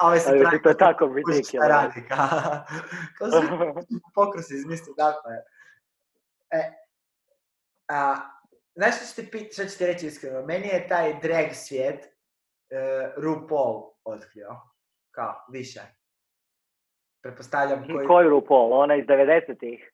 [0.00, 1.68] a ovaj se pravi, to je tako kužiš šta ridiculous.
[1.68, 2.08] radi.
[2.08, 2.28] Kao,
[3.18, 4.92] kao svi pokrosi iz Mr.
[4.98, 5.42] Doubtfire.
[6.50, 6.72] E,
[7.88, 8.16] a,
[8.74, 10.42] znaš što pit, što ću ti reći iskreno?
[10.42, 14.56] Meni je taj drag svijet uh, RuPaul otkrio.
[15.10, 15.80] Kao, više.
[17.22, 18.06] Pretpostavljam koji...
[18.06, 18.72] Koji RuPaul?
[18.72, 19.92] Ona iz 90-ih.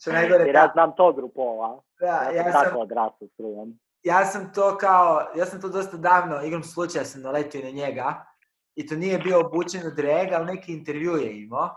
[0.00, 1.82] Što najgore, Jer ja da, znam tog RuPaula.
[2.00, 3.78] da, Ja ja sam sam, tako odrastao s Ruom.
[4.02, 8.26] Ja sam to kao, ja sam to dosta davno, igrom slučaja sam naletio na njega.
[8.74, 11.70] I to nije bio obučen u drag, ali neki intervju je imao.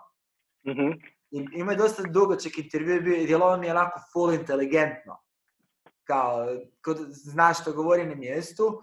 [0.67, 0.91] Mhm.
[1.31, 5.21] I ima je dosta dugoček intervju bio i djelovao mi je onako full inteligentno.
[6.03, 6.47] Kao,
[6.81, 8.81] kod, znaš što govori na mjestu.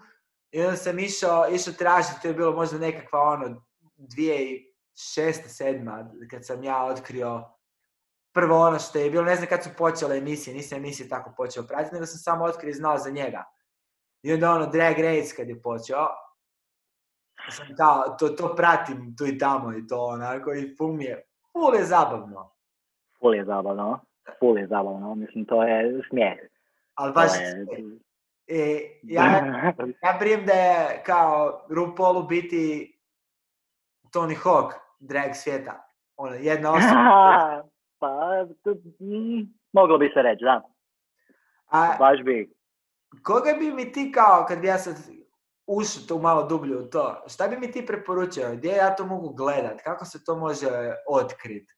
[0.51, 3.65] I onda sam išao, išao tražiti, to je bilo možda nekakva ono,
[3.97, 5.47] 2006.
[5.47, 7.43] sedma, kad sam ja otkrio
[8.33, 11.63] prvo ono što je bilo, ne znam kad su počele emisije, nisam emisije tako počeo
[11.63, 13.43] pratiti, nego sam samo otkrio i znao za njega.
[14.21, 16.07] I onda ono, Drag Race kad je počeo,
[17.51, 21.23] sam kao, to, to pratim tu i tamo i to onako i full mi je,
[21.51, 22.53] full je zabavno.
[23.19, 23.99] Ful je zabavno.
[24.39, 25.15] Ful je zabavno.
[25.15, 26.37] Mislim, to je smijeh.
[26.95, 27.65] Ali baš, je...
[28.47, 29.23] e, ja,
[30.03, 32.93] ja prijem da je kao RuPaul u biti
[34.13, 35.87] Tony Hawk drag svijeta.
[36.15, 37.63] Ono, jedna osoba.
[39.73, 40.61] moglo bi se reći, da.
[41.71, 42.55] A Baš bi.
[43.23, 44.95] koga bi mi ti kao, kad bi ja sad
[45.67, 48.51] ušao tu malo dublje u to, šta bi mi ti preporučio?
[48.53, 49.81] Gdje ja to mogu gledat?
[49.83, 50.67] Kako se to može
[51.09, 51.71] otkrit?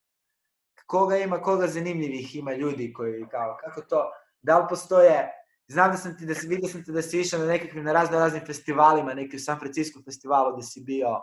[0.85, 4.11] Koga ima, koga zanimljivih ima ljudi koji kao, kako to,
[4.41, 5.31] da li postoje,
[5.67, 7.93] znam da sam ti, da si, vidio sam ti da si išao na nekakvim, na
[7.93, 11.21] razno raznim festivalima, neki u San Francisco festivalu gdje si bio.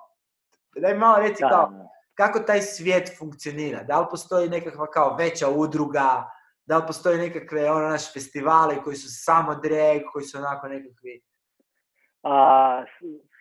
[0.77, 1.89] Daj malo reci Da, kao, da.
[2.15, 3.83] Kako taj svijet funkcionira?
[3.83, 6.31] Da li postoji nekakva kao veća udruga?
[6.67, 11.21] Da li postoji nekakve ono naš festivali koji su samo drag, koji su onako nekakvi...
[12.23, 12.85] A,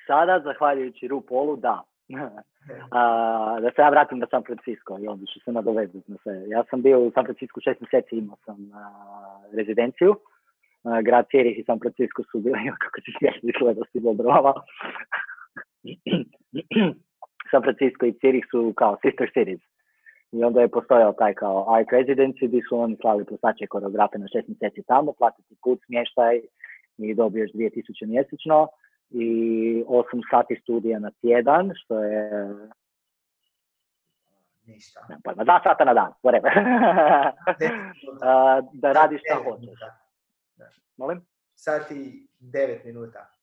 [0.08, 1.84] sada, zahvaljujući RuPaulu, da.
[2.92, 6.44] A, da se ja vratim na San Francisco i onda ću se nadovezati na sve.
[6.48, 8.92] Ja sam bio u San Francisco šest mjeseci, imao sam a,
[9.52, 10.16] rezidenciju.
[10.84, 14.04] A, grad Cijerih i San Francisco su bili, kako ti smiješno izgleda s tim.
[17.52, 19.62] San Francisco i Cijerih su kao sister cities.
[20.32, 24.28] I onda je postojao taj kao Art Residency gdje su oni slali plesače koreografe na
[24.28, 26.42] šest mjeseci tamo, platiti put, smještaj
[26.98, 28.68] i dobiješ 2000 mjesečno
[29.10, 29.28] i
[29.88, 32.50] 8 sati studija na tjedan, što je
[34.66, 35.08] Ništa.
[35.24, 36.52] pojma, dva sata na dan, whatever.
[38.74, 39.80] Da radiš šta Devet hoćeš.
[40.98, 41.22] Molim?
[41.56, 43.41] Sat i 9 minuta.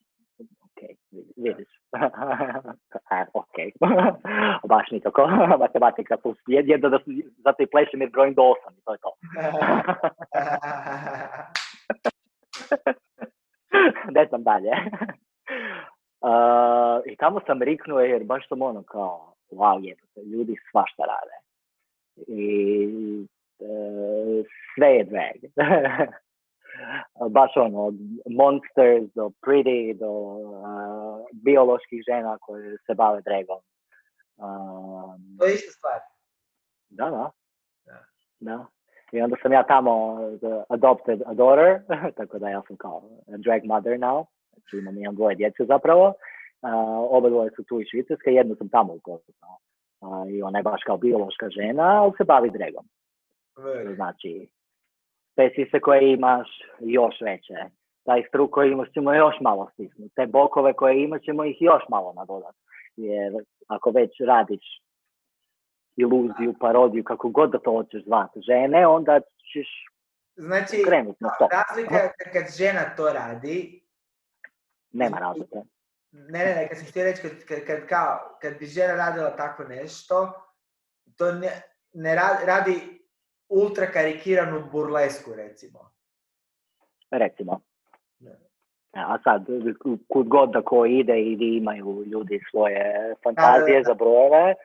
[0.79, 1.69] Ok, vidi- vidiš.
[3.11, 3.57] A, ok.
[4.69, 5.27] Baš nikako.
[5.59, 6.99] Matematika plus jed- jedno da
[7.45, 9.13] zato i plešem jer brojim do 8 i to je to.
[14.11, 14.71] ne znam dalje.
[16.21, 21.37] Uh, I tamo sam riknuo jer baš sam ono kao, wow, jebote, ljudi svašta rade.
[22.27, 23.27] I
[23.61, 23.65] e,
[24.75, 25.37] sve je drag.
[27.31, 27.95] Baš ono, od
[28.31, 33.61] monsters do pretty, do uh, bioloških žena koje se bave dragom.
[34.37, 36.01] Um, to je ista stvar.
[36.89, 37.31] da, da.
[37.87, 37.99] Da.
[38.41, 38.67] Da.
[39.13, 41.81] I onda sam ja tamo the adopted a daughter,
[42.19, 44.25] tako da ja sam kao a drag mother now.
[44.53, 46.07] Znači imam, imam dvoje djece zapravo.
[46.63, 46.73] Uh,
[47.11, 49.57] oba dvoje su tu iz Švicarske, jednu sam tamo upoznao.
[50.01, 52.85] Uh, I ona je baš kao biološka žena, ali se bavi dragom.
[53.95, 54.49] Znači,
[55.39, 56.49] te sise koje imaš
[56.81, 57.55] još veće.
[58.05, 60.15] Taj struk koji imaš ćemo još malo stisnuti.
[60.15, 62.59] Te bokove koje imaš ćemo ih još malo nadodati.
[62.97, 63.33] Jer
[63.69, 64.65] ako već radiš
[65.97, 69.21] iluziju, parodiju, kako god da to hoćeš zvati žene, onda
[69.53, 69.69] ćeš
[70.37, 71.49] Znači, krenuti na to.
[71.53, 73.83] razlika je kad- žena to radi,
[74.93, 75.57] Nema razlike.
[76.13, 79.31] ne, ne, ne, kad sam htio reći, kad, kad, kad, kao, kad bi žena radila
[79.31, 80.33] tako nešto,
[81.17, 81.49] to ne,
[81.93, 82.98] ne ra- radi
[83.49, 85.91] ultra karikiranu burlesku, recimo.
[87.11, 87.61] Recimo.
[88.19, 88.31] Da.
[88.93, 89.47] A sad,
[90.09, 93.85] kud god da ko ide i imaju ljudi svoje fantazije da.
[93.85, 94.57] za brojeve, e,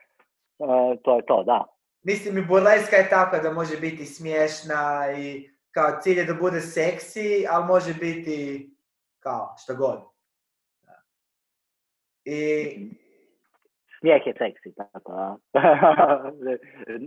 [1.02, 1.64] to je to, da.
[2.02, 6.60] Mislim, i burleska je tako da može biti smiješna i kao cilj je da bude
[6.60, 8.70] seksi, ali može biti
[9.18, 10.00] kao šta god.
[10.82, 11.02] Da.
[12.24, 13.03] I
[14.04, 15.36] Smijeh je seksi, tako da.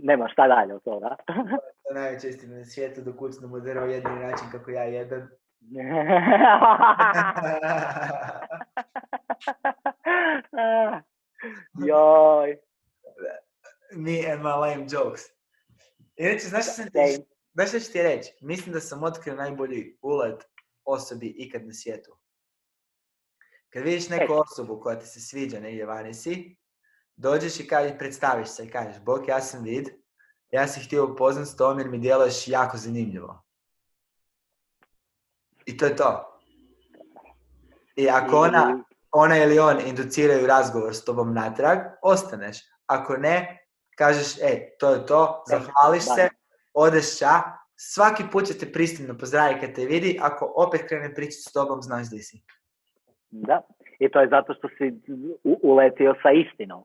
[0.08, 1.16] Nema šta dalje od toga.
[1.82, 5.30] to je najveća istina na svijetu da kucnemo drvo jedini način kako ja jedem.
[11.86, 12.58] Joj.
[13.92, 15.22] Me and my lame jokes.
[16.16, 18.32] Inače, znaš što sam ti, znaš što ću ti reći?
[18.40, 20.44] Mislim da sam otkrio najbolji ulet
[20.84, 22.16] osobi ikad na svijetu.
[23.68, 26.56] Kad vidiš neku osobu koja ti se sviđa negdje vani si,
[27.18, 29.88] dođeš i kažeš, predstaviš se i kažeš, Bok, ja sam vid,
[30.50, 33.42] ja si htio upoznat s tom jer mi djeluješ jako zanimljivo.
[35.66, 36.40] I to je to.
[37.96, 42.58] I ako ona, ona ili on induciraju razgovor s tobom natrag, ostaneš.
[42.86, 43.66] Ako ne,
[43.96, 46.28] kažeš, ej, to je to, zahvališ se,
[46.74, 47.42] odeš ća,
[47.76, 51.82] svaki put će te pristojno pozdraviti kad te vidi, ako opet krene pričati s tobom,
[51.82, 52.42] znaš di si.
[53.30, 53.60] Da.
[53.98, 54.84] I to je zato što si
[55.62, 56.84] uletio sa istinom.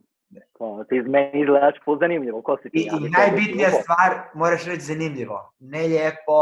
[0.58, 2.42] To, ti iz meni izgledaš pol zanimljivo.
[2.42, 2.78] Ko si ti?
[2.78, 5.54] I, i bi najbitnija stvar, moraš reći zanimljivo.
[5.60, 6.40] Ne lijepo,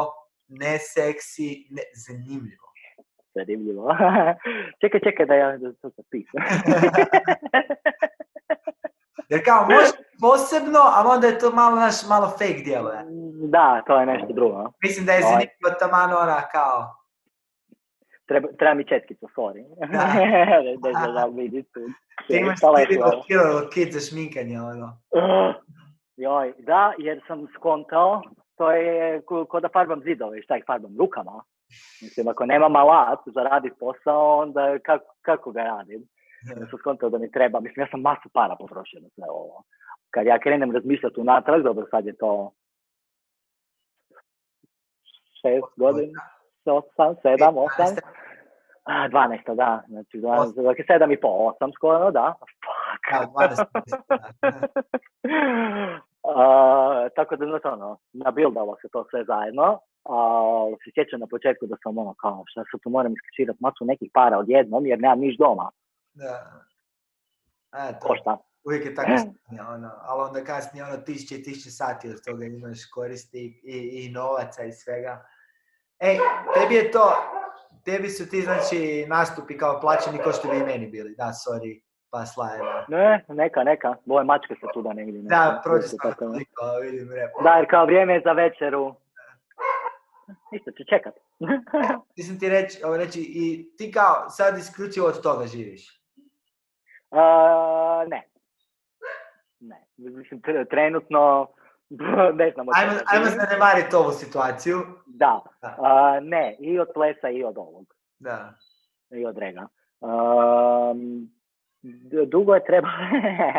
[0.47, 2.67] ne seksi, ne, zanimljivo.
[3.35, 3.95] Zanimljivo.
[4.81, 6.41] čekaj, čekaj da ja da to zapisam.
[9.29, 12.99] Jer kao, može posebno, ali onda je to malo, naš, malo fake djeluje.
[13.49, 14.71] da, to je nešto drugo.
[14.83, 15.31] Mislim da je Ovaj.
[15.31, 17.00] zanimljivo taman ona kao,
[18.31, 19.63] Treba, treba mi četkicu, sorry.
[20.81, 20.91] Da.
[20.91, 21.79] da, da, vidi tu.
[22.27, 22.59] ti imaš
[23.27, 24.97] kilo kit za šminkanje, ono.
[26.17, 28.21] Joj, da, jer sam skontao,
[28.57, 31.43] to je ko, ko da farbam zidove, šta ih farbam rukama.
[32.01, 36.01] Mislim, ako nemam alat za radit posao, onda kako, kako ga radim?
[36.49, 39.63] Ja sam skontao da mi treba, mislim, ja sam masu para potrošio na sve ovo.
[40.09, 42.51] Kad ja krenem razmišljati unatrag, dobro, sad je to
[45.41, 46.21] šest godina,
[46.65, 47.95] osam, sedam, osam,
[48.83, 53.01] a, 12, da, znači 12, dakle sedam i pol, osam skoro, da, fuck.
[53.09, 53.65] Kao 12
[56.23, 59.79] A, tako da, znači, ono, nabildalo se to sve zajedno.
[60.05, 60.15] A,
[60.83, 64.11] se sjećam na početku da sam ono kao, šta sad tu moram iskačirati masu nekih
[64.13, 65.71] para odjednom jer nemam niš doma.
[66.13, 66.63] Da.
[67.71, 68.37] A, to, Košta.
[68.65, 72.45] uvijek je tako stanje, ono, ali onda kasnije ono tisuće i tisuće sati od toga
[72.45, 75.25] imaš koristi i, i novaca i svega.
[76.01, 76.17] Ej,
[76.53, 77.13] tebi je to,
[77.85, 81.81] tebi su ti znači nastupi kao plaćeni ko što bi i meni bili, da, sorry,
[82.09, 82.85] pa slajeva.
[82.87, 83.95] Ne, neka, neka.
[84.05, 85.21] Moje mačke se tu da negdje.
[85.21, 86.25] Da, nešto, prođe sam tako.
[86.81, 87.29] vidim rep.
[87.43, 88.95] Da, jer kao vrijeme je za večeru.
[90.51, 91.13] Isto će čekat.
[92.15, 96.01] Ti sam ti reći, reći, i ti kao sad isključivo od toga živiš.
[97.11, 98.27] A, ne.
[99.59, 99.85] Ne.
[99.97, 101.47] Mislim, tre- trenutno
[102.39, 104.77] ne znam Ajmo, ajmo zanemariti ovu situaciju.
[105.05, 105.41] Da.
[105.61, 105.75] Da.
[105.79, 107.85] A, ne, i od plesa i od ovog.
[108.19, 108.53] Da.
[109.11, 109.67] i od rega.
[110.01, 111.29] Um,
[112.27, 112.93] dugo je trebalo,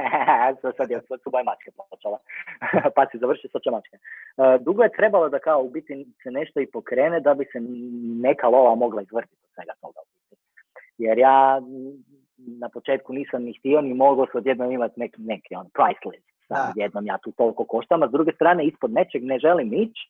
[0.76, 2.18] sad, je, su moje mačke počela,
[2.97, 3.97] pa si završi, će mačke.
[4.37, 7.59] Uh, dugo je trebalo da kao u biti se nešto i pokrene da bi se
[8.22, 10.01] neka lova mogla izvrtiti od svega toga.
[10.99, 11.61] Jer ja
[12.37, 16.33] na početku nisam ni htio ni mogao se odjednom imati neki, neki on price list.
[16.49, 16.70] Sad Da.
[16.70, 20.03] odjednom ja tu toliko koštam, a s druge strane ispod nečeg ne želim ići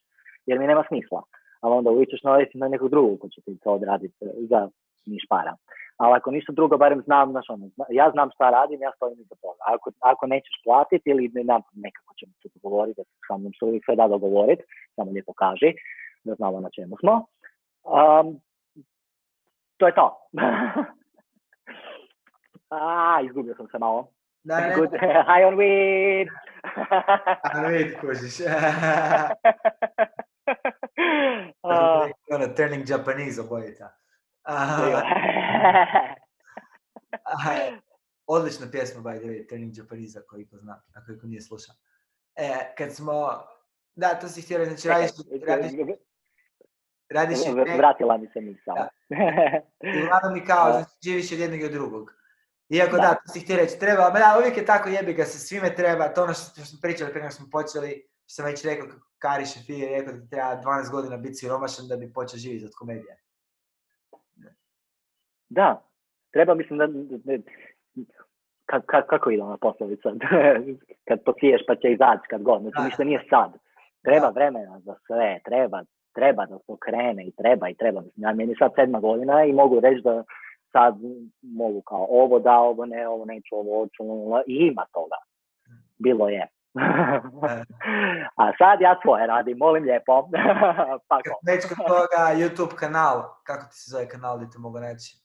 [0.47, 1.23] jer mi nema smisla.
[1.61, 4.15] Ali onda uvićeš na, na nekog drugog ko će ti to odraditi
[4.51, 4.69] za
[5.07, 5.57] niš para.
[5.97, 9.35] Ali ako ništa drugo, barem znam, znaš, ono, ja znam šta radim, ja stojim iza
[9.35, 9.63] toga.
[9.67, 13.53] Ako, ako nećeš platiti ili ne, ne, nekako ćemo se dogovoriti, da se sa mnom
[13.59, 14.63] se uvijek sve da dogovoriti,
[14.95, 15.73] samo lijepo kaži,
[16.25, 17.27] da znamo na čemu smo.
[17.85, 18.41] Um,
[19.77, 20.07] to je to.
[22.71, 24.09] A, izgubio sam se malo.
[24.45, 24.91] Da, ne, Good.
[25.27, 26.29] High on weed.
[27.43, 28.41] A vidi, kužiš.
[31.63, 33.89] A, ono, Turning Japanese obojica.
[38.27, 41.75] Odlična pjesma, by the way, Turning Japanese, ako iko zna, ako iko nije slušao.
[42.37, 43.43] E, kad smo,
[43.95, 45.11] da, to si reći, znači radiš,
[45.47, 45.73] radiš,
[47.11, 48.75] radiš i tek, Vratila mi se misao.
[48.75, 48.89] Da.
[49.99, 52.22] i uglavnom mi kao, znači, živiš od jednog i od drugog.
[52.73, 53.03] Iako Da.
[53.03, 56.09] da, to si htio reći, treba, da, uvijek je tako jebi ga se svime treba,
[56.09, 57.91] to ono što, što smo pričali prije smo počeli,
[58.27, 61.89] što sam već rekao, kako Kari Šefi je rekao da treba 12 godina biti siromašan
[61.89, 63.17] da bi počeo živjeti od komedije.
[65.49, 65.83] Da,
[66.31, 66.87] treba mislim da...
[66.87, 67.43] da-
[68.67, 70.09] Ka, ka, kako ide ona poslovica?
[71.09, 72.61] kad posiješ pa će izaći kad god.
[72.63, 73.53] Znači ništa nije sad.
[74.03, 74.33] Treba Da.
[74.33, 75.83] vremena za sve, treba,
[76.15, 78.01] treba da se okrene i treba i treba.
[78.01, 80.25] Mislim, ja, meni sad sedma godina i mogu reći da
[80.73, 80.95] sad
[81.43, 84.03] mogu kao ovo da, ovo ne, ovo neću, ovo hoću,
[84.47, 85.17] i ima toga.
[85.99, 86.49] Bilo je.
[88.43, 90.29] A sad ja svoje radim, molim lijepo.
[91.09, 94.79] pa Kad već kod toga YouTube kanal, kako ti se zove kanal gdje te mogu
[94.81, 95.17] naći?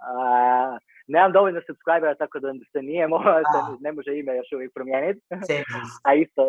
[0.00, 0.78] A,
[1.08, 5.20] nemam dovoljno subscribera, tako da se nije mo- se ne može ime još uvijek promijeniti.
[6.06, 6.42] A isto,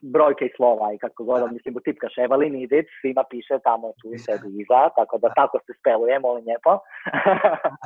[0.00, 4.18] brojke i slova i kako god, mislim, utipkaš Evelyn Idic, svima piše tamo tu u
[4.18, 6.78] sebi iza, tako da tako se speluje, molim lijepo.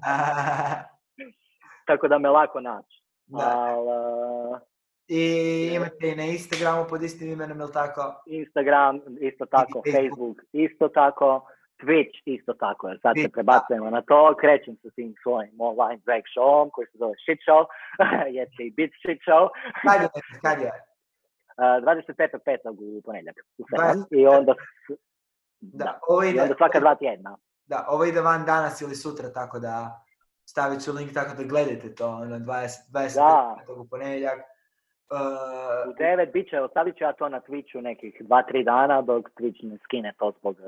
[1.88, 3.02] tako da me lako naći.
[3.32, 4.70] Al, e,
[5.08, 5.22] I
[5.74, 8.22] imate i na Instagramu pod istim imenom, ili tako?
[8.26, 9.92] Instagram isto tako, Facebook.
[9.96, 11.46] Facebook isto tako,
[11.82, 16.22] Twitch isto tako, jer sad se prebacujemo na to, krećem sa tim svojim online drag
[16.34, 17.62] showom koji se zove Shit Show,
[18.36, 19.48] jer će i bit Shit Show,
[19.88, 20.08] Kad je,
[20.42, 20.70] kad je?
[21.61, 22.98] Uh, 25.5.
[22.98, 24.20] u ponedjeljak, u 7, 25.
[24.20, 24.54] i onda,
[25.61, 27.36] Da, da, ovo i ide, onda svaka dva tjedna.
[27.66, 30.04] da, ovo ide van danas ili sutra, tako da
[30.44, 33.14] stavit ću link tako da gledajte to, ono, 20, 25.
[33.14, 33.56] Da.
[33.76, 34.38] u ponedjeljak.
[35.11, 39.30] Uh, U 9 bit će, ostavit ću ja to na Twitchu nekih 2-3 dana dok
[39.30, 40.66] Twitch ne skine to zbog uh,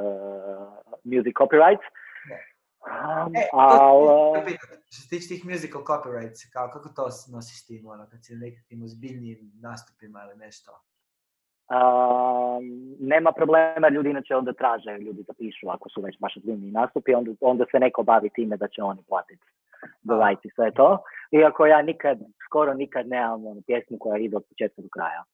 [1.05, 1.87] music copyrights.
[2.29, 2.37] Da.
[2.83, 6.89] Um, E, to al, sam htio pitat, što se tiče tih musical copyrights, kao, kako
[6.89, 10.71] to nosiš tim, ono, kad si na nekakvim ozbiljnijim nastupima ili nešto?
[11.73, 12.65] Um,
[13.01, 17.31] nema problema, ljudi inače onda traže, ljudi zapišu ako su već baš ozbiljni nastupi, onda,
[17.41, 19.47] onda se neko bavi time da će oni platiti
[19.83, 19.87] A.
[20.03, 20.99] dovajti sve to.
[21.31, 25.25] Iako ja nikad, skoro nikad nemam onu pjesmu koja ide od početka do kraja.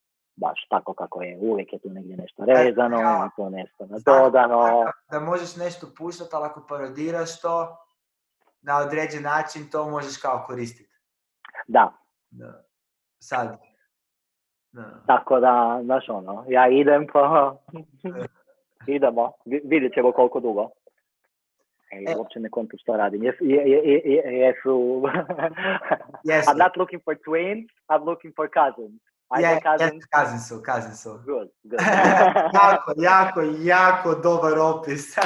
[0.40, 3.30] Baš tako kako je, uvijek je tu negdje nešto rezano, ja.
[3.36, 4.58] tu nešto nadodano.
[4.60, 7.76] Tako Da možeš nešto puštati, ali ako parodiraš to,
[8.62, 10.90] na određen način to možeš kao koristiti.
[11.66, 11.92] Da,
[12.30, 12.64] Da.
[13.18, 13.58] Sad.
[14.72, 15.02] Da.
[15.06, 17.56] tako da, znaš ono, ja idem pa
[18.96, 20.70] idemo, Vi- vidjet ćemo koliko dugo.
[21.92, 22.16] Ej, E.
[22.16, 23.22] uopće ne kontu što radim.
[23.24, 25.02] Je, je- jesu...
[26.30, 26.50] Jesu.
[26.50, 29.00] I'm not looking for twins, I'm looking for cousins.
[29.36, 29.62] I Je, yes,
[30.10, 31.10] kazin su, kazin su.
[31.10, 31.80] Good, good.
[32.62, 35.14] jako, jako, jako dobar opis.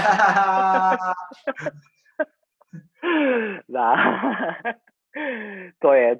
[3.68, 3.96] da.
[5.80, 6.18] to je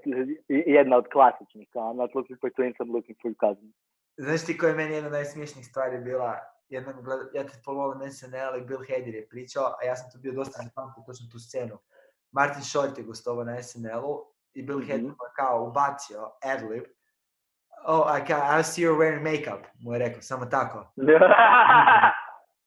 [0.49, 1.69] jedna od klasičnih.
[1.75, 3.75] I'm not looking for twins, I'm looking for cousins.
[4.17, 6.39] Znaš ti koja je meni jedna od najsmiješnijih stvari bila?
[6.69, 10.19] Jednom gleda, ja te polovim SNL i Bill Hader je pričao, a ja sam tu
[10.19, 11.79] bio dosta zapamtio točno tu scenu.
[12.33, 14.25] Martin Short je gostovao na SNL-u
[14.55, 15.07] i Bill Hader Mhm.
[15.07, 16.85] mu je kao ubacio adlib.
[17.85, 18.21] Oh, I,
[18.59, 20.93] I see you're wearing makeup, mu je rekao, samo tako.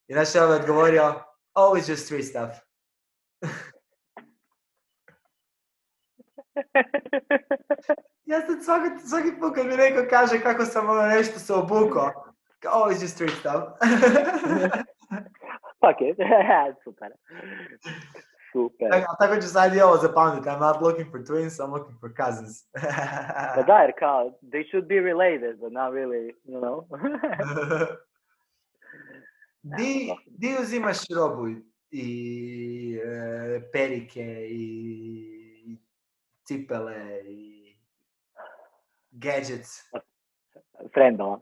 [0.08, 1.14] I znaš što je ovaj odgovorio?
[1.54, 2.52] Oh, it's just street stuff.
[8.26, 12.12] Ja sad svaki, svaki put kad mi neko kaže kako sam ono nešto se obukao,
[12.60, 13.54] kao, oh, it's just street stuff.
[15.82, 16.18] Fuck it.
[16.84, 17.12] Super.
[18.56, 18.90] Super.
[19.20, 20.50] tako, ću sad i ovo zapamtiti.
[20.50, 22.68] I'm not looking for twins, I'm looking for cousins.
[23.56, 26.88] Pa da, jer kao, they should be related, but not really, you know.
[29.78, 31.48] di, di uzimaš robu
[31.92, 35.78] i e, perike i
[36.48, 37.78] cipele i
[39.12, 39.92] gadgets,
[40.94, 41.34] Friendova.
[41.34, 41.42] Oh?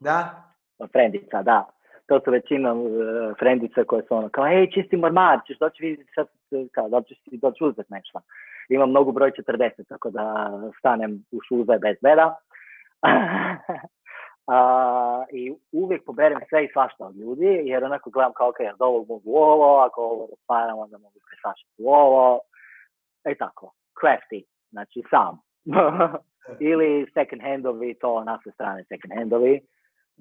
[0.00, 0.44] da?
[0.92, 1.75] Frendica, da.
[2.06, 2.88] To su većinom uh,
[3.38, 7.02] frendice koje su ono kao, ej, čisti mormar, ćeš doći vidjeti sad, e, kao, da
[7.02, 8.20] ćeš ti doći uzeti nešto.
[8.68, 12.36] Imam mnogo broj 40, tako da stanem u šuze bez beda.
[14.46, 18.82] A, I uvijek poberem sve i svašta od ljudi, jer onako gledam kao, ok, od
[18.82, 22.40] ovog mogu ovo, ako ovo otvaram, onda mogu presašiti u ovo.
[23.32, 25.40] I tako, crafty, znači sam.
[26.70, 29.60] Ili second handovi, to na sve strane second handovi.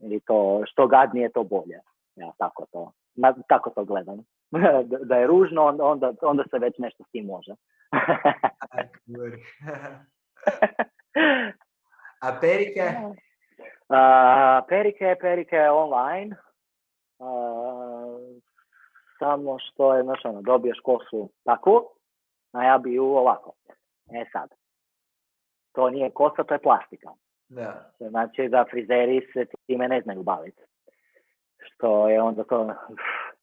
[0.01, 1.79] I to što gadnije, to bolje.
[2.15, 4.17] Ja tako to, na, tako to gledam.
[5.09, 7.51] da, je ružno, onda, onda, se već nešto s tim može.
[12.21, 12.91] A perike?
[13.89, 16.35] A, perike, perike online.
[17.19, 17.25] A,
[19.25, 21.89] jednostavno što je, znaš, ono, dobiješ kosu takvu,
[22.51, 23.53] a ja bi ju ovako.
[24.11, 24.49] E sad,
[25.71, 27.09] to nije kosa, to je plastika.
[27.49, 27.91] Da.
[27.99, 30.61] To znači da frizeri se time ne znaju baviti.
[31.57, 32.73] Što je onda to,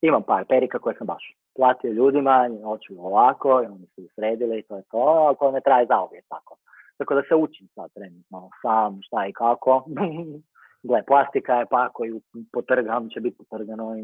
[0.01, 4.63] imam par perika koje sam baš platio ljudima, hoću ovako, i oni su sredili i
[4.63, 6.57] to je to, ako ne traje zauvijek tako.
[6.99, 9.85] Tako da se učim sad trenutno sam šta i kako.
[10.89, 12.21] Gle, plastika je pa ako ju
[12.53, 14.03] potrgam, će biti potrgano i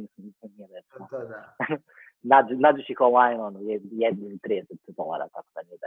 [0.58, 1.54] nije To, to da.
[2.30, 4.64] Nađi, nađeš ih online, ono, jedni 30
[4.96, 5.78] dolara, tako da nije.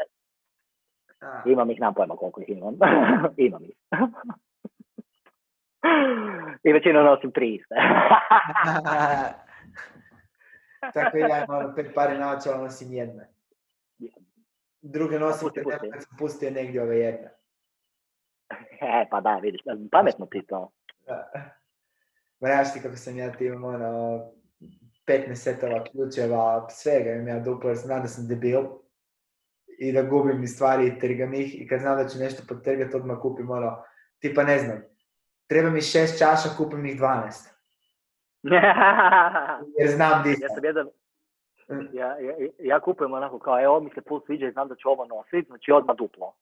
[1.22, 1.44] Da.
[1.46, 2.76] Imam ih, nemam pojma koliko ih imam.
[3.38, 3.76] imam ih.
[6.64, 7.76] I većinu nosim tri iste.
[10.94, 13.30] Tako i ja imam pet pari naočala, nosim jedne.
[14.82, 15.92] Druge nosim Pusti, pusti.
[15.92, 17.30] kad sam pustio negdje ove jedne.
[18.82, 19.62] e, pa da, vidiš,
[19.92, 20.72] pametno ti to.
[22.40, 24.22] Ja ti kako sam ja ti imam ono
[25.08, 28.62] 15 setova ključeva, svega imam ja duplo jer znam da sam debil
[29.82, 32.96] i da gubim i stvari i trgam ih i kad znam da ću nešto potrgati
[32.96, 33.84] odmah kupim ono,
[34.20, 34.82] tipa ne znam,
[35.48, 37.32] treba mi šest čaša, kupim ih 12.
[39.80, 40.66] Jer znam di ja sam.
[40.66, 40.88] jedan,
[41.72, 41.88] Mm.
[41.94, 44.90] ja, ja, ja kupujem onako kao, evo mi se pul sviđa i znam da ću
[44.90, 46.34] ovo nositi, znači odmah duplo.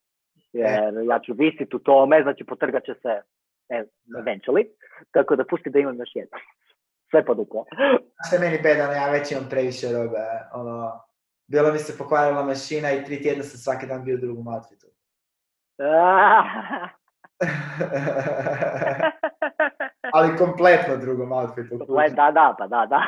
[0.53, 3.21] Jer ja ću visit u tome, znači potrgat će se
[3.69, 4.67] e, eventually,
[5.11, 6.37] tako da pusti da imam još jedno.
[7.11, 7.65] Sve po duplo.
[8.27, 11.01] Što je meni bedano, ja već imam previše robe, ono,
[11.49, 14.87] bilo mi se pokvarila mašina i tri tjedna sam svaki dan bio u drugom outfitu.
[20.13, 21.85] Ali kompletno drugom outfitu.
[21.89, 23.03] Le, da, da, pa da, da.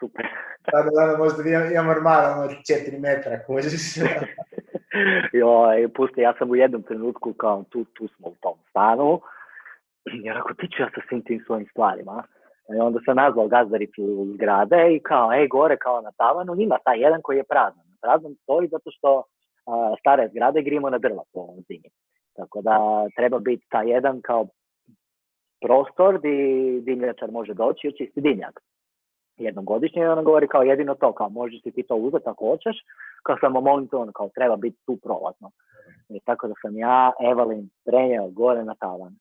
[0.00, 0.26] Super.
[0.62, 3.96] Tako da ono, možda imam, imam ormar ono, od 4 metra, kužiš.
[5.40, 9.20] Joj, pusti, ja sam u jednom trenutku, kao tu, tu smo u tom stanu,
[10.04, 12.22] i rekao, ti ću ja sa svim tim svojim stvarima.
[12.68, 17.00] I onda sam nazvao gazdaricu zgrade i kao, ej, gore kao na tavanu, ima taj
[17.00, 17.84] jedan koji je prazan.
[18.02, 19.22] Prazan stoji zato što
[19.66, 21.88] a, stare zgrade grimo na drva po zimi.
[22.36, 24.46] Tako da treba biti taj jedan kao
[25.60, 28.60] prostor gdje dimljačar može doći i očisti dimnjak.
[29.36, 32.76] Jednom godišnje ona govori kao jedino to, kao možeš ti to uzeti ako hoćeš,
[33.22, 35.50] kao samo molim te, ono, kao treba biti tu prolazno.
[36.08, 39.16] I tako da sam ja Evelin prenio gore na tavan.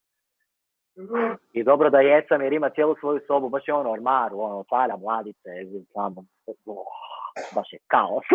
[1.53, 4.97] I dobro da jesam jer ima cijelu svoju sobu, baš je ono ormaru, ono, otvara
[4.97, 5.49] mladice,
[6.65, 6.85] oh,
[7.55, 8.25] baš je kaos.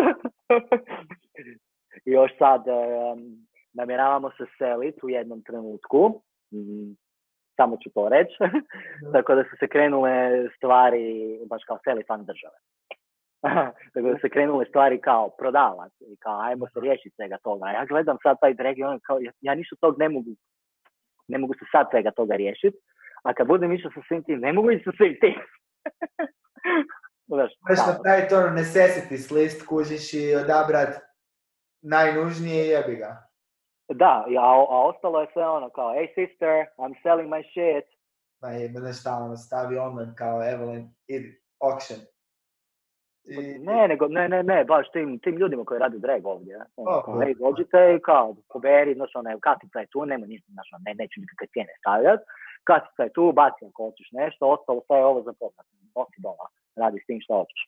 [2.05, 6.21] I još sad em, namjeravamo se seliti u jednom trenutku,
[6.53, 6.95] mm,
[7.55, 8.35] samo ću to reći,
[9.13, 10.13] tako da su se krenule
[10.57, 12.57] stvari, baš kao seli fan države.
[13.93, 17.69] tako da su se krenule stvari kao prodavat i kao ajmo se riješiti svega toga.
[17.69, 20.31] Ja gledam sad taj drag i ono kao, ja, ja ništa tog ne mogu,
[21.29, 22.77] ne mogu se sad svega toga riješiti,
[23.23, 25.37] a kad budem išao sa svim tim, ne mogu ići sa svim tim.
[27.29, 27.51] Znaš,
[27.87, 30.89] napraviti ono necessities list, kužiš i odabrat
[31.81, 33.29] najnužnije i jebi ga.
[33.89, 37.85] Da, a, a ostalo je sve ono kao, hey sister, I'm selling my shit.
[38.41, 41.99] Ma jebe, znaš šta, ono, stavi online kao Evelyn, idi, auction.
[43.23, 46.55] I, Ne, nego, ne, ne, ne, baš tim, tim ljudima koji rade drag ovdje.
[46.75, 47.23] Ono, O, kao, o.
[47.23, 50.93] ej, dođite i kao, poberi, znaš, ono, katica je tu, nema ništa, znaš, ono, ne,
[50.93, 52.23] neću nikakve cijene stavljati.
[52.63, 55.67] Katica je tu, baci ako hoćeš nešto, ostalo sve je ovo za povrat.
[55.95, 56.45] Nosi doma,
[56.75, 57.61] radi s tim što hoćeš.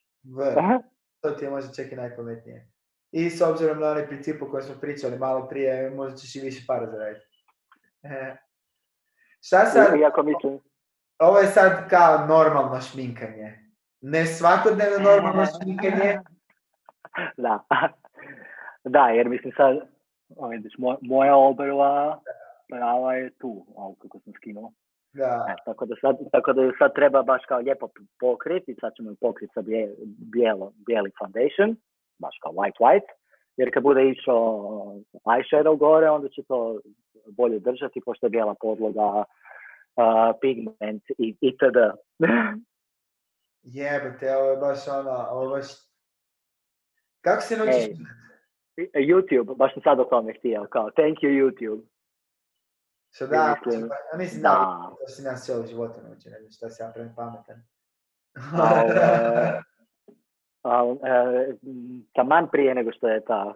[1.22, 2.68] to ti je možda čak i najpametnije.
[3.12, 6.40] I s obzirom na onaj princip o kojem smo pričali malo prije, možda ćeš i
[6.40, 7.26] više para zaraditi.
[8.04, 8.38] E.
[9.42, 10.60] Šta sad, Iako mislim,
[11.20, 13.61] ovo je sad kao normalno šminkanje.
[14.02, 16.20] Ne svakodnevno normalno šminkanje,
[17.46, 17.60] da.
[18.84, 19.78] da, jer mislim sad,
[20.38, 22.20] o, vidiš, moj, moja obrva
[22.70, 24.72] prava je tu, ovo kako sam skinuo.
[25.14, 25.46] da.
[25.50, 29.10] E, tako, da sad, tako da ju sad treba baš kao lijepo pokriti, sad ćemo
[29.10, 29.96] ju pokriti sa bije,
[30.34, 31.76] bijelo, bijeli foundation,
[32.20, 33.12] baš kao white white,
[33.58, 34.38] jer kad bude išao
[35.26, 36.80] eyeshadow gore, onda će to
[37.38, 39.26] bolje držati, pošto je bijela podloga, uh,
[40.42, 41.78] pigment i itd.
[43.64, 45.68] Jebate, ovo je baš ono, ovo je baš...
[47.22, 47.84] Kako se Ej.
[47.84, 48.22] šminkat?
[48.94, 51.82] YouTube, baš sam sad o tome htio, kao thank you YouTube.
[53.12, 54.96] Što da, mislim, ja mislim da, Da.
[55.00, 57.62] to sam ja sve u životu naučio, ne znam šta sam ja pravim pametan.
[60.66, 60.70] E,
[61.10, 61.54] e,
[62.14, 63.54] taman prije nego što je ta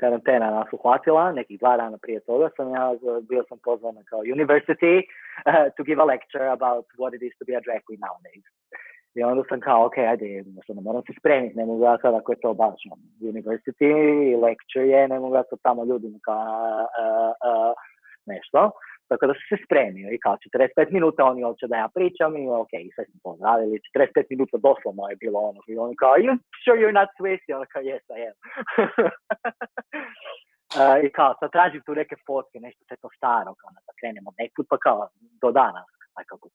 [0.00, 2.94] karantena nas uhvatila, nekih dva dana prije toga sam ja
[3.28, 7.44] bio sam pozvan kao university uh, to give a lecture about what it is to
[7.44, 8.44] be a drag queen nowadays.
[9.18, 10.26] I onda sam kao, ok, ajde,
[10.68, 13.90] ne moram se spremiti, ne mogu ja sad ako je to baš ono, university,
[14.44, 17.72] lecture je, ne mogu ja sad tamo ljudima kao a, a, a,
[18.26, 18.70] nešto.
[19.08, 22.48] Tako da sam se spremio i kao 45 minuta oni hoće da ja pričam i
[22.62, 23.80] ok, sve smo pozdravili.
[23.96, 27.42] 45 minuta doslovno je bilo ono i oni kao, you sure you're not Swiss?
[27.48, 28.36] I ono kao, yes, I am.
[30.76, 34.30] Uh, I kao, sad tražim tu neke fotke, nešto sve to staro, kao da krenemo
[34.38, 35.08] nekud, pa kao,
[35.42, 35.88] do danas,
[36.18, 36.48] aj kako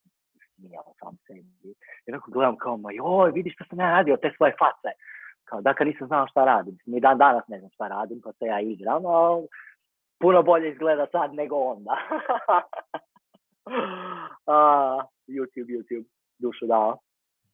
[0.64, 1.74] smijao sam sebi.
[2.06, 4.96] I onako gledam kao, ma joj, vidiš što sam ja radio, te svoje face.
[5.44, 6.78] Kao, dakle nisam znao šta radim.
[6.86, 9.46] Ni dan danas ne znam šta radim, pa se ja igram, ali
[10.18, 11.96] puno bolje izgleda sad nego onda.
[14.52, 16.04] uh, YouTube, YouTube,
[16.38, 16.98] dušu dao.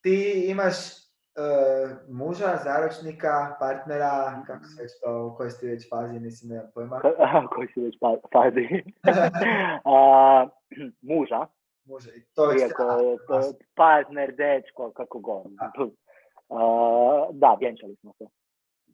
[0.02, 6.20] Ti imaš uh, muža, zaročnika, partnera, kako se već to, u kojoj ste već fazi,
[6.20, 7.00] mislim, nemam pojma.
[7.54, 8.66] koji si već pa- fazi?
[9.94, 10.50] uh,
[11.10, 11.46] muža.
[11.90, 13.40] Muža, i to već Iako je to
[13.74, 15.46] partner, dečko, kako god.
[16.48, 18.24] Uh, da, vjenčali smo se.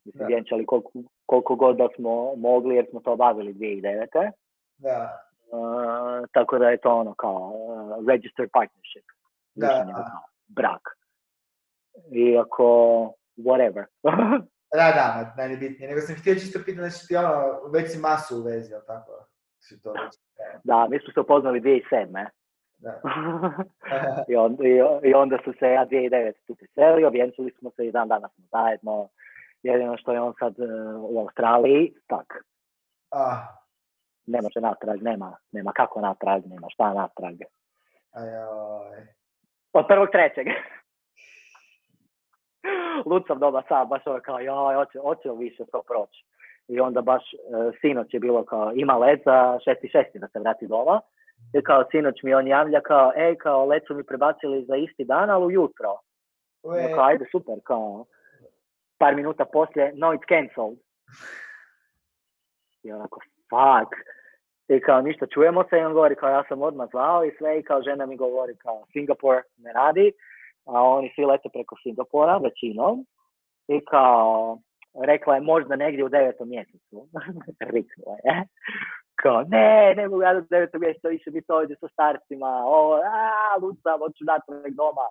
[0.05, 0.27] Mislim, Da.
[0.27, 0.91] vjenčali koliko,
[1.27, 4.31] koliko god da smo mogli, jer smo to obavili 2009.
[4.79, 9.05] Da, Uh, tako da je to ono kao uh, registered partnership.
[9.55, 9.93] Da, da.
[9.93, 10.83] kao brak.
[12.13, 13.85] Iako, whatever.
[14.79, 15.89] da, da, najbitnije.
[15.89, 19.13] Nego sam htio čisto pitati, znači ti ono, već si masu u vezi, jel tako?
[19.83, 20.15] To već,
[20.65, 22.27] da, mi smo se upoznali 2007.
[22.79, 23.01] da.
[24.29, 27.93] I, on, i, I onda su se ja 2009 tu preselio, vjenčali smo se i
[27.93, 29.09] dan danas smo zajedno.
[29.63, 30.67] Jedino što je on sad uh,
[31.11, 32.45] u Australiji, tak,
[33.11, 33.47] Ah,
[34.27, 37.35] ne može natrag, nema, nema kako natrag, nema šta natrag.
[38.13, 39.07] ajoj.
[39.73, 40.47] Od prvog trećeg.
[43.09, 46.25] Lud sam doma sam, baš ono kao, joj, hoće, hoće li više to proći.
[46.69, 47.37] I onda baš e,
[47.81, 51.01] sinoć je bilo kao, ima let za šesti šesti da se vrati doma.
[51.55, 55.05] I kao sinoć mi on javlja kao, ej, kao let su mi prebacili za isti
[55.05, 55.99] dan, ali ujutro.
[56.63, 58.05] Ue, Ja kao, ajde, super, kao,
[58.99, 60.79] par minuta poslije, no it's cancelled.
[62.83, 63.93] I onako, fuck.
[64.69, 67.59] I kao, ništa, čujemo se i on govori kao, ja sam odmah zvao i sve
[67.59, 70.13] i kao, žena mi govori kao, Singapur ne radi,
[70.65, 73.07] a oni svi lete preko Singapura, većinom.
[73.69, 74.59] I kao,
[75.05, 77.09] rekla je možda negdje u devetom mjesecu.
[77.75, 78.45] Riknula je.
[79.27, 83.57] Kao, ne, ne mogu ja do devetog mjeseca više biti ovdje sa starcima, ovo, a,
[83.63, 85.07] lud sam, hoću natrag doma.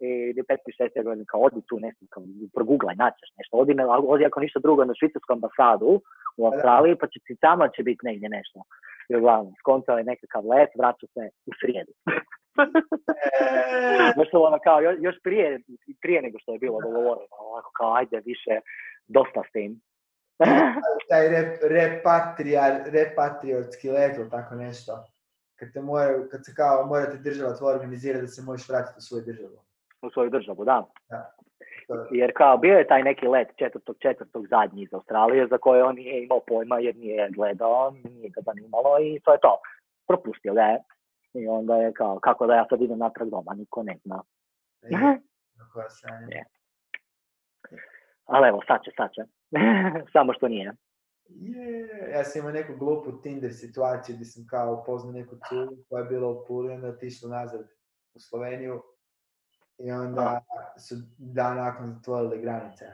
[0.00, 2.22] I 15 6 godina kao odi tu nešto, kao
[2.54, 3.84] proguglaj, naćeš nešto, odi, na,
[4.14, 5.90] odi ako ništa drugo na švicarsku ambasadu
[6.36, 8.58] u Australiji, pa će ti tamo će biti negdje nešto.
[9.08, 11.92] I uglavnom, skontao je nekakav let, vraća se u srijedu.
[14.18, 15.60] Baš to ono kao, još prije,
[16.02, 18.54] prije nego što je bilo dogovoreno, ovako kao, ajde više,
[19.16, 19.70] dosta s tim.
[21.08, 25.04] taj rep, repatria, repatriotski let ili tako nešto.
[25.58, 29.00] Kad, te moraju, kad se kao morate država tvoja organizira da se možeš vratiti u
[29.00, 29.58] svoju državu.
[30.02, 30.86] u svoju državu, da.
[31.88, 35.84] To- Jer kao bio je taj neki let četvrtog četvrtog zadnji iz Australije za koje
[35.84, 39.58] on nije imao pojma jer nije gledao, nije ga zanimalo i to je to.
[40.06, 40.82] Propustio ga je.
[41.34, 44.22] I onda je kao, kako da ja sad idem natrag doma, niko ne zna.
[44.90, 45.20] je,
[45.72, 46.26] koja sranja.
[46.30, 46.44] Je.
[48.26, 49.22] Ali evo, sad će, sad će.
[50.12, 50.72] Samo što nije.
[51.28, 56.02] Je, ja sam imao neku glupu Tinder situaciju gdje sam kao upoznao neku curu koja
[56.02, 57.68] je bila u Puli, onda otišla nazad
[58.14, 58.82] u Sloveniju
[59.78, 60.44] i onda
[60.78, 62.84] su dan nakon zatvorili granice.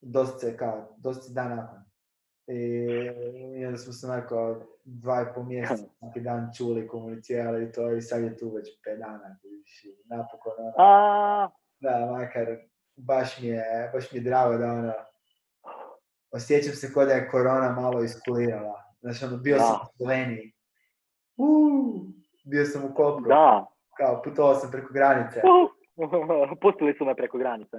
[0.00, 1.78] Dosta kao, dosta dan nakon.
[2.46, 2.86] I,
[3.60, 7.92] I onda smo se onako dva i pol mjeseca svaki dan čuli, komunicirali i to
[7.92, 9.38] i sad je tu već pet dana.
[10.04, 11.50] Napokon, ono,
[11.80, 12.46] da, makar,
[13.00, 14.92] baš mi je, baš mi je drago da ono,
[16.30, 18.82] osjećam se kao da je korona malo iskulirala.
[19.00, 19.80] Znači, ono, bio sam Da.
[19.84, 20.52] u Sloveniji.
[21.36, 22.02] Uuu,
[22.44, 23.66] bio sam u Kopru, da.
[23.96, 25.40] kao putovao sam preko granice.
[26.62, 27.76] Pustili su me preko granice.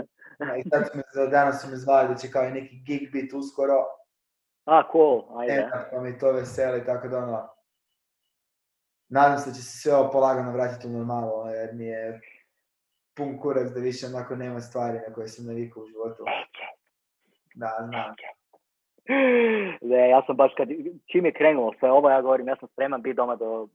[0.58, 3.12] I sad su me, za- danas su me zvali da će kao i neki gig
[3.12, 3.74] biti uskoro.
[4.66, 5.54] A, cool, ajde.
[5.54, 7.50] Eto, pa mi to veseli, tako da ono,
[9.10, 12.22] nadam se da će se sve ovo polagano vratiti u normalu, jer mi je
[13.18, 16.24] pun kurac da više onako nema stvari na koje sam navikao u životu.
[17.56, 18.16] Da, znam.
[19.82, 20.68] Ne, ja sam baš kad,
[21.12, 23.68] čim je krenulo sve ovo, ja govorim, ja sam spreman biti doma do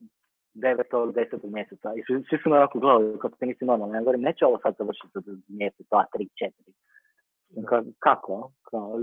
[0.55, 1.13] 9.
[1.13, 1.55] 10.
[1.55, 1.93] mjeseca.
[1.97, 3.95] I svi, svi su me onako gledali, kako ti nisi normalno.
[3.95, 6.73] Ja govorim, neće ovo sad završiti za mjesec, dva, tri, četiri.
[7.69, 8.51] Ka, kako?
[8.63, 8.99] Kao,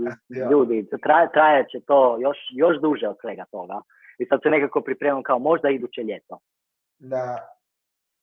[0.50, 0.86] ljudi,
[1.32, 3.80] traje, će to još, još duže od svega toga.
[4.18, 6.38] I sad se nekako pripremam kao možda iduće ljeto.
[6.98, 7.53] Da,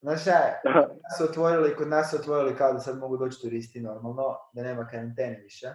[0.02, 3.40] znaš šta kod nas su otvorili, kod nas su otvorili kao da sad mogu doći
[3.42, 5.66] turisti normalno, da nema karantene više.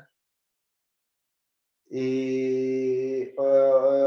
[1.89, 3.35] I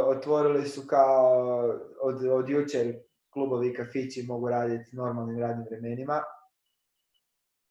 [0.06, 1.54] otvorili su kao
[2.02, 6.22] od, od jučer klubovi i kafići mogu raditi normalnim radnim vremenima.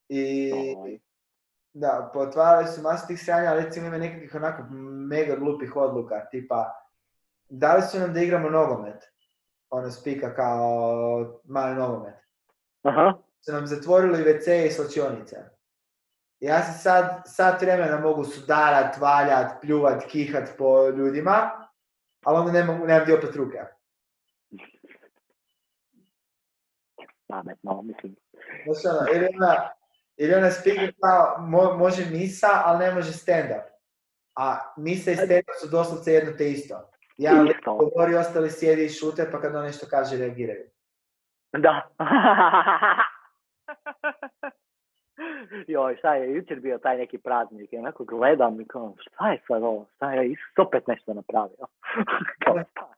[0.09, 0.51] I
[1.73, 4.63] da, potvarali su masu tih sranja, ali recimo ima nekakvih onako
[5.09, 6.65] mega glupih odluka, tipa
[7.49, 9.03] dali su nam da igramo nogomet.
[9.69, 12.28] Ono spika kao mali nogomet.
[12.83, 13.13] Aha.
[13.41, 15.35] Su nam zatvorili WC i slačionice.
[16.39, 21.67] Ja se sad, sat vremena mogu sudarat, valjat, pljuvat, kihat po ljudima,
[22.25, 23.57] ali onda nemam, nemam gdje opet ruke.
[27.27, 28.15] Pametno, mislim.
[28.65, 29.69] Znaš ono, ili ona,
[30.17, 33.63] ili ona speaker kao, mo- može misa, ali ne može stand-up.
[34.35, 36.91] A misa i stand-up su doslovce jedno te isto.
[37.17, 37.75] Jedan lik Isto.
[37.75, 40.69] govori, ostali sjedi i šute, pa kad on nešto kaže, reagiraju.
[41.51, 41.81] Da.
[45.67, 49.41] Joj, šta je jučer bio taj neki praznik i onako gledam i kao, šta je
[49.47, 51.65] sad ovo, šta je opet nešto napravio.
[52.45, 52.93] Kao, šta?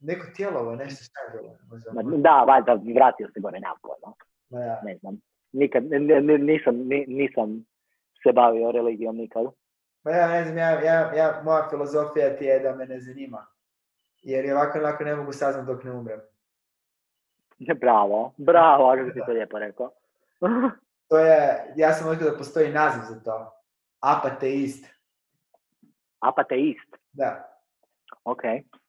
[0.00, 1.56] Neko tijelo, nešto šta je bilo?
[1.92, 4.14] Ma, Da, valjda vratio se gore, pojma,
[4.50, 4.80] Ma ja.
[4.84, 5.20] ne znam.
[5.52, 7.64] Nikad, ne- nisam, ni- nisam
[8.22, 9.44] se bavio religijom nikad.
[10.04, 13.46] Ma ja ne znam, ja, ja, ja, moja filozofija ti je da me ne zanima.
[14.22, 16.20] Jer je ovako onako ne mogu saznat dok ne umrem.
[17.80, 19.90] Bravo, bravo, kako si to lijepo rekao.
[21.10, 23.52] To je, ja sam otkrio da postoji naziv za to.
[24.00, 24.86] Apateist.
[26.20, 27.58] Apateist, Da.
[28.24, 28.42] ok.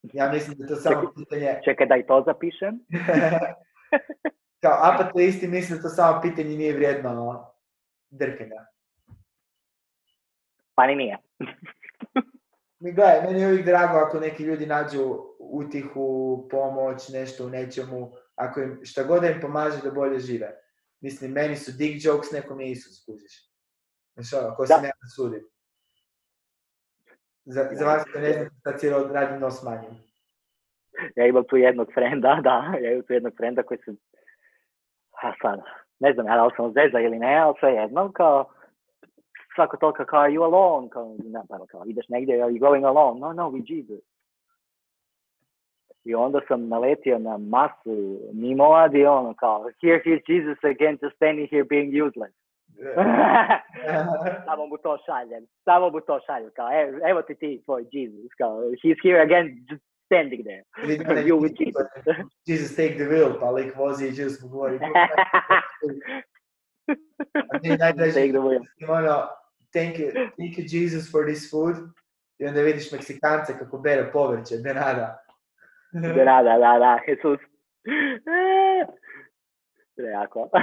[0.04, 1.60] Ja mislim da to samo pitanje...
[1.66, 2.80] Čekaj da i to zapišem.
[4.62, 7.46] Kao apateisti misle da to samo pitanje nije vrijedno
[8.10, 8.66] drkanja.
[10.76, 11.18] Pa ni nije.
[12.80, 18.12] Mi gledaj, meni je uvijek drago ako neki ljudi nađu utihu, pomoć, nešto u nečemu,
[18.36, 20.52] ako im šta god da im pomaže da bolje žive.
[21.02, 23.52] Mislim, meni su dick jokes, nekom je Isus, kužiš.
[24.14, 25.44] Znaš ono, ko se da sudi.
[27.46, 29.96] Za, za vas ko ne znam, sad cijelo radim nos manjim.
[31.16, 33.92] Ja imam tu jednog frenda, da, ja imam tu jednog frenda koji se,
[35.24, 35.60] a sad,
[36.00, 38.50] ne znam ja da li sam zeza ili ne, ali sve jedno, kao,
[39.56, 42.86] svako toliko kao, are you alone, kao, ne, pa kao, ideš negdje, are you going
[42.86, 43.20] alone?
[43.20, 44.11] No, no, with Jesus.
[46.04, 50.98] I onda sam naletio na masu mimova gdje je ono kao, here, here's Jesus again,
[51.02, 52.34] just standing here being useless.
[54.46, 58.32] samo mu to šaljem, samo mu to šaljem, kao, evo, evo ti ti tvoj Jesus,
[58.38, 60.64] kao, he's here again, just standing there.
[61.28, 61.88] You with Jesus.
[62.50, 64.80] Jesus take the wheel, pa lik vozi i Jesus mu govori.
[67.52, 68.64] A meni najdraži Take the wheel.
[68.78, 69.28] je ono,
[69.74, 71.76] thank you, thank you Jesus for this food.
[72.40, 74.56] I onda vidiš Meksikance kako bere povrće,
[75.94, 76.58] de nada.
[76.58, 77.40] Da, Jesus.
[79.98, 80.50] Jako.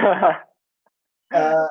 [1.31, 1.67] A,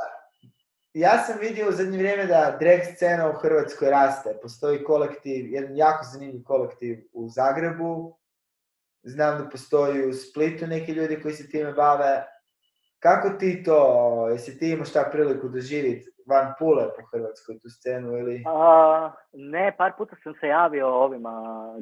[0.95, 4.39] ja sam vidio u zadnje vrijeme da drag scena u Hrvatskoj raste.
[4.43, 8.19] Postoji kolektiv, jedan jako zanimljiv kolektiv u Zagrebu.
[9.03, 12.27] Znam da postoji u Splitu neki ljudi koji se time bave.
[12.99, 18.17] Kako ti to, jesi ti imao šta priliku doživjeti van Pule po Hrvatskoj tu scenu
[18.17, 18.43] ili...
[18.47, 21.33] A, ne, par puta sam se javio ovima,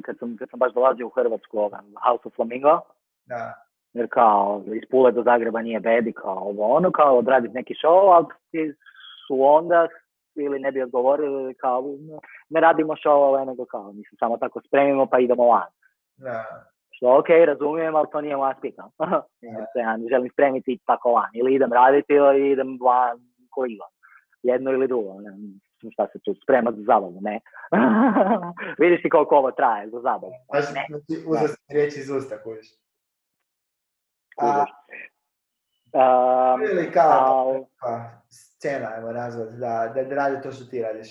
[0.05, 2.79] kad sam, kad sam baš dolazio u Hrvatsku, ovaj, House of Flamingo,
[3.25, 3.53] Da,
[3.93, 8.15] jer kao iz Pule do Zagreba nije bedi, kao ovo ono, kao odraditi neki show,
[8.15, 8.25] ali
[9.27, 9.87] su onda
[10.35, 11.83] ili ne bi odgovorili kao
[12.49, 15.69] ne radimo show, nego kao mislim samo tako spremimo pa idemo van.
[16.15, 16.45] da.
[16.91, 18.83] Što ok, razumijem, ali to nije moja spika.
[19.73, 21.29] Se ja ne želim spremiti i tako van.
[21.33, 23.17] Ili idem raditi ili idem van
[23.49, 23.91] ko Ivan.
[24.49, 25.13] Jedno ili drugo.
[25.21, 27.39] Ne znam šta se tu sprema za zabavu, ne.
[28.81, 30.33] Vidiš ti koliko ovo traje za zabavu.
[30.87, 32.67] Znači, uzeo sam riječ iz usta, kužiš.
[34.37, 34.65] A.
[35.93, 40.81] Um, ili kao al- pa, scena, ajmo nazvat, da, da, da radi to što ti
[40.81, 41.07] radiš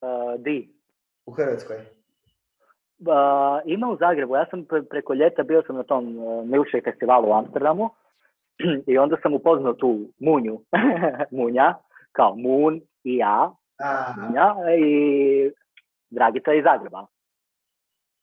[0.00, 0.74] uh, di?
[1.26, 1.76] u Hrvatskoj.
[1.76, 6.90] Uh, ima u Zagrebu, ja sam pre- preko ljeta bio sam na tom uh, Milkshake
[6.90, 7.90] festivalu u Amsterdamu
[8.92, 10.60] i onda sam upoznao tu Munju,
[11.38, 11.74] Munja,
[12.12, 13.52] kao Mun i ja,
[14.16, 15.50] Munja i
[16.10, 17.06] Dragica iz Zagreba.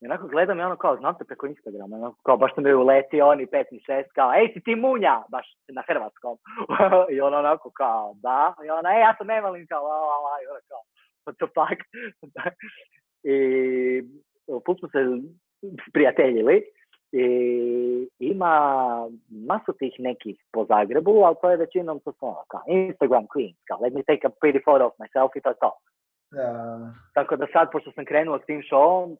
[0.01, 2.81] I onako gledam i ono kao, znam te preko Instagrama, onako kao baš sam bio
[2.81, 6.37] uletio, oni 5 i 6, kao, ej si ti Munja, baš na hrvatskom.
[7.13, 10.33] I ona onako kao, da, i ona, ej ja sam Evelin, kao, la, la, la,
[10.43, 10.81] i ona kao,
[11.25, 11.79] what the fuck.
[13.33, 13.37] I
[14.65, 14.99] put smo se
[15.93, 16.63] prijateljili
[17.11, 18.55] i ima
[19.47, 23.55] masu tih nekih po Zagrebu, ali to je većinom to su ono, kao Instagram queens,
[23.67, 25.71] kao let me take a pretty photo of myself i to je to.
[26.31, 26.79] da,
[27.13, 29.17] Tako da sad, pošto sam krenuo s tim showom, uh,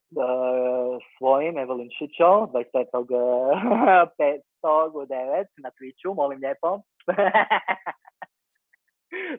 [1.18, 4.40] svojim, Evelyn Shit Show, 25.
[4.62, 4.92] 5.
[4.94, 6.80] u 9 na Twitchu, molim lijepo.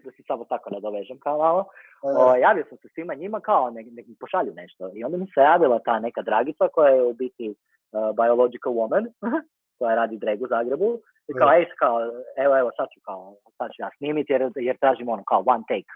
[0.05, 1.65] da se samo tako nadovežem kao malo.
[2.03, 4.91] O, javio sam se svima njima kao nek, nek mi pošalju nešto.
[4.95, 7.55] I onda mi se javila ta neka dragica koja je u biti
[7.93, 9.05] uh, biological woman,
[9.79, 10.99] koja radi drag u Zagrebu.
[11.29, 12.01] I kao, ej, kao,
[12.37, 15.65] evo, evo, sad ću kao, sad ću ja snimiti jer, jer tražim ono kao one
[15.69, 15.93] take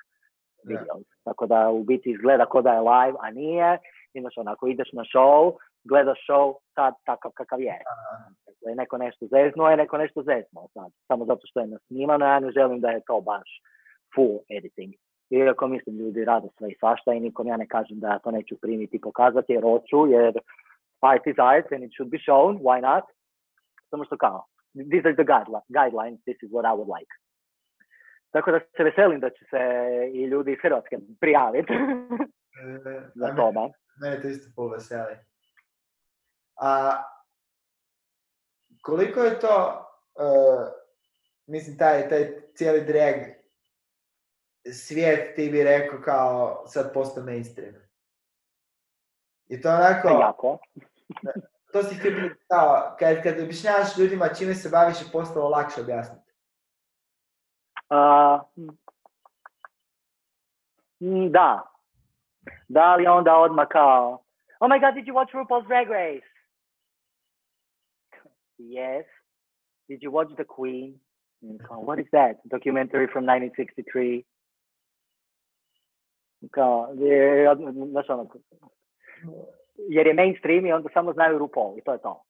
[0.63, 0.69] Da.
[0.71, 1.07] videos.
[1.25, 3.79] Tako da u biti izgleda kao da je live, a nije.
[4.15, 5.53] I znaš, onako, ideš na show,
[5.85, 7.79] gledaš show tad takav kakav je.
[8.47, 10.91] Dakle, je neko nešto zeznuo, je neko nešto zeznuo sad.
[11.07, 13.49] Samo zato što je nasnimano, ja ne želim da je to baš
[14.15, 14.95] full editing.
[15.31, 18.31] Iako mislim ljudi rade sve i svašta i nikom ja ne kažem da ja to
[18.31, 20.33] neću primiti i pokazati jer hoću, jer
[21.39, 23.05] art and it should be shown, why not?
[23.91, 24.45] Samo što kao,
[24.75, 25.25] these are the
[25.69, 27.13] guidelines, this is what I would like.
[28.31, 29.61] Tako da se veselim da će se
[30.15, 31.73] i ljudi iz Hrvatske prijaviti
[33.21, 33.53] za to.
[34.01, 35.17] Mene to isto poveseli.
[36.61, 37.03] A
[38.83, 40.69] koliko je to, uh,
[41.47, 43.15] mislim, taj, taj cijeli drag
[44.73, 47.75] svijet ti bi rekao kao sad postao mainstream?
[49.47, 50.09] I to onako...
[50.09, 50.59] Jako.
[51.73, 56.31] To si htio kao, kad, kad objašnjavaš ljudima čime se baviš je postalo lakše objasniti.
[57.91, 58.41] Uh,
[61.31, 61.63] da.
[62.69, 64.25] Da li onda odmah kao,
[64.61, 66.35] oh my god, did you watch RuPaul's Drag Race?
[68.59, 69.05] Yes.
[69.89, 71.01] Did you watch The Queen?
[71.69, 72.37] What is that?
[72.45, 74.25] Documentary from 1963.
[76.51, 76.89] Kao,
[77.91, 78.29] znaš ono,
[79.77, 82.23] jer je mainstream i onda samo znaju RuPaul i to je to.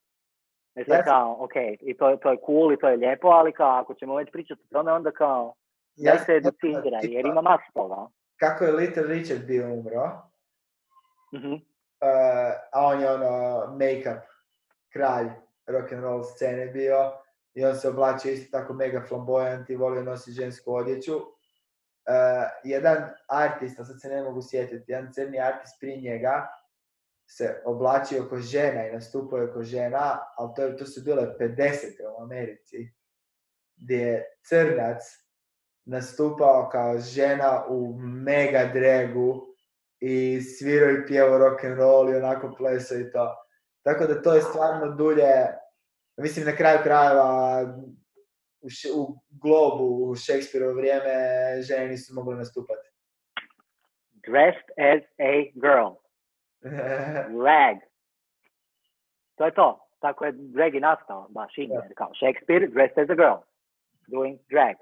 [0.75, 3.71] E sad kao, ok, i to, to je cool i to je lijepo, ali kao,
[3.81, 5.55] ako ćemo već pričati o tome, onda kao,
[5.97, 8.07] ja se educira, jer ima masu toga.
[8.37, 10.07] Kako je Little Richard bio umro,
[11.35, 11.55] mm-hmm.
[11.55, 11.61] uh,
[12.73, 13.31] a on je ono
[13.79, 14.21] make-up
[14.93, 15.29] kralj
[15.67, 17.13] rock and roll scene bio
[17.55, 21.17] i on se oblačio isto tako mega flamboyant i volio nositi žensku odjeću.
[21.17, 21.25] Uh,
[22.65, 26.49] jedan artist, a sad se ne mogu sjetiti, jedan crni artist prije njega
[27.27, 31.69] se oblačio kao žena i nastupao je kao žena, ali to, to su bile 50.
[32.19, 32.93] u Americi,
[33.77, 35.03] gdje je crnac
[35.85, 39.47] nastupao kao žena u mega dregu
[40.01, 43.37] i svirao i pjevao rock and roll i onako plesao i to.
[43.83, 45.33] Tako da to je stvarno dulje,
[46.17, 47.63] mislim na kraju krajeva
[48.61, 51.13] u, u globu u Shakespeareovo vrijeme
[51.63, 52.89] žene nisu mogle nastupati.
[54.27, 56.04] Dressed as a girl.
[57.41, 57.77] Drag.
[59.37, 59.81] To je to.
[60.01, 61.75] Tako je drag i nastao, baš ime.
[61.95, 63.41] Kao Shakespeare, dressed as a girl.
[64.07, 64.77] Doing drag.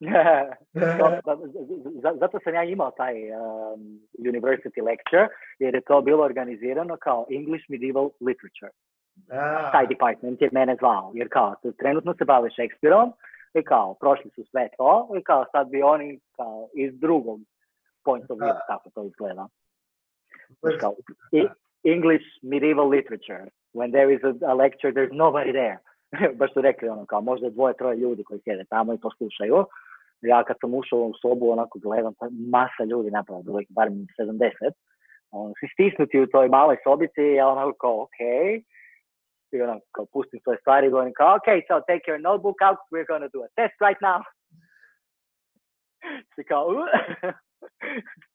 [2.20, 5.28] Zato sam ja imao taj um, university lecture,
[5.58, 8.72] jer je to bilo organizirano kao English Medieval Literature.
[9.72, 13.12] Taj department je mene zvao, jer kao trenutno se bave Shakespeareom
[13.54, 17.40] i kao prošli su sve to i kao sad bi oni kao iz drugog
[18.04, 19.48] point of view kako to izgleda.
[20.80, 20.94] Kao,
[21.84, 23.50] English Medieval Literature.
[23.72, 25.78] When there is a, a lecture, there's nobody there.
[26.38, 29.66] Baš su rekli ono kao možda dvoje, troje ljudi koji sjede tamo i poslušaju
[30.26, 32.14] ja kad sam ušao u sobu, onako gledam,
[32.50, 34.72] masa ljudi napravo, bilo ih bar 70,
[35.30, 38.18] on, si stisnuti u toj maloj sobici, ja onako kao, ok,
[39.52, 43.08] i onako kao pustim svoje stvari, govorim kao, ok, so take your notebook out, we're
[43.12, 44.20] gonna do a test right now.
[46.34, 46.66] Si kao,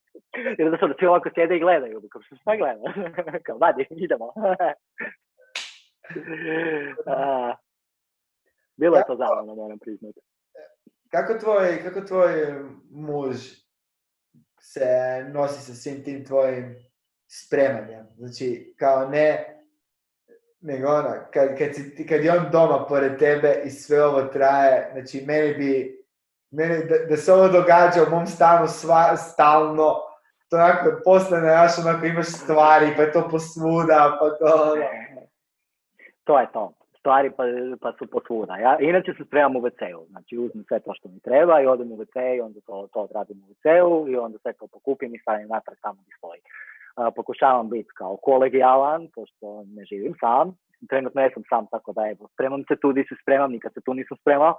[0.59, 2.93] I onda su svi ovako sjede i gledaju, kao što šta gleda,
[3.45, 4.25] kao, vadi, idemo.
[4.25, 4.33] uh,
[8.77, 10.19] bilo je to zabavno, moram priznati
[11.11, 12.33] kako tvoj, kako tvoj
[12.91, 13.37] muž
[14.61, 14.85] se
[15.33, 16.75] nosi sa svim tim tvojim
[17.27, 18.07] spremanjem?
[18.17, 19.55] Znači, kao ne,
[20.61, 24.89] nego ono, kad, kad, si, kad je on doma pored tebe i sve ovo traje,
[24.93, 26.03] znači meni bi,
[26.51, 29.95] meni, da, da se ovo događa u mom stanu sva, stalno,
[30.49, 34.85] to onako postane, znaš, onako imaš stvari, pa je to posvuda, pa to ono.
[36.23, 37.43] To je to stvari pa,
[37.81, 38.57] pa su posvuda.
[38.57, 41.91] Ja inače se spremam u WC-u, znači uzmem sve to što mi treba i odem
[41.91, 45.19] u WC i onda to, to odradim u WC-u i onda sve to pokupim i
[45.19, 46.41] stavim natrag tamo gdje stoji.
[46.41, 50.57] Uh, pokušavam biti kao kolegijalan, pošto ne živim sam,
[50.89, 53.93] trenutno jesam sam, tako da evo, spremam se tu gdje se spremam, nikad se tu
[53.93, 54.53] nisam spremao.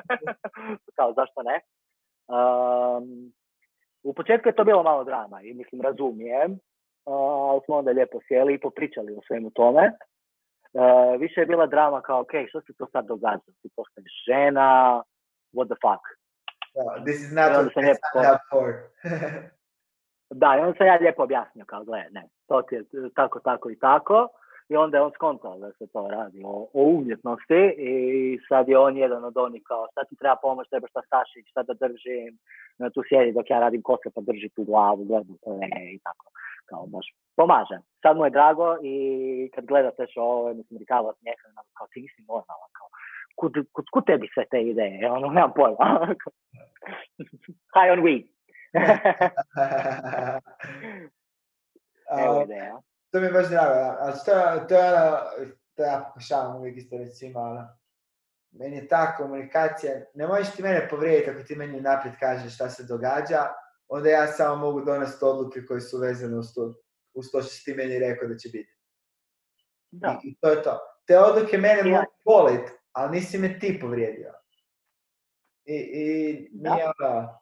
[0.96, 1.56] kao, zašto ne?
[2.36, 3.32] Um,
[4.02, 6.58] u početku je to bilo malo drama i mislim razumijem,
[7.04, 9.92] ali smo onda lijepo sjeli i popričali o svemu tome.
[10.72, 13.50] Uh, više je bila drama kao, ok, što se to sad događa?
[13.62, 15.02] Ti postaješ žena,
[15.54, 16.02] what the fuck?
[16.74, 18.66] Yeah, this is not what I signed up for.
[20.40, 22.84] da, i onda sam ja lijepo objasnio kao, gle, ne, to ti je
[23.14, 24.28] tako, tako i tako.
[24.72, 27.94] I onda je on skontao da se to radi o, o umjetnosti i
[28.48, 31.62] sad je on jedan od onih kao šta ti treba pomoć, treba šta sašić, šta
[31.62, 32.32] da držim,
[32.94, 36.26] tu sjedi dok ja radim kose pa drži tu glavu, gledu to je i tako
[36.68, 37.78] kao baš pomaže.
[38.02, 38.96] Sad mu je drago i
[39.54, 42.88] kad gledate show, mislim, Rikava smijeha, kao ti nisi normalan, kao,
[43.36, 45.86] kud, kud, kud tebi sve te ideje, ono, nemam pojma.
[47.74, 48.24] High on weed.
[52.24, 52.76] Evo ideja.
[53.12, 53.96] To mi je baš drago, da.
[54.00, 55.16] A to, je- to je ono,
[55.74, 57.68] to ja pokušavam uvijek isto reći svima, ono,
[58.50, 62.70] meni je ta komunikacija, ne možeš ti mene povrijediti ako ti meni naprijed kažeš šta
[62.70, 63.46] se događa,
[63.88, 66.74] onda ja samo mogu donesti odluke koje su vezane uz to,
[67.14, 68.72] uz to što si ti meni rekao da će biti.
[69.90, 70.20] Da.
[70.24, 70.78] I, I to je to.
[71.06, 71.96] Te odluke mene Ja.
[71.96, 74.32] mogu bolit, ali nisi me ti povrijedio.
[75.64, 76.74] I, i Da.
[76.74, 77.38] nije ono...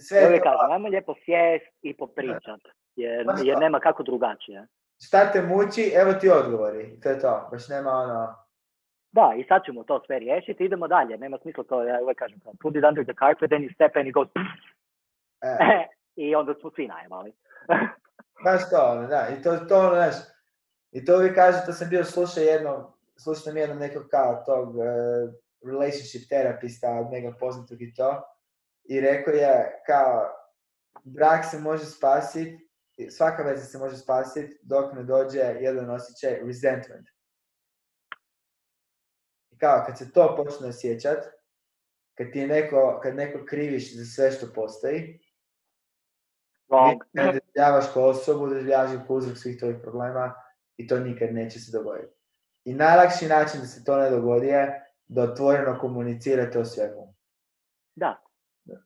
[0.00, 2.60] Sve to, kažem, ajmo lijepo sjest i popričat.
[2.96, 4.66] Jer, jer nema kako drugačije.
[5.04, 7.00] šta te muči, evo ti odgovori.
[7.00, 7.48] To je to.
[7.50, 8.34] Baš nema ono...
[9.12, 11.18] Da, i sad ćemo to sve riješiti, idemo dalje.
[11.18, 14.06] Nema smisla to, ja uvijek kažem, put it under the carpet, then you step in
[14.06, 14.28] i goes,
[15.42, 15.56] E,
[16.24, 17.32] i onda smo svi najmali.
[18.44, 19.28] baš to, ono, da.
[19.38, 20.14] I to, to ono, znaš,
[20.92, 22.84] i to uvijek kažu, to sam bio slušao jednom,
[23.16, 24.82] slušao sam jednom nekog kao tog e,
[25.66, 28.22] relationship terapista od mega poznatog i to.
[28.84, 30.28] I rekao je kao,
[31.04, 32.68] brak se može spasiti,
[33.10, 37.08] svaka veza se može spasiti dok ne dođe jedan osjećaj resentment.
[39.50, 41.24] I kao, kad se to počne osjećat,
[42.14, 45.20] kad ti je neko, kad neko kriviš za sve što postoji,
[46.68, 46.98] Wrong.
[47.12, 50.34] ne doživljavaš kao osobu, doživljavaš kao uzrok svih tvojih problema
[50.76, 52.14] i to nikad neće se dogoditi.
[52.64, 57.14] I najlakši način da se to ne dogodi je da otvoreno komunicirate o svemu.
[57.94, 58.22] Da.
[58.64, 58.76] Da.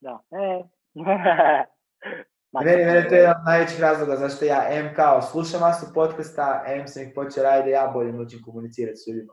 [0.00, 0.22] Da.
[0.30, 0.64] E.
[2.52, 5.86] Ma, Meni, meni to je jedan od najvećih razloga zašto ja M kao slušam masu
[5.94, 9.32] podcasta, M sam ih počeo raditi da ja bolje naučim komunicirati s ljudima.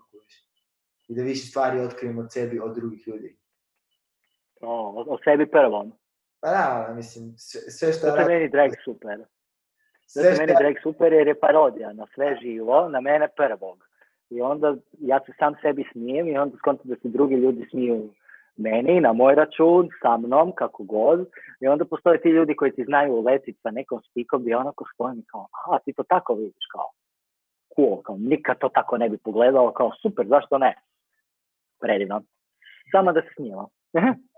[1.07, 3.37] I da više stvari otkrijem od sebi, od drugih ljudi.
[4.61, 5.93] O, o, sebi prvom.
[6.41, 9.17] Pa da, ono, mislim, sve, sve što To je meni drag super.
[10.05, 13.87] sve Zato što meni drag super jer je parodija na sve živo, na mene prvog.
[14.29, 18.13] I onda ja se sam sebi smijem i onda skontam da se drugi ljudi smiju
[18.57, 21.29] meni, na moj račun, sa mnom, kako god.
[21.59, 25.23] I onda postoje ti ljudi koji ti znaju uletiti sa nekom spikom i onako stojim
[25.31, 26.89] kao, aha, ti to tako vidiš, kao,
[27.75, 30.75] cool, kao, nikad to tako ne bi pogledao, kao, super, zašto ne?
[31.79, 32.21] Predivno.
[32.91, 33.69] Samo da se smijemo.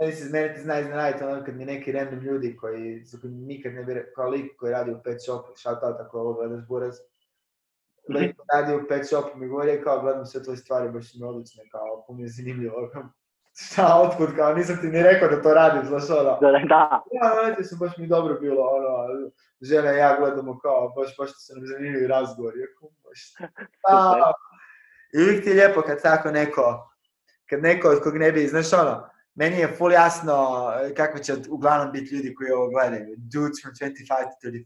[0.02, 3.74] Meni se mene ti zna iznenaditi ono kad mi neki random ljudi koji, koje nikad
[3.74, 6.96] ne bi kao lik koji radi u pet shopu, shout out ako ovo gledaš buraz,
[8.10, 11.18] lik koji radi u pet shopu mi govori kao gledam sve tvoje stvari, baš su
[11.20, 12.90] mi odlične, kao puno je zanimljivo,
[13.54, 16.38] šta, otkud, kao nisam ti ni rekao da to radim, znaš ono.
[16.42, 19.30] Da, da, Ja, znate, su baš mi dobro bilo, ono,
[19.62, 23.20] žena i ja gledamo kao, baš, baš su nam zanimljivi razgovori, ja kao, baš,
[23.88, 24.32] a,
[25.14, 26.92] I uvijek ti je lijepo kad tako neko,
[27.50, 30.34] kad neko od kog ne bi, znaš ono, meni je full jasno
[30.82, 33.16] e, kako će uglavnom biti ljudi koji ovo gledaju.
[33.18, 34.08] Dudes from 25
[34.42, 34.64] to 34.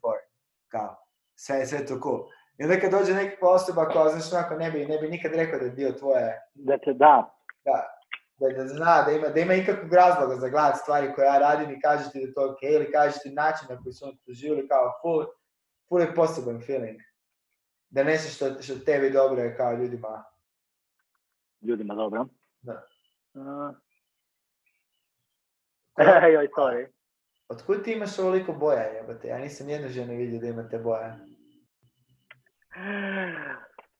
[0.67, 0.95] Kao,
[1.35, 2.25] sve, sve to cool.
[2.57, 5.59] I onda kad dođe nekakva osoba koja, znaš, onako ne bi, ne bi nikad rekao
[5.59, 7.35] da je dio tvoje, da te da,
[7.65, 8.02] da,
[8.39, 11.71] da, da zna, da ima, da ima ikakvog razloga za gledat stvari koje ja radim
[11.71, 14.17] i kažeš ti da je to ok, ili kažeš ti način na koji su oni
[14.27, 15.25] doživjeli, kao full,
[15.89, 16.99] full je poseban feeling.
[17.89, 20.23] Da nešto što, što tebi dobro je kao ljudima.
[21.61, 22.25] ljudima dobro.
[22.61, 22.87] Da.
[23.33, 23.75] Uh,
[26.33, 26.87] joj, sorry.
[27.47, 29.27] Otkud ti imaš ovoliko boja, jebote?
[29.27, 31.15] Ja nisam jednu ženu vidio da imate boje.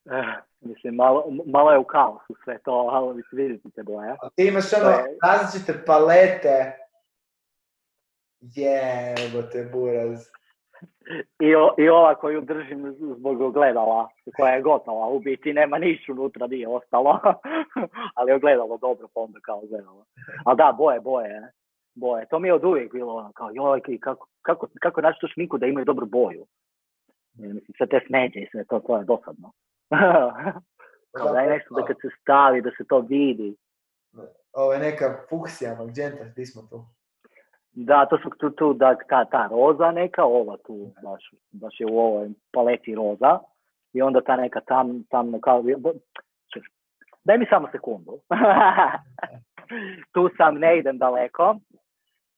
[0.06, 4.10] Eh, mislim, malo, malo je u kaosu sve to, ali vidite te boje.
[4.12, 6.78] A ti imaš ono je- različite palete.
[8.42, 10.28] Jebote, buraz.
[11.40, 16.10] I, o, I ova koju držim zbog ogledala, koja je gotova, u biti nema niš
[16.10, 17.20] unutra, nije ostalo.
[18.16, 20.06] ali je ogledalo dobro, pa onda kao gledalo.
[20.46, 21.52] Ali da, boje, boje,
[21.96, 22.26] boje.
[22.30, 25.58] To mi je od uvijek bilo ono, kao, joj, kako, kako, kako naći tu šminku
[25.58, 26.46] da imaju dobru boju.
[27.40, 29.52] I, mislim, sve te smeđe i sve to, to je dosadno.
[31.18, 33.56] kao daj nešto da kad se stavi, da se to vidi.
[34.54, 36.86] Ovo je neka fuksija, magenta, di smo tu?
[37.72, 41.86] Da, to su tu, tu da, ta, ta roza neka, ova tu, baš, baš je
[41.92, 43.40] u ovoj paleti roza.
[43.94, 45.64] I onda ta neka tam, tam kao,
[47.24, 48.20] daj mi samo sekundu.
[50.14, 51.56] tu sam, ne idem daleko,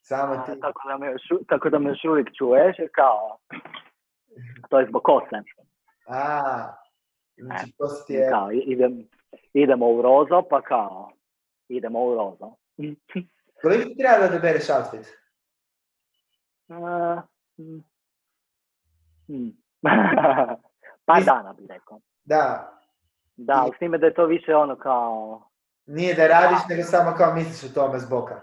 [0.02, 0.60] Samo a, ti.
[0.61, 3.38] tako, da me još, tako da me još uvijek čuješ, kao,
[4.69, 5.36] to je zbog kose.
[6.07, 6.85] A,
[7.38, 8.30] znači to ti je...
[8.30, 9.07] Kao, idem,
[9.53, 11.12] idemo u rozo, pa kao,
[11.68, 12.56] idemo u rozo.
[13.62, 15.14] Koliko ti treba da odabereš outfit?
[16.70, 17.22] A,
[17.57, 17.80] mm.
[21.07, 21.99] Mislim- dana bi rekao.
[22.24, 22.72] Da,
[23.38, 25.41] Da, s time da je to više ono kao,
[25.86, 28.41] nije da radiš, nego samo kao misliš o tome s boka.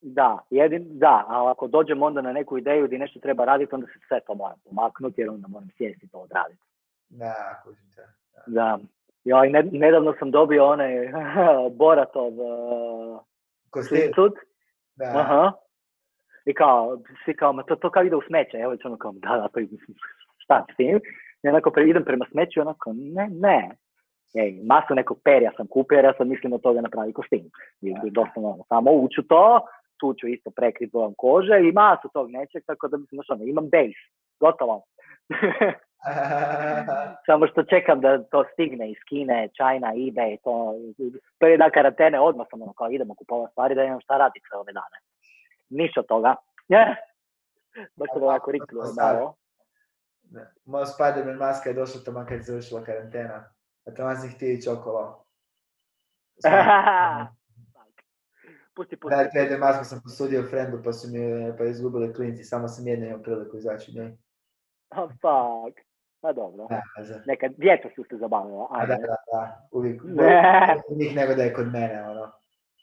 [0.00, 3.86] da, jedin, da, ali ako dođem onda na neku ideju gdje nešto treba raditi, onda
[3.86, 6.62] se sve to moram pomaknuti jer onda moram sjesti to odraditi.
[7.08, 8.02] Da, kužim te.
[8.46, 8.78] Da.
[9.24, 10.92] Ja, i ne, nedavno sam dobio onaj
[11.78, 13.20] Boratov uh,
[13.74, 14.34] swimsuit.
[14.96, 15.04] da.
[15.04, 15.52] Aha.
[16.44, 19.28] I kao, svi kao, ma to, to kao ide u smeće, evo ono kao, da,
[19.28, 19.96] da, to mislim,
[20.38, 21.00] šta s tim?
[21.42, 23.70] I onako pre, idem prema smeću i onako, ne, ne.
[24.34, 27.44] Ej, masu nekog perja sam kupio jer ja sam mislim od toga napravi kostim.
[27.80, 29.60] I, i doslovno, ono, samo uču to,
[30.00, 33.44] tu ću isto prekrit bojom kože i masu tog nečeg, tako da mislim, znaš ono,
[33.44, 34.02] imam base,
[34.40, 34.82] gotovo.
[37.26, 40.74] Samo što čekam da to stigne iz Kine, China, eBay, to
[41.38, 44.58] prvi dan karantene odmah sam ono kao idemo kupovati stvari da imam šta raditi sve
[44.58, 44.98] ove dane.
[45.68, 46.34] Ništa od toga.
[47.96, 48.50] Baš se ovako
[48.96, 49.34] malo.
[50.64, 53.44] Moja Spider-Man maska je došla tamo kad je završila karantena.
[53.86, 55.24] A tamo sam htio ići okolo.
[58.74, 59.16] pusti, pusti.
[59.16, 61.18] Da, 3D masku sam posudio frendu pa su mi
[61.58, 64.16] pa izgubili klinci, samo sam jedno imao priliku izaći u njoj.
[64.96, 65.91] Oh, fuck.
[66.22, 66.66] Pa dobro.
[66.70, 67.20] Da, za...
[67.26, 68.66] Neka djeca su se zabavila.
[68.70, 70.02] A da, da, da, uvijek.
[70.04, 70.76] Ne.
[70.96, 72.32] Njih nego da je kod mene, ono.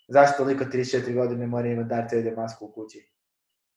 [0.07, 3.11] Zašto toliko 34 godine mora imati Darth Vader masku u kući?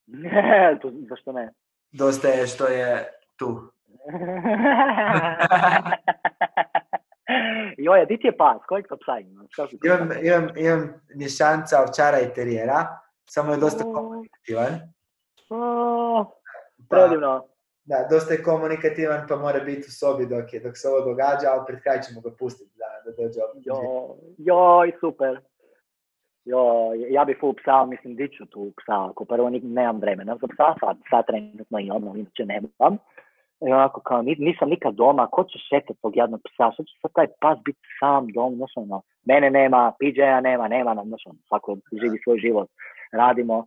[0.07, 1.53] Ne, to, zašto ne?
[1.93, 3.49] Dosta je što je tu.
[7.79, 8.63] Joj, a di ti je pas?
[8.69, 9.51] Kojeg to psa imaš?
[9.85, 13.93] Imam, imam, imam mješanca ovčara i terijera, samo je dosta O.
[13.93, 14.81] komunikativan.
[15.51, 16.25] O,
[16.89, 17.52] Pa, Predivno.
[17.85, 21.47] Da, dosta je komunikativan pa mora biti u sobi dok, je, dok se ovo događa,
[21.53, 23.63] ali pred kraj ćemo ga pustiti da, da dođe opet.
[23.67, 23.77] Jo,
[24.39, 25.41] joj, super.
[26.45, 30.47] Joj, ja bi full psa, mislim, di ću tu psa, ako prvo nemam vremena za
[30.47, 32.99] psa, sad, sad trenutno imam, inače nemam.
[33.69, 36.95] I onako kao, ni- nisam nikad doma, ko će šetati tog jednog psa, što će
[37.03, 41.39] sad taj pas biti sam dom, znaš ono, mene nema, PJ-a nema, nema znaš ono,
[41.49, 42.69] svako živi svoj život,
[43.13, 43.67] radimo.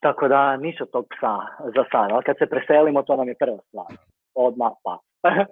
[0.00, 1.36] Tako da, od tog psa
[1.76, 3.86] za sad, ali kad se preselimo, to nam je prva stvar.
[4.34, 5.00] Odmah pas.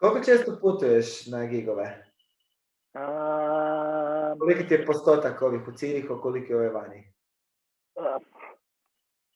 [0.00, 2.04] Koliko često putuješ na gigove?
[2.94, 7.12] Um, Koliki ti je postotak ovih u Cirihu, koliko je ove vani?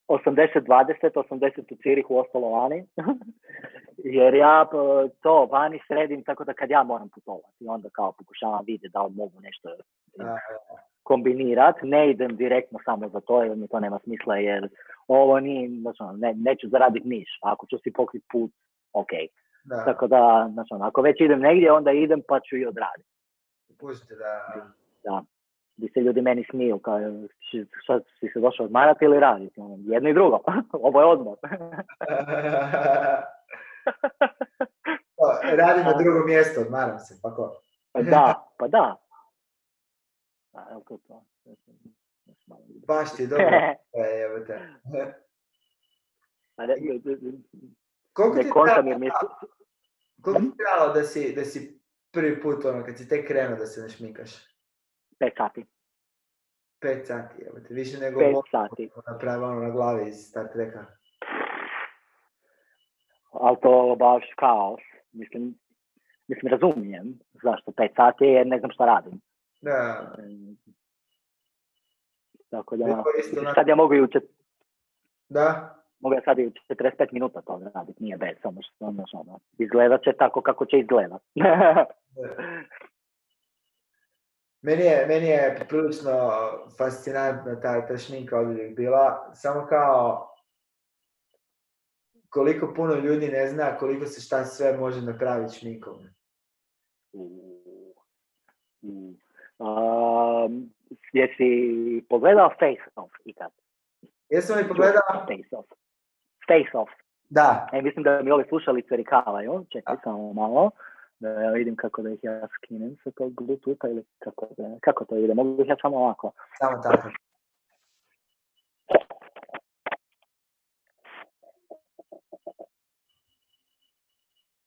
[0.08, 2.86] 80-20, 80 u Cirihu, ostalo vani.
[4.18, 4.68] Jer ja
[5.22, 9.12] to vani sredim tako da kad ja moram putovati, onda kao pokušavam vidjeti da li
[9.14, 9.68] mogu nešto
[10.20, 10.36] A,
[11.02, 11.86] kombinirati.
[11.86, 14.68] Ne idem direktno samo za to jer mi to nema smisla jer
[15.08, 17.38] ovo nije, znači, ne, neću zaraditi niš.
[17.42, 18.50] Ako ću si pokriti put,
[18.92, 19.08] ok.
[19.64, 23.08] da, Tako da, znači, ako već idem negdje, onda idem pa ću i odraditi.
[23.80, 24.54] pušite da...
[25.04, 25.22] Da.
[25.76, 26.98] Gdje se ljudi meni smiju, kao,
[27.40, 29.60] "Ši- šta si se došao odmarati ili raditi?
[29.60, 30.38] Ono, Jedno i drugo.
[30.72, 31.36] Ovo je odmor.
[35.56, 37.52] Radim na drugo mjesto, odmaram se, pa ko?
[37.92, 38.96] Pa da, pa da.
[40.52, 41.24] A, evo to to.
[42.86, 43.46] Baš ti je dobro.
[43.94, 44.54] E, evo te.
[46.56, 47.32] A ne, ne, ne,
[48.12, 48.84] Koliko ti je kontam
[50.56, 51.80] trebalo- da si, da si
[52.10, 54.30] prvi put, ono, kad si tek krenuo da se ne šminkaš?
[55.18, 55.64] Pet sati.
[56.80, 58.90] Pet sati, evo te, više nego Pet sati.
[59.06, 60.86] napravio ono na glavi iz Star Treka.
[63.32, 64.80] Ali to baš kaos.
[65.12, 65.54] Mislim,
[66.28, 69.20] mislim, razumijem zašto pet sati jer ne znam šta radim.
[69.62, 70.12] Da,
[72.50, 73.04] Tako da,
[73.54, 74.30] sad ja mogu i u čet-
[75.28, 79.04] da, mogu ja sad i u 45 minuta to raditi, nije bez, samo što ono,
[79.12, 81.22] ono, izgledat će tako kako će izgledat.
[81.34, 81.86] da.
[84.60, 86.30] Meni je, meni je prilično
[86.78, 90.28] fascinantna ta, ta šminka od uvijek bila, samo kao
[92.28, 95.98] koliko puno ljudi ne zna koliko se šta sve može napraviti šminkom.
[99.58, 100.70] Um,
[101.12, 101.48] jesi
[102.08, 103.50] pogledao Face Off ikad?
[104.30, 105.26] Jesam li pogledao?
[105.26, 105.68] Face Off.
[106.48, 106.90] Face Off.
[107.30, 109.66] Da, E, mislim da mi ove slušalice rikavaju.
[109.72, 110.70] Čekaj samo malo.
[111.20, 115.04] Da ja vidim kako da ih ja skinem sa tog Bluetootha ili kako, da, kako
[115.04, 115.34] to ide.
[115.34, 116.32] Mogu ih ja samo ovako.
[116.58, 117.08] samo tako.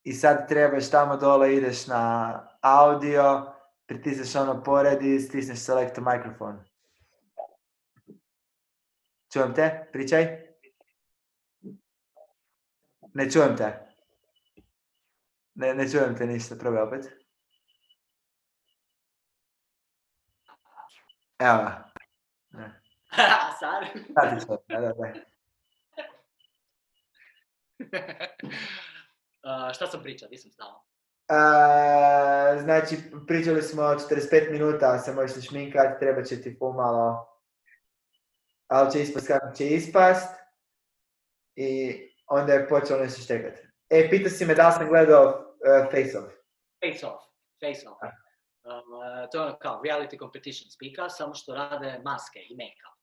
[0.03, 3.54] I sad trebaš tamo dole, ideš na audio,
[3.85, 6.63] pritisneš ono poredi, stisneš select microphone.
[9.33, 9.89] Čujem te?
[9.93, 10.45] Pričaj.
[13.13, 13.69] Ne čujem te.
[15.55, 17.05] Ne, ne čujem te ništa, probaj opet.
[21.39, 21.71] Evo.
[22.49, 22.81] Ne.
[23.59, 23.83] Sad?
[24.13, 24.93] Sad ti čujem, da, da.
[29.43, 30.85] Uh, šta sam pričao, nisam stao.
[31.27, 32.97] A, znači,
[33.27, 37.27] pričali smo 45 minuta, se možeš šminkat, treba će ti pomalo,
[38.67, 40.35] ali će ispast kako će ispast.
[41.55, 43.59] I onda je počelo nešto štekat.
[43.89, 46.33] E, pitao si me da li sam gledao uh, Face Off.
[46.83, 47.23] Face off,
[47.61, 48.01] face off.
[48.65, 52.95] Um, uh, to je kao reality competition spika, samo što rade maske i make-up.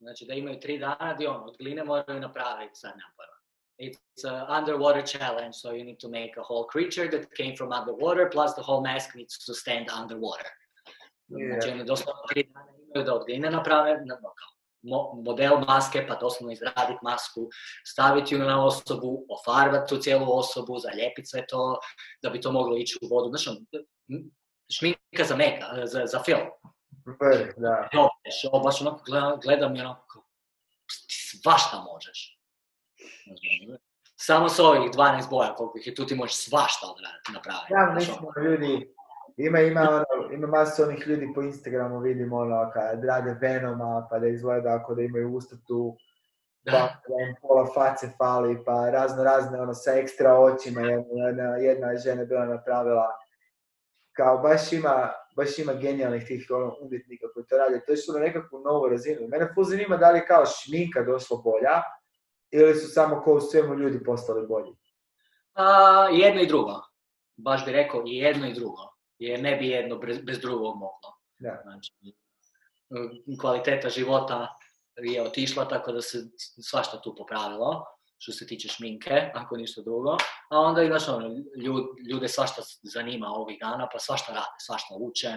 [0.00, 3.29] Znači da imaju tri dana gdje ono, od gline moraju napraviti, sad nemam.
[3.86, 7.68] It's an underwater challenge, so you need to make a whole creature that came from
[7.78, 10.50] underwater, plus the whole mask needs to stand underwater.
[11.28, 11.74] Znači Je.
[11.74, 14.50] oni doslovno tri dana imaju da od gline naprave na- no, kao
[14.82, 17.48] mo- model maske, pa doslovno izraditi masku,
[17.86, 21.78] staviti ju na osobu, ofarbati tu cijelu osobu, zalijepiti sve to,
[22.22, 23.28] da bi to moglo ići u vodu.
[23.28, 23.60] Znači,
[24.72, 26.46] šminka za meka, za, za film.
[27.56, 27.88] Da.
[28.52, 29.02] Ovo baš onako
[29.42, 30.24] gledam, i onako,
[31.42, 32.39] svašta možeš.
[34.16, 37.72] Samo s ovih 12 boja, koliko ih je tu, ti možeš svašta odraditi, napraviti.
[37.72, 38.94] Ja, Znači, mislim, ljudi,
[39.36, 44.18] ima, ima, ono, ima masu onih ljudi po Instagramu, vidim ono, kad rade Venoma, pa
[44.18, 45.96] da izgleda ako da imaju usta tu,
[46.64, 51.56] pa da im pola face fali, pa razno razne, ono, sa ekstra očima, jedna, jedna,
[51.56, 53.06] jedna je žena bila napravila,
[54.12, 58.12] kao baš ima, baš ima genijalnih tih ono, umjetnika koji to rade, to je što
[58.12, 59.28] na nekakvu novu razinu.
[59.28, 61.82] Mene ful zanima da li je kao šminka došla bolja,
[62.50, 64.72] ili su samo ko u svemu ljudi postali bolji.
[65.54, 66.80] A, jedno i drugo.
[67.36, 68.82] Baš bi rekao i jedno i drugo.
[69.18, 71.16] Jer ne bi jedno bez, bez drugog moglo.
[71.38, 71.60] Da.
[71.62, 71.92] Znači,
[73.40, 74.48] kvaliteta života
[74.96, 76.18] je otišla tako da se
[76.62, 77.84] svašta tu popravilo
[78.18, 80.16] što se tiče šminke, ako ništa drugo.
[80.50, 85.28] A onda znaš, ono, ljud- ljude svašta zanima ovih dana, pa svašta rade, svašta uče.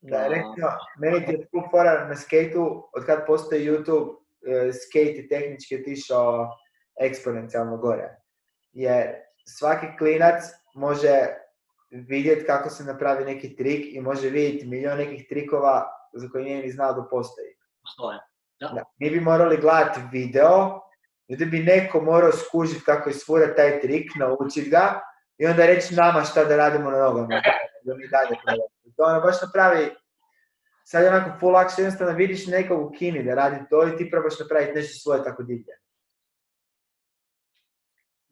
[0.00, 0.54] Da, recimo,
[0.98, 4.16] meni ti je fora na skateu, od kad postoji YouTube,
[4.86, 6.50] skate je tehnički otišao
[7.00, 8.16] eksponencijalno gore.
[8.72, 9.14] Jer
[9.46, 10.42] svaki klinac
[10.74, 11.26] može
[11.90, 16.62] vidjeti kako se napravi neki trik i može vidjeti milion nekih trikova za koje nije
[16.62, 17.48] ni znao da postoji.
[17.96, 18.18] To je.
[18.60, 18.84] Da.
[18.98, 20.80] Mi bi morali gledati video,
[21.28, 25.00] gdje bi neko morao skužiti kako isfura taj trik, naučiti ga
[25.38, 27.42] i onda reći nama šta da radimo na nogama.
[27.82, 28.68] Da mi dalje probamo.
[28.96, 29.90] To ono baš napravi,
[30.90, 34.10] sad je onako full lakše, jednostavno vidiš nekog u kini da radi to i ti
[34.10, 35.74] probaš napraviti nešto svoje tako divlje.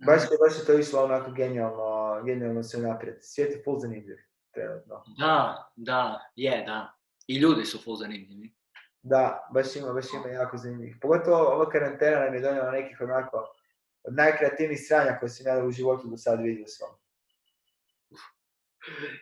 [0.07, 3.17] Baš je, baš je to išlo onako genijalno, genijalno sve naprijed.
[3.21, 4.17] Svijet je full zanimljiv
[4.55, 5.05] trenutno.
[5.19, 6.95] Da, da, je, da.
[7.27, 8.55] I ljudi su full zanimljivi.
[9.03, 10.97] Da, baš ima, baš ima jako zanimljivih.
[11.01, 13.55] Pogotovo ova karantena nam je donijela nekih onako
[14.03, 16.91] od najkreativnijih sranja koje sam ja u životu do sad vidio svom.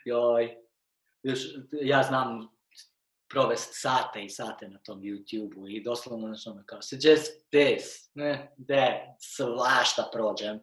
[0.04, 0.56] Joj,
[1.22, 1.40] još,
[1.72, 2.53] ja znam
[3.34, 8.52] provest sate i sate na tom YouTube-u i doslovno znači ono kao suggest this, ne,
[8.56, 10.60] de, svašta prođem.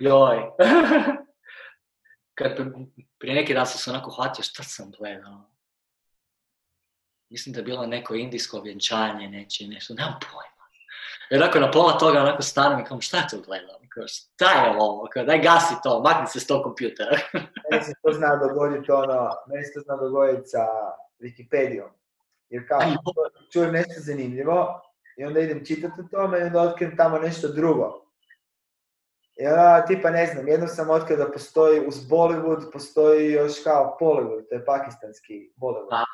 [0.00, 0.36] Joj.
[2.38, 2.86] Kad pri-
[3.18, 5.50] prije neki dan sam se onako hvatio šta sam gledao.
[7.30, 10.66] Mislim da je bilo neko indijsko vjenčanje, nečije, nešto, nemam pojma.
[11.30, 13.88] I onako na pola toga onako stanem i kao šta to gledam?
[13.88, 15.08] Kao, šta je ovo?
[15.12, 17.18] Kao, daj gasi to, makni se s tog kompjutera.
[17.70, 20.66] Meni se to zna dogoditi ono, meni se to zna dogoditi sa
[21.20, 21.90] Wikipedijom.
[22.50, 22.80] Jer kao,
[23.52, 24.80] čujem nešto zanimljivo
[25.16, 28.10] i onda idem čitati o tome i onda otkrijem tamo nešto drugo.
[29.38, 34.48] Onda, tipa ne znam, jednom sam otkrio da postoji uz Bollywood, postoji još kao Bollywood,
[34.48, 36.04] to je pakistanski Bollywood.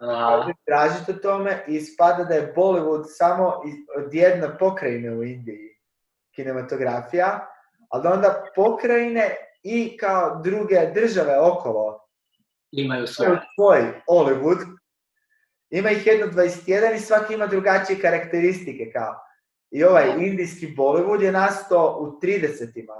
[0.00, 3.46] A, tražiti o tome i ispada da je Bollywood samo
[3.96, 5.78] od jedne pokrajine u Indiji
[6.34, 7.46] kinematografija,
[7.88, 12.08] ali da onda pokrajine i kao druge države okolo
[12.72, 13.40] imaju imaju svoje.
[13.54, 14.77] svoj Hollywood.
[15.70, 19.14] Ima ih jedno 21 i svaki ima drugačije karakteristike kao.
[19.70, 22.94] I ovaj indijski Bollywood je nastao u 30-ima.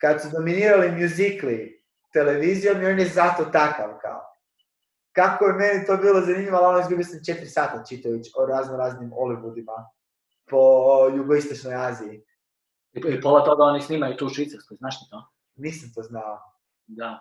[0.00, 4.20] Kad su dominirali muzikli televizijom i on je zato takav kao.
[5.12, 8.76] Kako je meni to bilo zanimljivo, ali ono izgubio sam 4 sata čitajući o razno
[8.76, 9.86] raznim Hollywoodima
[10.50, 10.60] po
[11.16, 12.24] jugoistočnoj Aziji.
[12.92, 15.28] I, I pola toga oni snimaju tu u Švicarskoj, znaš li to?
[15.56, 16.38] Nisam to znao.
[16.86, 17.20] Da.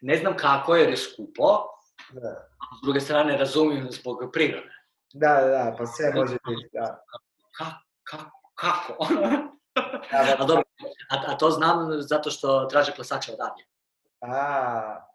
[0.00, 1.64] Ne znam kako jer je skupo,
[2.12, 2.48] Da,
[2.78, 4.70] s druge strane razumijem zbog prirode.
[5.14, 7.04] da, da, da, pa sve može biti, da.
[7.58, 7.64] Ka,
[8.04, 8.18] ka,
[8.54, 9.06] kako?
[10.10, 10.62] Da, a, dobro,
[11.10, 13.64] a, a to znam zato što traže plesača odavde.
[14.20, 15.06] A,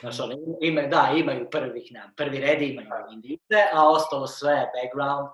[0.00, 5.28] Znaš, oni ime, da, imaju prvih, ne, prvi red imaju Indijce, a ostalo sve background,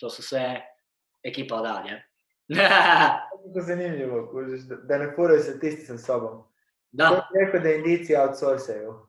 [0.00, 0.62] to su sve
[1.22, 2.02] ekipa odavde.
[2.56, 6.42] Kako zanimljivo, kužiš, da, ne furaju statisti sa sobom.
[6.42, 6.48] Ko
[6.90, 9.06] da, je rekao da Indijci outsourcaju?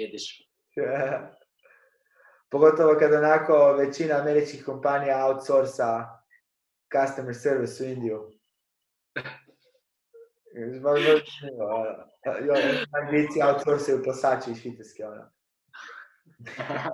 [0.00, 0.50] Vidiš.
[2.50, 6.06] Pogotovo kad onako većina američkih kompanija outsourca
[6.92, 8.32] customer service u Indiju.
[11.60, 12.10] Ono.
[12.26, 12.54] Jo,
[13.04, 15.30] Indijci outsourcaju plesače iz Švicarske, ono.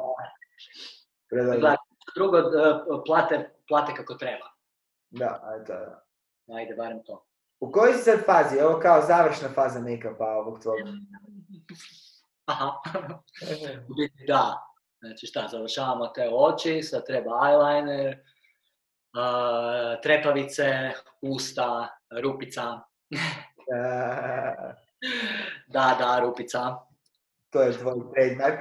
[1.31, 1.77] Gledaj,
[2.17, 2.39] drugo,
[3.07, 4.47] plate, plate kako treba.
[5.11, 6.05] Da, ajde, da.
[6.55, 7.27] Ajde, barem to.
[7.61, 8.61] U kojoj si sad fazi?
[8.61, 10.77] Ovo kao završna faza make-upa ovog tvog.
[12.47, 12.81] Aha.
[14.29, 14.63] Da.
[15.01, 18.19] Znači šta, završavamo te oči, sad treba eyeliner,
[19.17, 21.89] uh, trepavice, usta,
[22.23, 22.81] rupica.
[25.67, 26.77] Da, da, rupica.
[27.51, 28.61] to je tvoj trademark.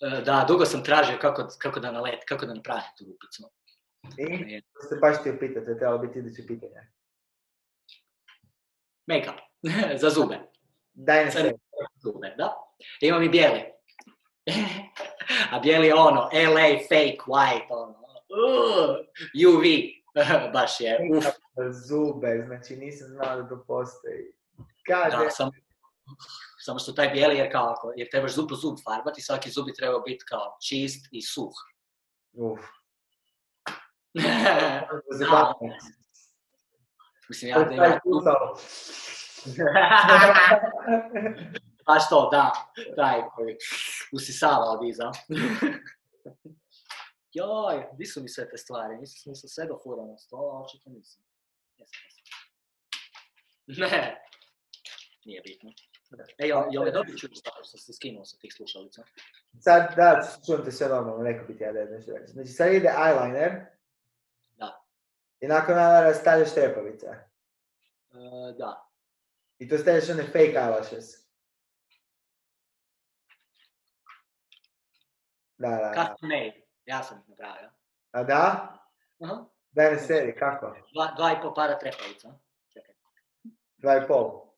[0.00, 3.50] E, Da, dugo sam tražio kako, kako da nalet, kako da napravim tu rupicu.
[4.18, 6.80] I to ste baš htio pitati, to je trebalo biti iduće pitanje.
[9.06, 9.38] Make-up,
[10.02, 10.38] za zube.
[10.92, 11.52] Daj na sve.
[12.02, 12.67] Zube, da.
[13.00, 13.60] Imam i bijeli.
[15.52, 17.98] A bijeli je ono, LA fake white, ono.
[18.28, 18.96] uh,
[19.48, 19.62] UV.
[20.52, 21.24] Baš je, uf.
[21.88, 24.24] Zube, znači nisam znao da to postoji.
[24.86, 25.50] Kad Da, sam,
[26.64, 29.66] samo što taj bijeli je kao, ako- jer trebaš zub po zub farbati, svaki zub
[29.66, 31.52] bi trebao biti kao čist i suh.
[32.32, 32.60] Uf.
[35.20, 35.54] Da.
[37.28, 38.00] Mislim, ja, je ja,
[41.88, 41.96] taj pucao.
[41.96, 42.52] Baš to, da,
[42.96, 43.56] taj koji
[44.12, 45.10] usisava od iza.
[47.32, 48.96] Joj, di su mi sve te stvari?
[48.96, 51.24] Mislim, sam sve dofurao na stol, a očito nisam.
[51.76, 52.24] Jesam, jesam.
[53.66, 54.24] Ne,
[55.24, 55.72] nije bitno.
[56.38, 59.02] E, jel, jel me dobro čuješ tako što se skinuo sa tih slušalica?
[59.60, 62.32] Sad, da, čujem te sve normalno, rekao bi ti ja da je nešto reći.
[62.32, 63.64] Znači sad ide eyeliner.
[64.56, 64.84] Da.
[65.40, 67.06] I nakon eyeliner stavljaš trepavice.
[67.06, 68.90] E, da,
[69.58, 71.27] I to stavljaš one fake eyelashes.
[75.58, 75.94] Da, da, da.
[75.94, 77.70] custom made, ja sam ih napravio.
[78.10, 78.74] A da?
[79.24, 79.44] Aha.
[79.70, 80.76] Daj na seri, kako?
[80.92, 82.32] Dva, dva i pol para trepavica.
[82.72, 82.94] Čekaj.
[83.76, 84.48] Dva i pol.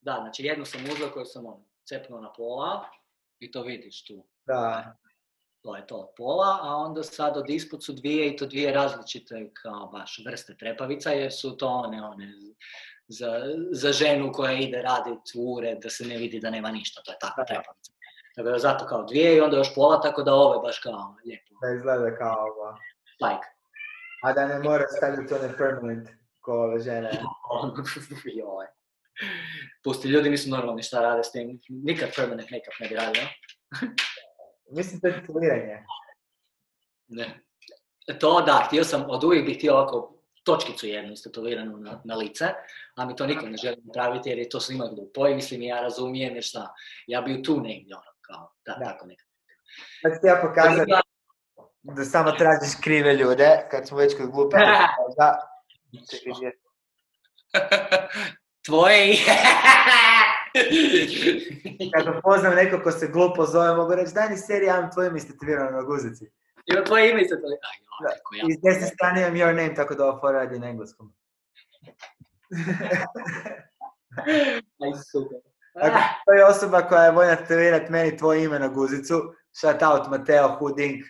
[0.00, 2.88] Da, znači jednu sam uzeo koju sam on cepnuo na pola
[3.38, 4.26] i to vidiš tu.
[4.46, 4.96] Da.
[5.62, 8.72] To je to od pola, a onda sad od ispod su dvije i to dvije
[8.72, 12.32] različite kao baš vrste trepavica jer su to one, one
[13.08, 13.40] za,
[13.72, 17.12] za ženu koja ide radit u ured da se ne vidi da nema ništa, to
[17.12, 17.91] je takva trepavica.
[18.36, 21.54] Da zato kao dvije i onda još pola, tako da ove baš kao lijepo.
[21.62, 22.78] Da izgleda kao ovo.
[23.20, 23.46] Like.
[24.22, 26.08] A da ne mora staviti one permanent
[26.40, 27.10] ko ove žene.
[28.38, 28.66] Joj.
[29.84, 31.60] Pusti, ljudi nisu normalni šta rade s tim.
[31.68, 33.22] Nikad permanent make-up ne bi radio.
[34.76, 35.84] Mislim to je tituliranje.
[37.08, 37.40] Ne.
[38.20, 42.44] To da, htio sam, od uvijek bih htio ovako točkicu jednu istetoviranu na, na lice,
[42.94, 45.80] a mi to niko ne želi napraviti jer je to svima glupo i mislim ja
[45.80, 46.74] razumijem jer šta,
[47.06, 48.84] ja bi tu negdje ono, kao, da, Da.
[48.90, 49.28] tako nekako.
[50.02, 50.92] Sad ću ti ja pokazati
[51.82, 54.56] da samo tražiš krive ljude, kad smo već kod glupe.
[55.18, 55.38] Da.
[56.10, 56.52] Čekaj?
[58.66, 59.16] Tvoje.
[61.94, 65.08] Kad poznam neko ko se glupo zove, mogu reći, daj mi seriju, ja imam tvoje
[65.08, 66.30] ime istetovirano na guzici.
[66.66, 67.42] Ima tvoje ime isto to.
[67.46, 68.08] Aj, Da.
[68.08, 68.44] joj, kako ja.
[68.48, 71.14] I s desne strane imam your name, tako da ova fora radi na engleskom.
[74.82, 75.38] Aj, super.
[75.74, 79.34] Dakle, to je osoba koja je voljna tetovirati meni tvoje ime na guzicu.
[79.52, 81.02] Shout out Mateo Huding,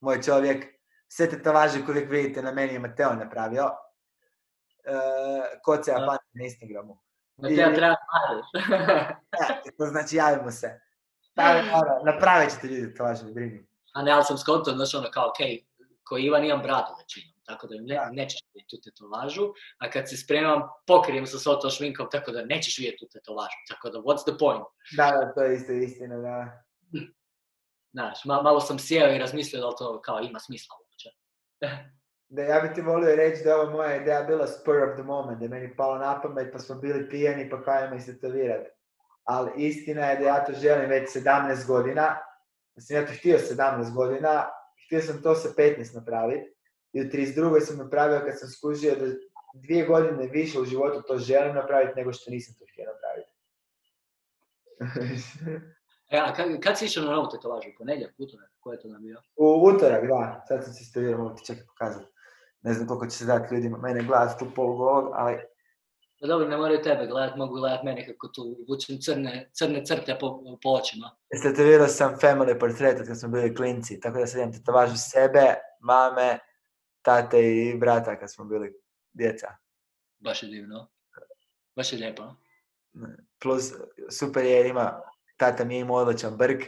[0.00, 0.66] moj čovjek.
[1.08, 3.64] Sve tetovaže koje uvijek vidite na meni je Mateo napravio.
[3.64, 5.90] Uh, kod se.
[5.90, 6.98] Japan na Instagramu.
[7.36, 8.46] Ma te ja trebam mareš.
[9.66, 10.80] E, to znači javimo se.
[11.72, 13.66] Ono, napravit ćete ljudi tetovaže, ne brini.
[13.92, 15.64] A ne, ali sam skontao, znaš ono kao, okej,
[16.04, 20.16] ko Ivan imam bradu većinom, tako da ne, nećeš vidjeti tu tetovažu, a kad se
[20.16, 24.24] spremam, pokrijem sa svo to šminkom, tako da nećeš vidjeti tu tetovažu, tako da what's
[24.28, 24.64] the point?
[24.96, 26.62] Da, da, to je isto istina, da.
[27.92, 31.08] Znaš, ma- malo sam sjeo i razmislio da li to kao ima smisla uopće.
[32.28, 35.02] Da, ja bi ti volio reći da je ova moja ideja bila spur of the
[35.02, 38.70] moment, da je meni palo na pamet pa smo bili pijani pa kao me istetovirati.
[39.24, 42.16] Ali istina je da ja to želim već 17 godina.
[42.76, 44.48] Mislim, ja to htio 17 godina,
[44.86, 46.54] htio sam to sa 15 napraviti.
[46.92, 47.60] I u 32.
[47.60, 49.06] sam napravio kad sam skužio da
[49.54, 53.32] dvije godine više u životu to želim napraviti nego što nisam to htio napraviti.
[56.12, 57.68] E, a kad, kad si išao na novu tetovažu?
[57.78, 59.22] Ponedjeljak, utorak, ko je to nam bio?
[59.36, 60.44] U utorak, da.
[60.48, 62.06] Sad sam se istovirao, mogu ti čekaj pokazati.
[62.62, 65.38] Ne znam koliko će se dati ljudima mene gledati tu polugolog, ali
[66.22, 70.16] Pa dobro, ne moraju tebe gledat, mogu gledat mene kako tu vučem crne, crne crte
[70.20, 70.28] po,
[70.62, 71.10] po očima.
[71.34, 76.38] Istetovirao sam family portret kad smo bili klinci, tako da sad imam tetovažu sebe, mame,
[77.02, 78.74] tate i brata kad smo bili
[79.12, 79.48] djeca.
[80.18, 80.90] Baš je divno.
[81.76, 82.34] Baš je lijepo.
[83.38, 83.72] Plus,
[84.10, 85.00] super je ima,
[85.36, 86.62] tata mi je imao odličan brk,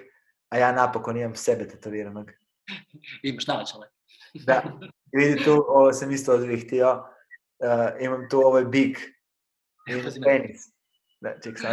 [0.48, 2.30] a ja napokon imam sebe tetoviranog.
[3.22, 3.88] Imaš naočale.
[4.46, 4.62] Da,
[5.12, 8.98] i vidi tu, ovo sam isto od uvijek htio, uh, imam tu ovaj bik,
[9.90, 10.62] ima penis.
[11.20, 11.70] Da, ček sam,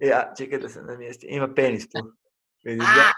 [0.00, 1.98] ja, čekaj da se namjesti, ima penis tu,
[2.64, 3.12] vidiš ga?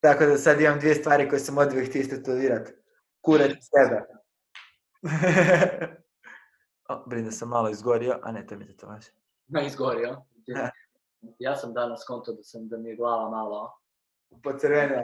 [0.00, 2.68] Tako da sad imam dvije stvari koje sam od uvijek htio istetovirat.
[3.20, 4.00] Kurac i sebe.
[6.88, 9.04] o, brin sam malo izgorio, a ne, to mi je tetovaž.
[9.52, 10.16] Ma izgorio.
[11.38, 13.72] Ja sam danas konto da, sam, da mi je glava malo...
[14.42, 15.02] Pocrvenila.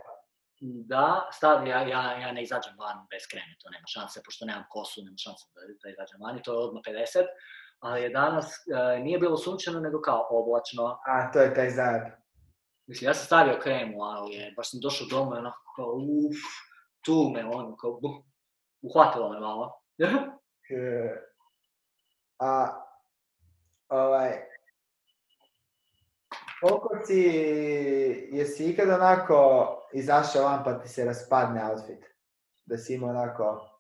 [0.61, 4.65] Da, stav, ja, ja, ja ne izađem van bez kreme, to nema šanse, pošto nemam
[4.71, 7.27] kosu, nema šanse da, da izađem van i to je odmah 50.
[7.81, 10.99] Ali je danas, e, nije bilo sunčano, nego kao oblačno.
[11.07, 12.24] A, to je taj zajeb.
[12.86, 16.36] Mislim, ja sam stavio kremu, ali je, baš sam došao doma i onako kao, uf,
[17.05, 18.16] tu me ono, kao, buh,
[18.82, 19.73] uhvatilo me malo.
[22.39, 22.85] A,
[23.89, 24.40] ovaj,
[26.61, 27.20] koliko si,
[28.32, 32.05] jesi ikad onako izašao van pa ti se raspadne outfit?
[32.65, 33.70] Da si imao onako,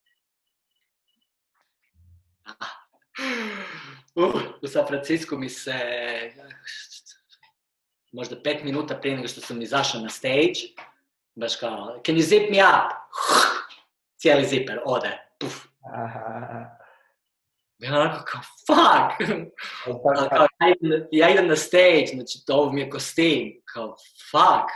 [4.16, 5.72] Uh, u San Francisco mi se
[8.14, 10.60] možda pet minuta prije nego što sam izašao na stage,
[11.34, 12.92] baš kao, can you zip me up?
[14.20, 15.64] Cijeli ziper ode, puf.
[15.94, 16.76] aha,
[17.78, 19.30] Ja onako kao, fuck!
[20.18, 23.96] Ali kao, ja, idem, ja idem na stage, znači to mi je kostim, kao,
[24.30, 24.70] fuck!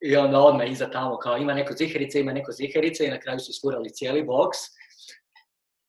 [0.00, 3.38] I onda odmah iza tamo, kao, ima neko ziherice, ima neko ziherice i na kraju
[3.38, 4.58] su iskurali cijeli boks.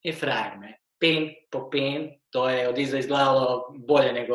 [0.01, 4.33] I frajer me, pin po pin, to je od iza izgledalo bolje nego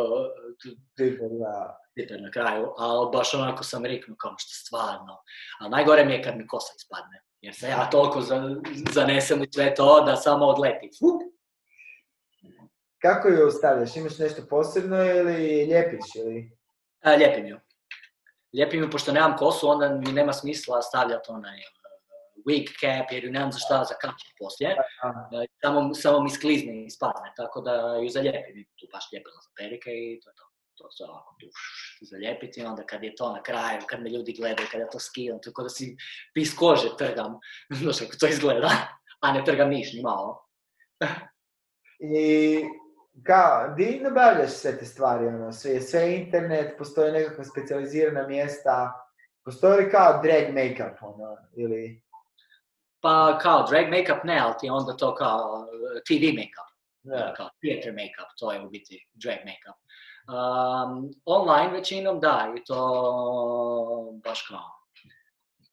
[1.41, 1.81] da.
[2.01, 5.23] ziper na kraju, ali baš onako sam riknuo kao što stvarno.
[5.61, 8.57] Ali najgore mi je kad mi kosa ispadne, jer se ja toliko za,
[8.93, 10.91] zanesem u sve to da samo odleti.
[13.03, 13.97] Kako ju ostavljaš?
[13.97, 16.15] Imaš nešto posebno ili ljepiš?
[16.15, 16.51] Ili?
[17.05, 17.59] A, lijepim ju.
[18.55, 21.59] Lijepim ju, pošto nemam kosu, onda mi nema smisla stavljati onaj
[22.49, 24.71] wig cap, jer ju nemam za šta zakačiti poslije.
[24.71, 28.57] E, Samo, samo mi sklizne i ispadne, tako da ju zalijepim.
[28.59, 30.45] I tu baš lijepila za perike i to je to.
[30.79, 31.47] To se ovako tu
[32.11, 35.39] zalijepiti, onda kad je to na kraju, kad me ljudi gledaju, kad ja to skidam,
[35.43, 35.97] tako da si
[36.35, 37.39] pis kože trgam,
[37.83, 38.71] znaš kako to izgleda,
[39.21, 40.47] a ne trgam niš ni malo.
[41.99, 42.17] I
[43.27, 48.93] kao, di nabavljaš sve te stvari, ono, sve, sve internet, postoje nekakva specijalizirana mjesta,
[49.45, 52.03] postoji li kao drag make-up, ono, ili...
[53.01, 56.69] Pa kao drag make-up ne, ali ti je onda to kao uh, TV make-up.
[57.03, 57.35] Da.
[57.37, 59.79] kao theater make-up, to je u biti drag make-up.
[60.29, 64.79] Um, online većinom da, i to baš kao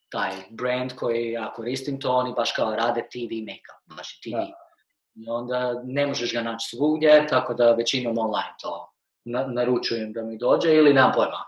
[0.09, 4.31] taj brand koji ja koristim, to oni baš kao rade TV make-up, baš TV.
[4.31, 4.65] Da.
[5.15, 8.91] I onda ne možeš ga naći svugdje, tako da većinom online to
[9.25, 11.43] na, naručujem da mi dođe ili nemam pojma.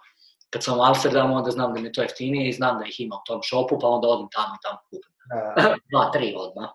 [0.50, 3.00] Kad sam u Amsterdamu, onda znam da mi je to jeftinije i znam da ih
[3.00, 5.14] ima u tom shopu, pa onda odem tamo i tamo kupim.
[5.92, 6.70] Dva, tri odmah.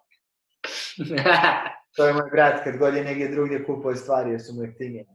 [1.97, 5.07] To je moj brat, kad god je negdje drugdje kupuje stvari jer su mu jeftinije.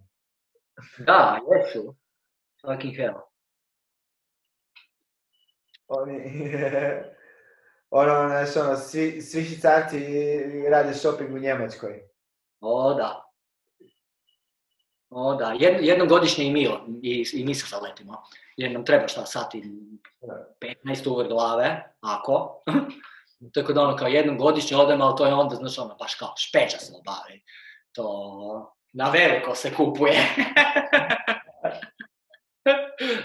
[0.97, 1.95] da, jesu.
[2.61, 3.15] Fucking hell.
[5.87, 6.13] Oni,
[7.89, 9.99] ono, znaš, ono, svi, svi švicarci
[10.69, 12.01] rade shopping u Njemačkoj.
[12.59, 13.26] O, da.
[15.09, 15.55] O, da.
[15.59, 16.69] Jed, jednom godišnje i mi,
[17.01, 18.23] i, i mi se zaletimo.
[18.57, 19.63] Jer nam treba šta sati
[20.85, 22.63] 15 uvr glave, ako.
[23.53, 26.33] Tako da ono kao jednom godišnje odem, ali to je onda, znaš, ono, baš kao
[26.37, 27.43] špeća se obavi.
[27.91, 30.13] To na veliko se kupuje.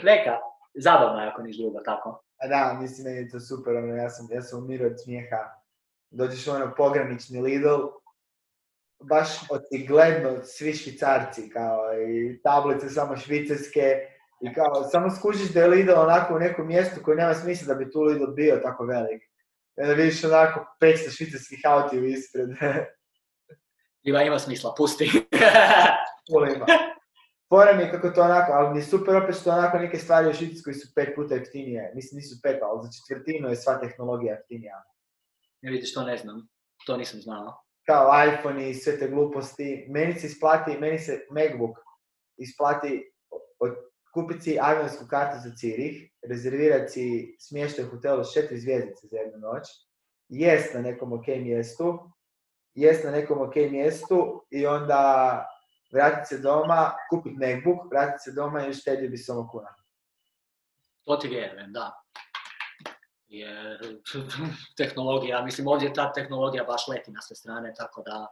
[0.08, 0.38] Neka,
[0.74, 2.22] zabavno je ako niš drugo, tako.
[2.36, 5.36] A da, mislim, meni je to super, ono, ja sam, ja sam umirao od smijeha.
[6.10, 7.80] Dođeš u ono pogranični Lidl,
[9.08, 14.08] baš očigledno svi švicarci, kao i tablice samo švicarske,
[14.40, 17.84] i kao, samo skužiš da je Lidl onako u nekom mjestu koje nema smisla da
[17.84, 19.22] bi tu Lidl bio tako velik.
[19.76, 22.48] I onda vidiš onako 500 švicarskih autiju ispred.
[24.02, 25.10] Ima, ima smisla, pusti.
[26.32, 26.66] Puno ima.
[27.48, 30.34] Fora mi kako to onako, ali mi je super opet što onako neke stvari u
[30.34, 31.92] Švicarskoj su pet puta jeftinije.
[31.94, 34.82] Mislim, nisu pet, ali za četvrtinu je sva tehnologija jeftinija.
[35.62, 36.48] Ne vidiš, to ne znam.
[36.86, 37.64] To nisam znao.
[37.86, 39.86] Kao iPhone i sve te gluposti.
[39.88, 41.78] Meni se isplati, meni se MacBook
[42.36, 43.12] isplati
[43.58, 43.74] od,
[44.14, 49.68] kupiti avionsku kartu za Cirih, rezervirati si smještaj hotelu s četiri zvjezdice za jednu noć,
[50.28, 51.98] jest na nekom ok mjestu,
[52.74, 55.44] jest na nekom ok mjestu i onda
[55.92, 59.74] vratiti se doma, kupiti MacBook, vratiti se doma i uštedio bi samo kuna.
[61.04, 62.02] To ti vjerujem, da.
[63.32, 63.78] Jer
[64.78, 68.26] tehnologija, mislim ovdje ta tehnologija baš leti na sve strane, tako da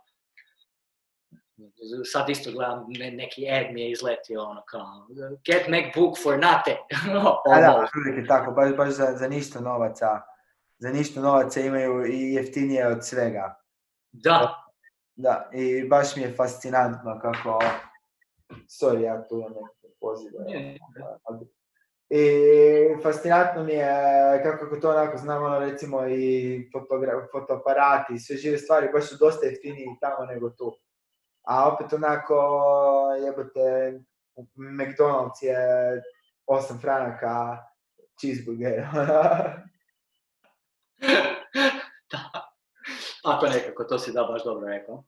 [2.12, 5.06] sad isto gledam ne- neki ad mi je izletio ono kao
[5.46, 6.78] get MacBook for nothing.
[7.52, 10.20] A da, Ono, uvijek je tako, baš, baš za, za ništa novaca.
[10.78, 13.60] Za ništa novaca imaju i jeftinije od svega.
[14.12, 14.64] da,
[15.16, 17.58] Da, i baš mi je fascinantno kako...
[18.80, 20.38] Sorry, ja tu imam nekakve pozive.
[20.48, 20.78] Ne,
[22.10, 23.86] I fascinantno mi je
[24.42, 26.70] kako, to onako znam, ono recimo i
[27.32, 30.76] fotoaparati i sve žive stvari baš su dosta jeftiniji tamo nego tu.
[31.42, 32.36] A opet onako,
[33.24, 34.00] jebote,
[34.56, 35.56] McDonald's je
[36.46, 37.58] 8 franaka
[38.20, 38.86] cheeseburger.
[42.12, 42.50] da.
[43.24, 45.04] Ako nekako, to si da baš dobro rekao.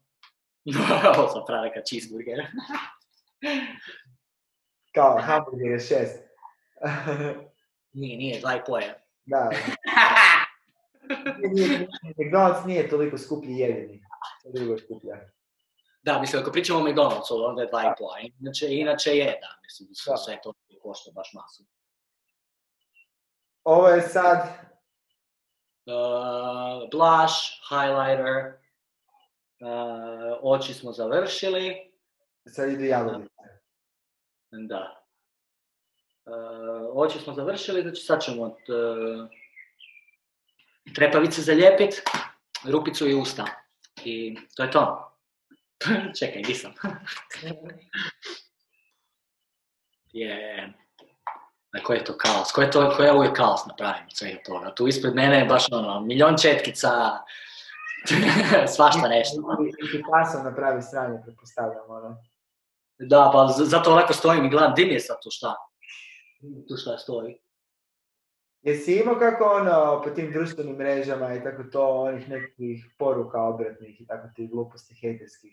[1.18, 2.38] Ovo sam franaka cheeseburger.
[4.94, 6.31] Kao hamburger je šest.
[8.00, 9.04] nije, nije, dva i po je.
[9.24, 9.50] da.
[12.18, 14.02] McDonald's nije toliko skuplji jedini.
[14.42, 15.16] To je drugo skuplja.
[16.02, 19.38] Da, mislim, ako pričamo o McDonald'su, onda je dva i po, a inače, inače je,
[19.40, 20.16] da, mislim, Da.
[20.16, 20.52] sve to
[20.82, 21.64] košta baš masu.
[23.64, 24.48] Ovo je sad,
[25.86, 28.54] Uh, blush, highlighter,
[29.60, 31.92] uh, oči smo završili,
[32.46, 33.34] sad idu jagodice.
[34.50, 35.01] da.
[36.24, 36.32] Uh,
[36.94, 38.52] oči smo završili, znači sad ćemo uh,
[40.94, 42.02] trepavice zalijepit,
[42.64, 43.44] rupicu i usta.
[44.04, 45.12] I to je to.
[46.18, 46.72] Čekaj, nisam.
[50.12, 50.72] je...
[51.72, 52.52] A koji je to kaos?
[52.52, 54.74] Koji je to, koji je uvijek kaos napravim od svega toga?
[54.74, 56.90] Tu ispred mene je baš ono, milion četkica,
[58.76, 59.36] svašta nešto.
[59.36, 62.16] I Picasso napravi sranje, pretpostavljam, ono.
[62.98, 65.71] Da, pa zato onako stojim i gledam, di mi je sad tu šta?
[66.68, 67.38] Tu šta stoji?
[68.62, 74.00] Jesi imao kako ono, po tim društvenim mrežama i tako to, onih nekih poruka obratnih
[74.00, 75.52] i tako tih gluposti hejterskih?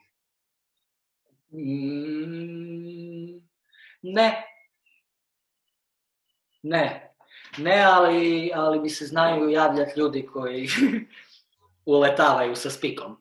[1.51, 3.41] Mm,
[4.01, 4.45] ne.
[6.63, 7.15] Ne.
[7.57, 10.67] Ne, ali, ali mi se znaju javljati ljudi koji
[11.85, 13.17] uletavaju sa spikom.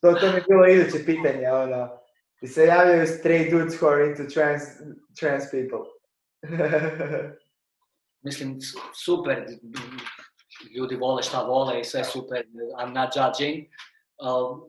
[0.00, 1.98] To, to mi je bilo iduće pitanje, ono,
[2.40, 4.62] i se javljaju straight dudes who are into trans,
[5.20, 5.84] trans people.
[8.24, 8.58] Mislim,
[9.04, 9.46] super,
[10.76, 12.44] ljudi vole šta vole i sve super,
[12.78, 13.66] I'm not judging.
[14.16, 14.68] al,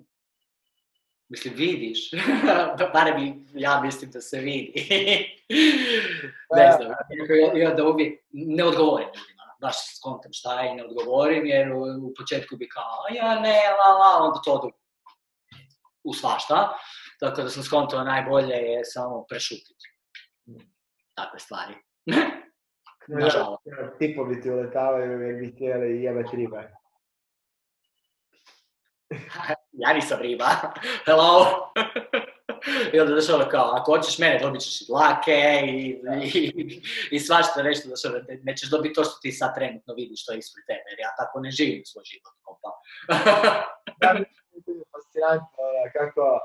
[1.29, 2.11] mislim, vidiš,
[2.93, 4.73] barem ja mislim da se vidi.
[6.57, 6.91] ne znam,
[7.55, 12.13] i onda uvijek ne odgovorim ljudima, baš skontam šta je i ne odgovorim, jer u,
[12.17, 14.71] početku bi kao, "A ja ne, la la, onda to
[16.03, 16.77] u svašta.
[17.19, 19.92] Tako da sam skontao najbolje je samo prešutiti
[21.15, 21.73] takve stvari.
[23.07, 23.63] Nažalost.
[23.99, 26.73] Tipovi ti uletavaju jer bi htjeli jebati ribe.
[29.83, 30.45] ja nisam riba,
[31.05, 31.45] hello.
[32.93, 35.37] I onda znaš ono kao, ako hoćeš mene, dobit ćeš i dlake
[35.67, 36.81] i, i,
[37.11, 40.31] i svašta nešto, znaš ono, ne- nećeš dobiti to što ti sad trenutno vidiš, što
[40.31, 42.69] je ispred tebe, jer ja tako ne živim svoj život, kompa.
[44.01, 44.09] Da,
[44.65, 46.39] to fascinantno, ono, kako...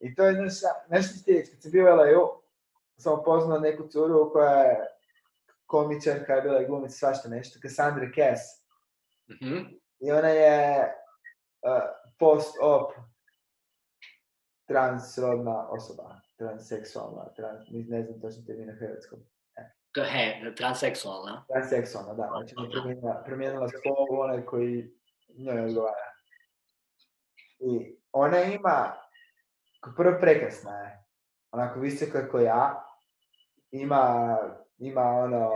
[0.00, 2.42] I to je, znaš, šta- znaš što ti kad sam bio u LA-u,
[2.98, 4.86] sam upoznao neku curu koja je
[5.66, 8.42] komičarka, je bila glumica, svašta nešto, Cassandra Cass.
[9.30, 9.56] Mhm.
[10.00, 10.84] I ona je
[11.62, 11.82] uh,
[12.18, 12.92] post-op
[14.66, 19.18] transrodna osoba, transseksualna, trans, ne znam točno termin na hrvatskom.
[19.92, 21.44] To je he, transseksualna.
[21.48, 24.90] Transseksualna, da, znači ona je promijenila, promijenila spol onaj koji
[25.36, 26.12] njoj odgovara.
[27.58, 28.92] I ona ima,
[29.96, 31.05] prvo prekrasna je,
[31.50, 32.84] onako visoka kao ja,
[33.70, 34.36] ima,
[34.78, 35.50] ima ono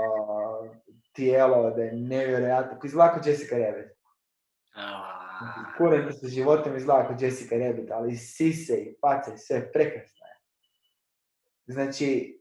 [1.13, 3.93] tijelo da je nevjerojatno, koji izgleda kao Jessica Rabbit.
[4.75, 10.37] A, Kurim sa životom izgleda kao Jessica Rabbit, ali sise i pace sve prekrasno je.
[11.67, 12.41] Znači,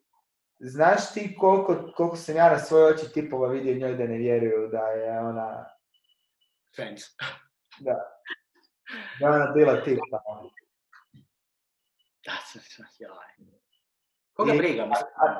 [0.60, 4.68] znaš ti koliko, koliko sam ja na svoje oči tipova vidio njoj da ne vjeruju
[4.68, 5.66] da je ona,
[6.76, 7.04] Friends.
[7.80, 7.94] da,
[9.20, 10.00] da je ona bila tip.
[10.12, 10.42] tamo.
[10.42, 12.19] Da, s- s- jaj.
[14.34, 14.90] Koga briga,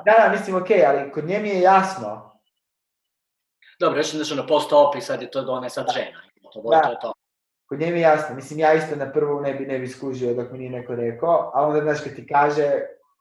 [0.04, 2.30] da, da, mislim, okej, ali kod nje mi je jasno,
[3.80, 6.20] Dobro, još nešto na post-op i sad je to da ona je sad žena.
[6.52, 7.12] To, to je to.
[7.66, 10.34] kod nje mi je jasno, mislim, ja isto na prvu ne bi, ne bi skužio
[10.34, 12.72] dok mi nije neko rekao, a onda, znaš, kad ti kaže,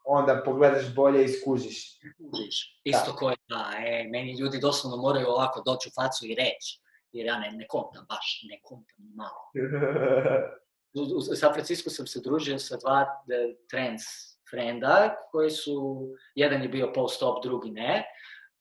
[0.06, 2.00] onda pogledaš bolje i skužiš.
[2.18, 2.82] Kužiš.
[2.84, 6.82] Isto koje da, e, meni ljudi doslovno moraju ovako doći u facu i reći.
[7.12, 9.52] Jer ja ne, ne kontam baš, ne kontam malo.
[10.94, 14.02] U, San Francisco sam se družio sa dva e, trans
[14.50, 18.06] frenda koji su, jedan je bio post-op, drugi ne,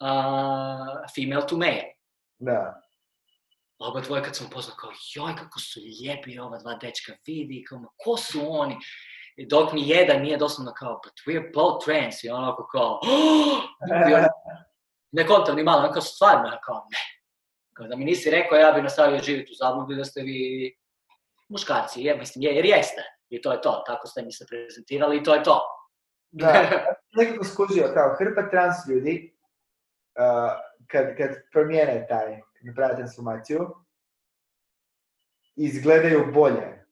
[0.01, 1.85] a, female to male.
[2.39, 2.83] da.
[3.81, 7.79] Oba dvoje kad sam upoznao kao, joj kako su lijepi ova dva dečka, vidi, kao,
[7.79, 8.77] ma, ko su oni?
[9.37, 13.01] I dok mi jedan nije doslovno kao, but we're both trans, i onako kao,
[14.15, 14.25] on-
[15.13, 16.99] ne kontam ni malo, onako stvarno, kao, ne.
[17.73, 20.75] Kao da mi nisi rekao, ja bi nastavio živjeti u zabludi da ste vi
[21.49, 23.03] muškarci, je, mislim, je, jer jeste.
[23.29, 25.61] I to je to, tako ste mi se prezentirali i to je to.
[26.31, 26.71] Da,
[27.17, 29.37] nekako skužio, kao hrpa trans ljudi,
[30.19, 30.53] uh,
[30.87, 33.75] kad, kad promijene taj, kad naprave transformaciju,
[35.57, 36.85] izgledaju bolje.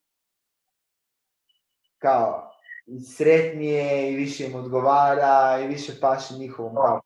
[1.98, 2.50] Kao,
[2.86, 7.00] i sretnije i više im odgovara i više paše njihovom kao.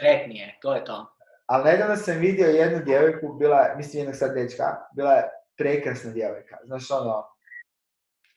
[0.00, 1.16] Sretnije, to je to.
[1.46, 4.64] Ali nedavno sam vidio jednu djevojku, bila mislim jednog sad dečka,
[4.96, 6.56] bila je prekrasna djevojka.
[6.64, 7.24] Znaš ono,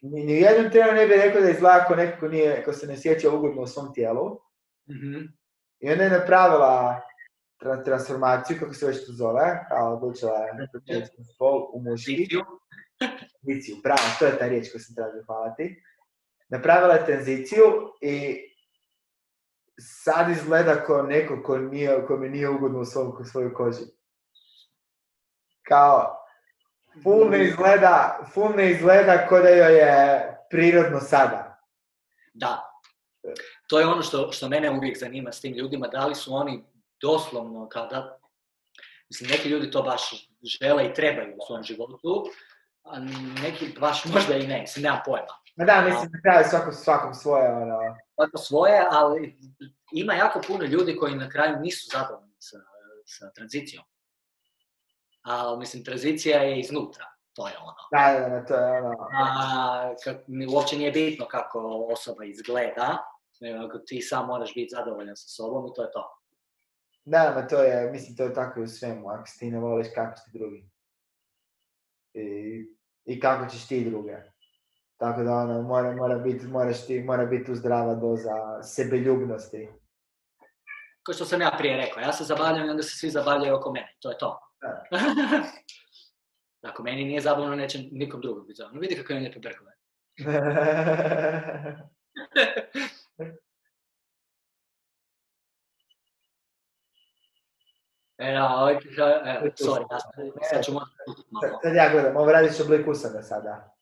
[0.01, 2.73] ni, ni u jednom trenu ne bi rekao da izgleda ako neko ko nije, ko
[2.73, 4.39] se ne sjeća ugodno u svom tijelu.
[4.89, 5.25] Mhm.
[5.79, 7.01] I onda je napravila
[7.61, 10.33] tra- transformaciju, kako se već to zove, kao odlučila
[10.85, 12.27] je spol u muški.
[13.41, 15.83] Tranziciju, bravo, to je ta riječ koju sam tražio, hvala ti.
[16.49, 17.63] Napravila je tranziciju
[18.01, 18.39] i
[19.79, 23.83] sad izgleda kao neko ko, nije, ko mi nije ugodno u svom, svojoj koži.
[25.67, 26.22] Kao,
[27.03, 31.60] full ne izgleda, full ne izgleda ko da joj je prirodno sada.
[32.34, 32.70] Da.
[33.68, 36.64] To je ono što, što mene uvijek zanima s tim ljudima, da li su oni
[37.02, 38.18] doslovno kao da,
[39.10, 40.30] mislim, neki ljudi to baš
[40.61, 42.26] žele i trebaju u svom životu,
[42.84, 42.99] a
[43.44, 45.34] neki baš možda i ne, mislim, nemam pojma.
[45.56, 47.80] Ma da, mislim na kraju svakom, svakom svoje, ono,
[48.15, 49.38] Svako svoje, ali
[49.91, 52.57] ima jako puno ljudi koji na kraju nisu zadovoljni sa,
[53.06, 53.84] sa tranzicijom.
[55.23, 57.73] Ali, mislim, tranzicija je iznutra, to je ono.
[57.91, 60.17] da, da, da, to je ono, A, kak,
[60.53, 62.97] uopće nije bitno kako osoba izgleda,
[63.41, 66.19] nego ti sam moraš biti zadovoljan sa sobom i to je to.
[67.05, 69.09] Da, ma to je, mislim, to je tako i u svemu.
[69.09, 70.69] Ako ti ne voliš, kako ti drugi?
[72.13, 72.25] I,
[73.05, 74.17] i kako ćeš ti druge?
[74.97, 79.69] Tako da, ono, mora, mora biti, moraš ti, mora biti tu zdrava doza sebeljubnosti.
[81.03, 83.71] Kao što sam ja prije rekao, ja se zabavljam i onda se svi zabavljaju oko
[83.71, 84.39] mene, to je to.
[84.64, 84.84] Da.
[86.69, 88.80] Ako meni nije zabavno, neće nikom drugom biti zabavno.
[88.80, 89.72] Vidi kako je lijepe brkove.
[98.18, 100.85] E, da, ovaj, evo, sorry, ja sam- sad ću malo.
[101.61, 103.76] Sad- ja gledam, ovo radiš oblik usana sada.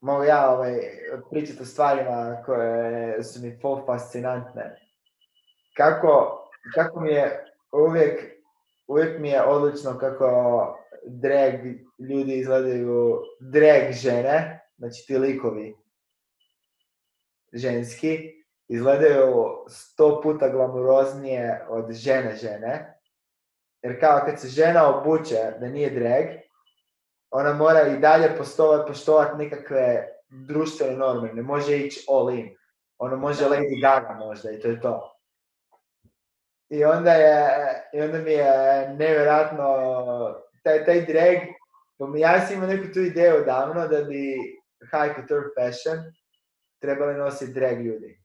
[0.00, 0.74] Mogu ja ovaj,
[1.30, 4.80] pričati o stvarima koje su mi full fascinantne.
[5.76, 6.40] Kako,
[6.74, 7.43] kako mi je
[7.74, 8.40] uvijek,
[8.86, 11.54] uvijek mi je odlično kako drag
[11.98, 15.76] ljudi izgledaju, drag žene, znači ti likovi
[17.52, 18.18] ženski,
[18.68, 23.00] izgledaju sto puta glamuroznije od žene žene.
[23.82, 26.24] Jer kao kad se žena obuče da nije drag,
[27.30, 32.56] ona mora i dalje poštovat, poštovat nekakve društvene norme, ne može ići all in.
[32.98, 35.13] Ono može Lady Gaga možda i to je to.
[36.68, 37.48] I onda, je,
[37.92, 39.64] i onda mi je nevjerojatno
[40.62, 41.36] taj, taj drag,
[41.98, 44.34] pa ja sam imao neku tu ideju davno da bi
[44.80, 45.98] high couture fashion
[46.78, 48.20] trebali nositi drag ljudi.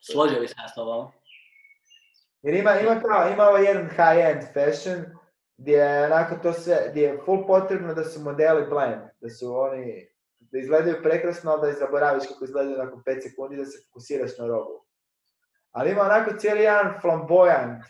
[0.00, 1.12] Složio bi se ja s tobom.
[2.42, 5.04] Jer ima, ima, kao, ima ovaj jedan high-end fashion
[5.56, 9.56] gdje je onako to sve, gdje je full potrebno da su modeli blend, da su
[9.56, 10.08] oni,
[10.52, 14.46] da izgledaju prekrasno, ali da zaboraviš kako izgledaju nakon 5 sekundi, da se fokusiraš na
[14.46, 14.86] robu.
[15.70, 17.82] Ali ima onako cijeli jedan flamboyant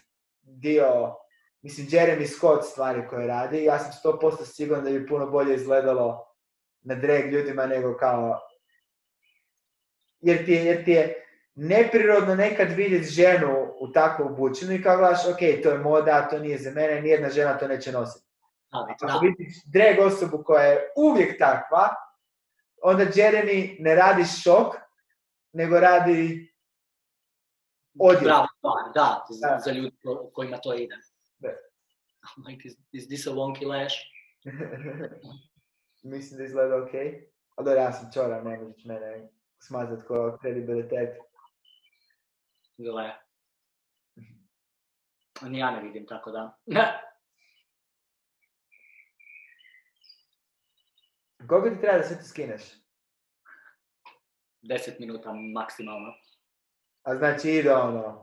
[0.42, 1.14] dio,
[1.62, 6.26] mislim Jeremy Scott stvari koje radi, ja sam 100% siguran da bi puno bolje izgledalo
[6.82, 8.40] na drag ljudima nego kao,
[10.20, 14.96] jer ti je, jer ti je neprirodno nekad vidjeti ženu u tako obučenu i kao
[14.96, 18.26] gledaš, ok, to je moda, to nije za mene, nijedna žena to neće nositi.
[18.70, 21.88] Ako vidiš drag osobu koja je uvijek takva,
[22.82, 24.74] onda Jeremy ne radi šok,
[25.53, 26.53] nego radi
[27.98, 28.24] odjel.
[28.24, 29.59] Bravo, stvar, da, za, Da.
[29.59, 30.97] za ljudi ko- kojima to ide.
[31.39, 31.48] Da.
[31.48, 33.94] I'm like, is, is this a wonky lash?
[36.03, 36.90] Mislim da izgleda ok.
[37.57, 39.28] A dobro, ja sam čora, ne možeš mene
[39.62, 41.16] smazat ko kredibilitet.
[42.78, 43.11] Gle.
[45.51, 46.59] Ni ja ne vidim, tako da.
[51.48, 52.62] Koliko ti treba da sve to skineš?
[54.62, 56.12] 10 minuta maksimalno.
[57.02, 58.22] A znači ide ono,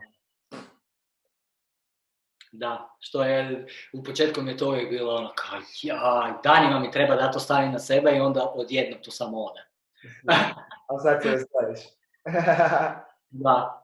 [2.52, 6.92] Da, što je, u početku mi je to uvijek bilo ono kao, jaj, danima mi
[6.92, 9.62] treba da to stavim na sebe i onda odjednom to samo ode.
[10.90, 11.80] a sad se staviš.
[13.36, 13.84] Da,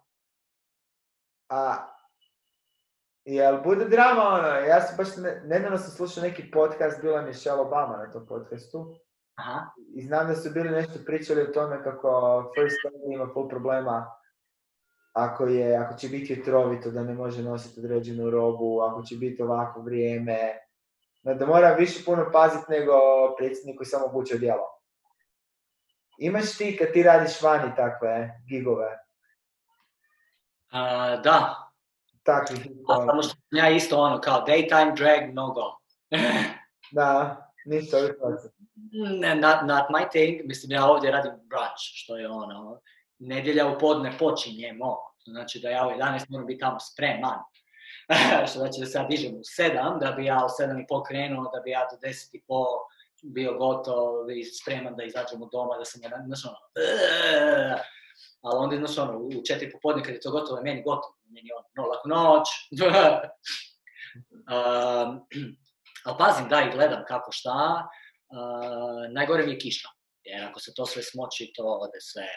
[1.50, 1.88] A,
[3.26, 7.26] jel bude drama ono, ja sam baš, ne, nedavno sam slušao neki podcast, bila je
[7.26, 8.96] Michelle Obama na tom podcastu
[9.40, 13.50] aha, i znam da su bili nešto pričali o tome kako First Lady ima full
[13.50, 14.12] problema
[15.14, 19.44] ako, je, ako će biti otrovito da ne može nositi određenu robu, ako će biti
[19.44, 20.38] ovako vrijeme,
[21.24, 22.94] da mora više puno paziti nego
[23.38, 24.66] predsjednik koji samo obuče odjelo.
[26.18, 28.98] Imaš ti kad ti radiš vani takve gigove,
[30.72, 31.56] A, da,
[32.24, 35.78] takvih a samo što ja isto ono kao daytime drag, no go.
[36.92, 37.98] Da, ništa.
[39.20, 42.82] Ne, not, not my thing, mislim ja ovdje radim brunch, što je ono,
[43.20, 47.40] nedjelja u podne počinjemo, znači da ja u 11 moram biti tamo spreman.
[48.50, 51.04] što znači da se ja dižem u 7, da bi ja u 7 i pol
[51.04, 52.66] krenuo, da bi ja do 10 i pol
[53.24, 56.58] bio gotov i spreman da izađem od doma, da sam znaš ono,
[58.42, 61.48] ali onda, znaš ono, u 4 popodne kad je to gotovo, je meni gotovo, meni
[61.48, 62.48] je ono, no, laku noć.
[64.54, 65.28] um,
[66.06, 67.88] ali pazim, da, i gledam kako šta,
[68.30, 69.90] uh, najgore mi je kiša,
[70.24, 72.28] jer ako se to sve smoči, to ode sve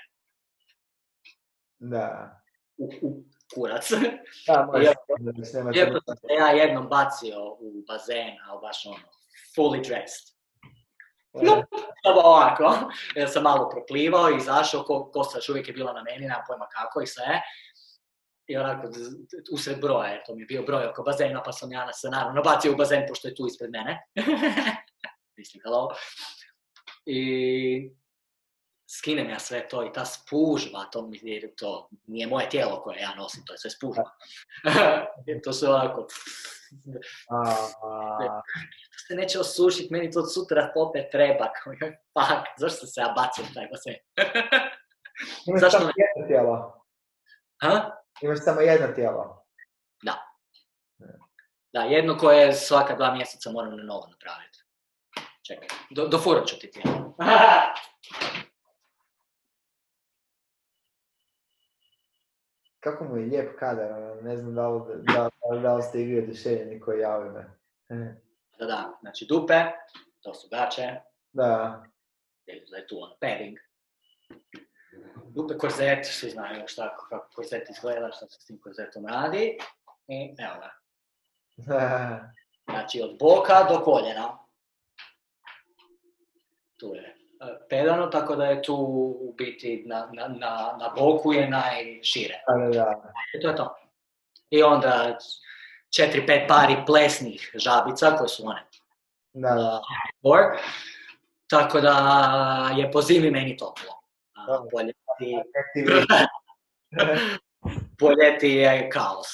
[1.79, 2.41] Da.
[2.77, 3.25] u, u
[3.55, 3.91] kurac.
[4.47, 8.97] Da, Iako- nema sam se ja jednom bacio u bazen, ali baš ono,
[9.57, 10.33] fully dressed.
[11.35, 11.63] No.
[12.07, 12.75] Ovako,
[13.17, 16.43] jer sam malo proplivao i izašao, ko, kosa još uvijek je bila na meni, nemam
[16.47, 17.41] pojma kako i sve.
[18.47, 18.89] I onako,
[19.53, 22.43] usred broja, jer to mi je bio broj oko bazena, pa sam ja se naravno
[22.43, 24.03] bacio u bazen, pošto je tu ispred mene.
[25.39, 25.89] Mislim, hello.
[27.07, 27.91] I
[28.99, 31.21] skinem ja sve to i ta spužva, to mi
[31.57, 34.11] to, nije moje tijelo koje ja nosim, to je sve spužva.
[35.45, 36.07] To su onako,
[37.29, 37.41] A,
[37.83, 38.43] a,
[39.09, 41.49] se neće osušit, meni to sutra opet treba,
[42.13, 43.95] fuck, zašto sam se ja bacio taj basen?
[45.47, 45.93] Imaš Zašto ne?
[45.97, 46.85] jedno tijelo.
[47.63, 48.02] Ha?
[48.23, 49.43] Imaš samo jedno tijelo.
[51.73, 54.59] Da, jedno koje svaka dva mjeseca moram na novo napraviti.
[55.43, 57.15] Čekaj, do, dofurat ću ti tijelo.
[62.81, 66.01] Kako mu je lijep kadar, ono, ne znam da li, da, da, da li ste
[66.01, 67.01] i vi oduševljeni koji
[68.59, 69.55] Da, da, znači dupe,
[70.21, 71.01] to su gače,
[71.33, 71.83] Da,
[72.71, 73.59] da je tu ono padding.
[75.35, 79.59] Dupe korzet, svi znaju šta, kako korzet izgleda, šta se s tim korzetom radi.
[80.09, 80.71] I evo ga.
[82.71, 84.39] Znači od boka do koljena.
[86.81, 88.75] Tu je e, pedano, tako da je tu
[89.21, 92.35] u biti na, na, na, na boku je najšire.
[92.49, 93.13] da, da, da.
[93.39, 93.75] I to je to.
[94.51, 95.19] I onda
[95.97, 98.67] četiri, pet pari plesnih žabica koje su one
[99.33, 99.81] Da, da.
[100.23, 100.59] work.
[101.47, 101.95] Tako da
[102.77, 104.03] je po zimi meni toplo.
[104.35, 104.47] A
[105.75, 105.87] Ti
[107.99, 109.29] po ljeti je kaos.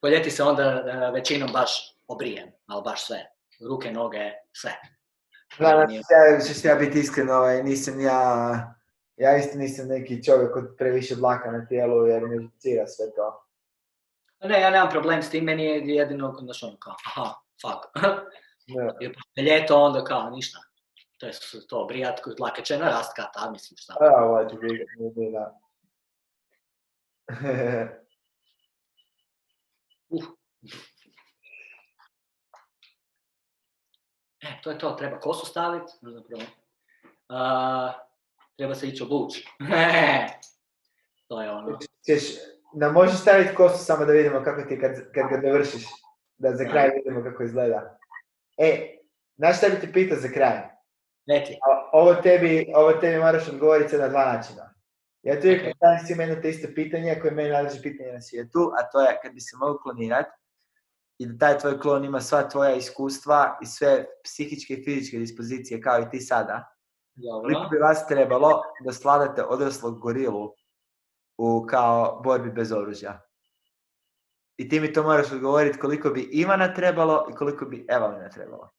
[0.00, 3.18] Po ljeti se onda e, većinom baš obrijem, ali baš sve.
[3.68, 4.80] Ruke, noge, sve.
[5.58, 8.20] Da, ja, ja biti iskren, ovaj, nisam ja,
[9.16, 13.42] ja isto nisam neki čovjek od previše dlaka na tijelu jer me žicira sve to.
[14.48, 18.06] Ne, ja nemam problem s tim, meni je jedino, znaš ono kao, aha, fuck.
[19.00, 20.58] Jer je ljeto, onda kao, ništa.
[21.18, 21.32] To je
[21.68, 23.94] to, brijat, dlake će narast kad tad, mislim šta.
[24.00, 24.68] A, ovaj ti ne,
[25.16, 25.58] ne, da.
[30.08, 30.24] Uh.
[34.40, 36.42] E, to je to, treba kosu staviti, zapravo.
[37.28, 37.92] A,
[38.56, 39.48] treba se ići obući.
[41.28, 41.78] to je ono.
[42.06, 42.22] Ćeš,
[42.74, 45.82] da možeš staviti kosu samo da vidimo kako ti kad, kad ga dovršiš.
[46.38, 47.98] Da za kraj vidimo kako izgleda.
[48.58, 48.98] E,
[49.36, 50.75] znaš šta bi ti pitao za kraj?
[51.26, 51.52] Reci.
[51.52, 54.74] A, Ovo tebi, ovo tebi moraš odgovoriti na dva načina.
[55.22, 55.68] Ja tu uvijek Ok.
[55.72, 59.00] postavim svima jedno te isto pitanje koje je meni najdraže pitanje na svijetu, a to
[59.00, 60.30] je kad bi se mogao klonirati
[61.18, 65.80] i da taj tvoj klon ima sva tvoja iskustva i sve psihičke i fizičke dispozicije
[65.80, 66.72] kao i ti sada,
[67.42, 70.54] koliko bi vas trebalo da sladate odraslog gorilu
[71.38, 73.20] u kao borbi bez oružja?
[74.56, 78.70] I ti mi to moraš odgovoriti koliko bi Ivana trebalo i koliko bi Evalina trebalo.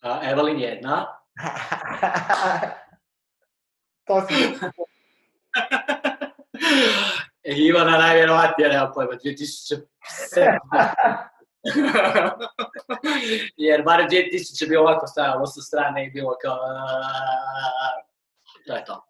[0.00, 1.19] A, Evelin jedna.
[4.06, 4.34] to si...
[7.68, 9.86] Ivana najvjerovatnije, nema pojma, 2007.
[13.56, 16.58] Jer barem 2000 bi ovako stajalo sa strane i bilo kao...
[18.66, 19.04] To je to.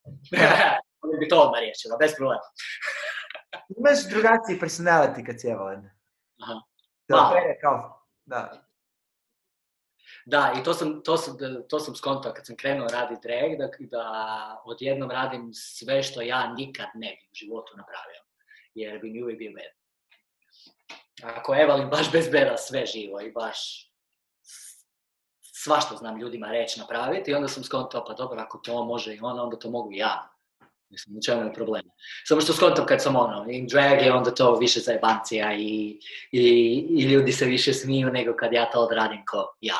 [1.02, 2.42] Oni bi to odmah riješila, bez problema.
[3.78, 5.90] Imaš drugačiji personality kad si Evelin.
[6.42, 6.60] Aha.
[7.08, 8.69] Da, pere kao, da.
[10.26, 11.36] Da, i to sam, to sam,
[11.68, 16.52] to sam skontao kad sam krenuo raditi drag, da, da odjednom radim sve što ja
[16.52, 18.20] nikad ne bi u životu napravio.
[18.74, 19.72] Jer bi mi uvijek bio bed.
[21.22, 23.90] Ako Evalin baš bez beda sve živo i baš
[24.42, 24.84] s-
[25.40, 29.20] svašta znam ljudima reći napraviti i onda sam skontao, pa dobro, ako to može i
[29.22, 30.30] ona, onda to mogu ja.
[30.88, 31.82] Mislim, u čemu je problem?
[32.28, 36.00] Samo što skontam kad sam ono, in drag je onda to više zajebancija i,
[36.32, 36.40] i,
[36.90, 39.74] i ljudi se više smiju nego kad ja to odradim ko ja.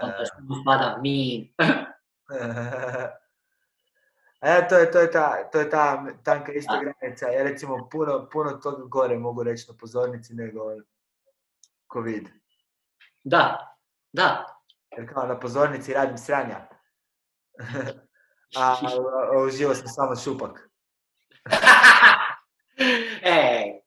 [0.00, 0.24] Da.
[0.24, 1.48] sam spada mean.
[4.44, 7.28] E, to je, to je ta, to je ta tanka ista granica.
[7.28, 10.60] Ja recimo puno, puno toga gore mogu reći na pozornici nego
[11.92, 12.28] COVID.
[13.24, 13.72] Da,
[14.12, 14.46] Da.
[14.96, 16.68] Jer kao na pozornici radim sranja.
[18.56, 18.76] a,
[19.32, 20.70] a uživo sam samo šupak.
[23.22, 23.82] Ej.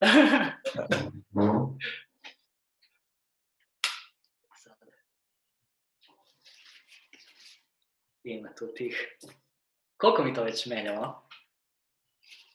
[8.25, 9.17] Ima tu tih.
[9.97, 11.27] Koliko mi to već menjamo?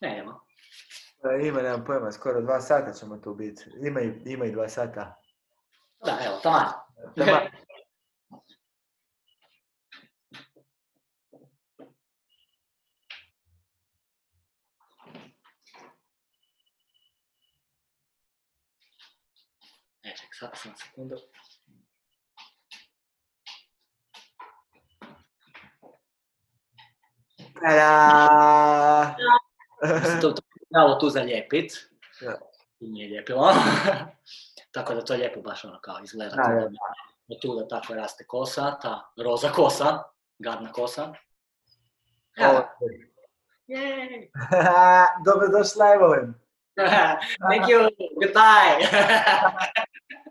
[0.01, 0.41] Menjamo.
[1.25, 3.65] E, Ima, nemam pojma, skoro dva sata ćemo tu biti.
[3.87, 5.23] Ima ima i dva sata.
[6.05, 6.65] Da, evo, taman.
[7.17, 7.47] Taman.
[20.03, 21.17] E, ček, sad sam sekundu.
[21.21, 21.41] Tada!
[27.39, 27.50] Mislim,
[30.21, 31.73] to, to trebalo tu zalijepit.
[32.21, 32.39] Da.
[32.81, 33.53] I nije lijepilo.
[34.75, 36.37] tako da to lijepo baš ono kao izgleda.
[36.37, 36.69] Da, tu da,
[37.29, 40.03] da, tu da tako raste kosa, ta roza kosa,
[40.39, 41.15] gadna kosa.
[43.69, 44.31] Yay!
[45.25, 46.35] Dobrodošla Evelyn.
[47.51, 47.89] Thank you,
[48.21, 48.87] goodbye!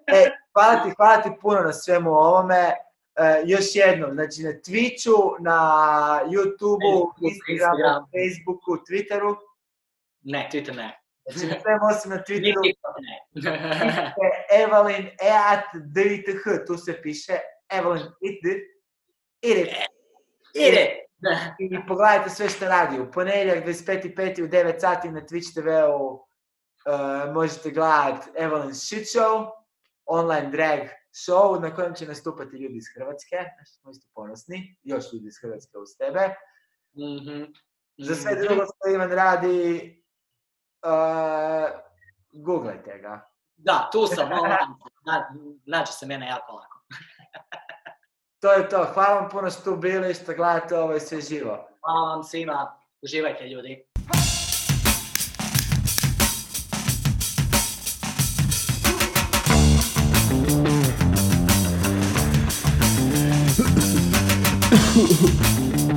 [0.08, 2.76] E, hvala ti, hvala ti puno na svemu ovome.
[3.20, 5.60] E, još jednom, znači na Twitchu, na
[6.26, 8.06] YouTubeu, Instagramu, Instagram.
[8.16, 9.36] Facebooku, Twitteru.
[10.22, 11.00] ne, Twitter ne.
[11.26, 12.62] Znači na svemu osim na Twitteru.
[13.06, 14.16] Ne.
[14.64, 17.34] Evelyn Eat DITH, tu se piše
[17.70, 18.66] Evelyn It
[19.42, 19.86] Ide.
[20.54, 21.06] Ide!
[21.60, 23.00] I pogledajte sve što radi.
[23.00, 24.44] U ponedjeljak 25.5.
[24.44, 29.50] u 9 sati na Twitch TV-u uh, možete gledati Evelyn Shit Show,
[30.06, 30.80] online drag
[31.14, 33.36] show na kojem će nastupati ljudi iz Hrvatske.
[33.56, 34.78] Znači smo isto ponosni.
[34.84, 36.36] Još ljudi iz Hrvatske uz tebe.
[36.98, 37.44] Mhm.
[37.98, 38.42] Za sve Mhm.
[38.42, 40.04] drugo što Ivan radi,
[40.86, 41.80] uh,
[42.44, 43.30] googlajte ga.
[43.58, 44.30] Da, tu sam,
[45.08, 45.34] na,
[45.66, 46.80] nađe se mene jako lako.
[48.42, 48.86] To je to.
[48.94, 51.68] Hvala vam puno što tu bili, što gledate ovo i sve živo.
[51.82, 53.89] Hvala vam svima, uživajte ljudi.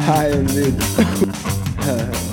[0.05, 2.32] High and mid.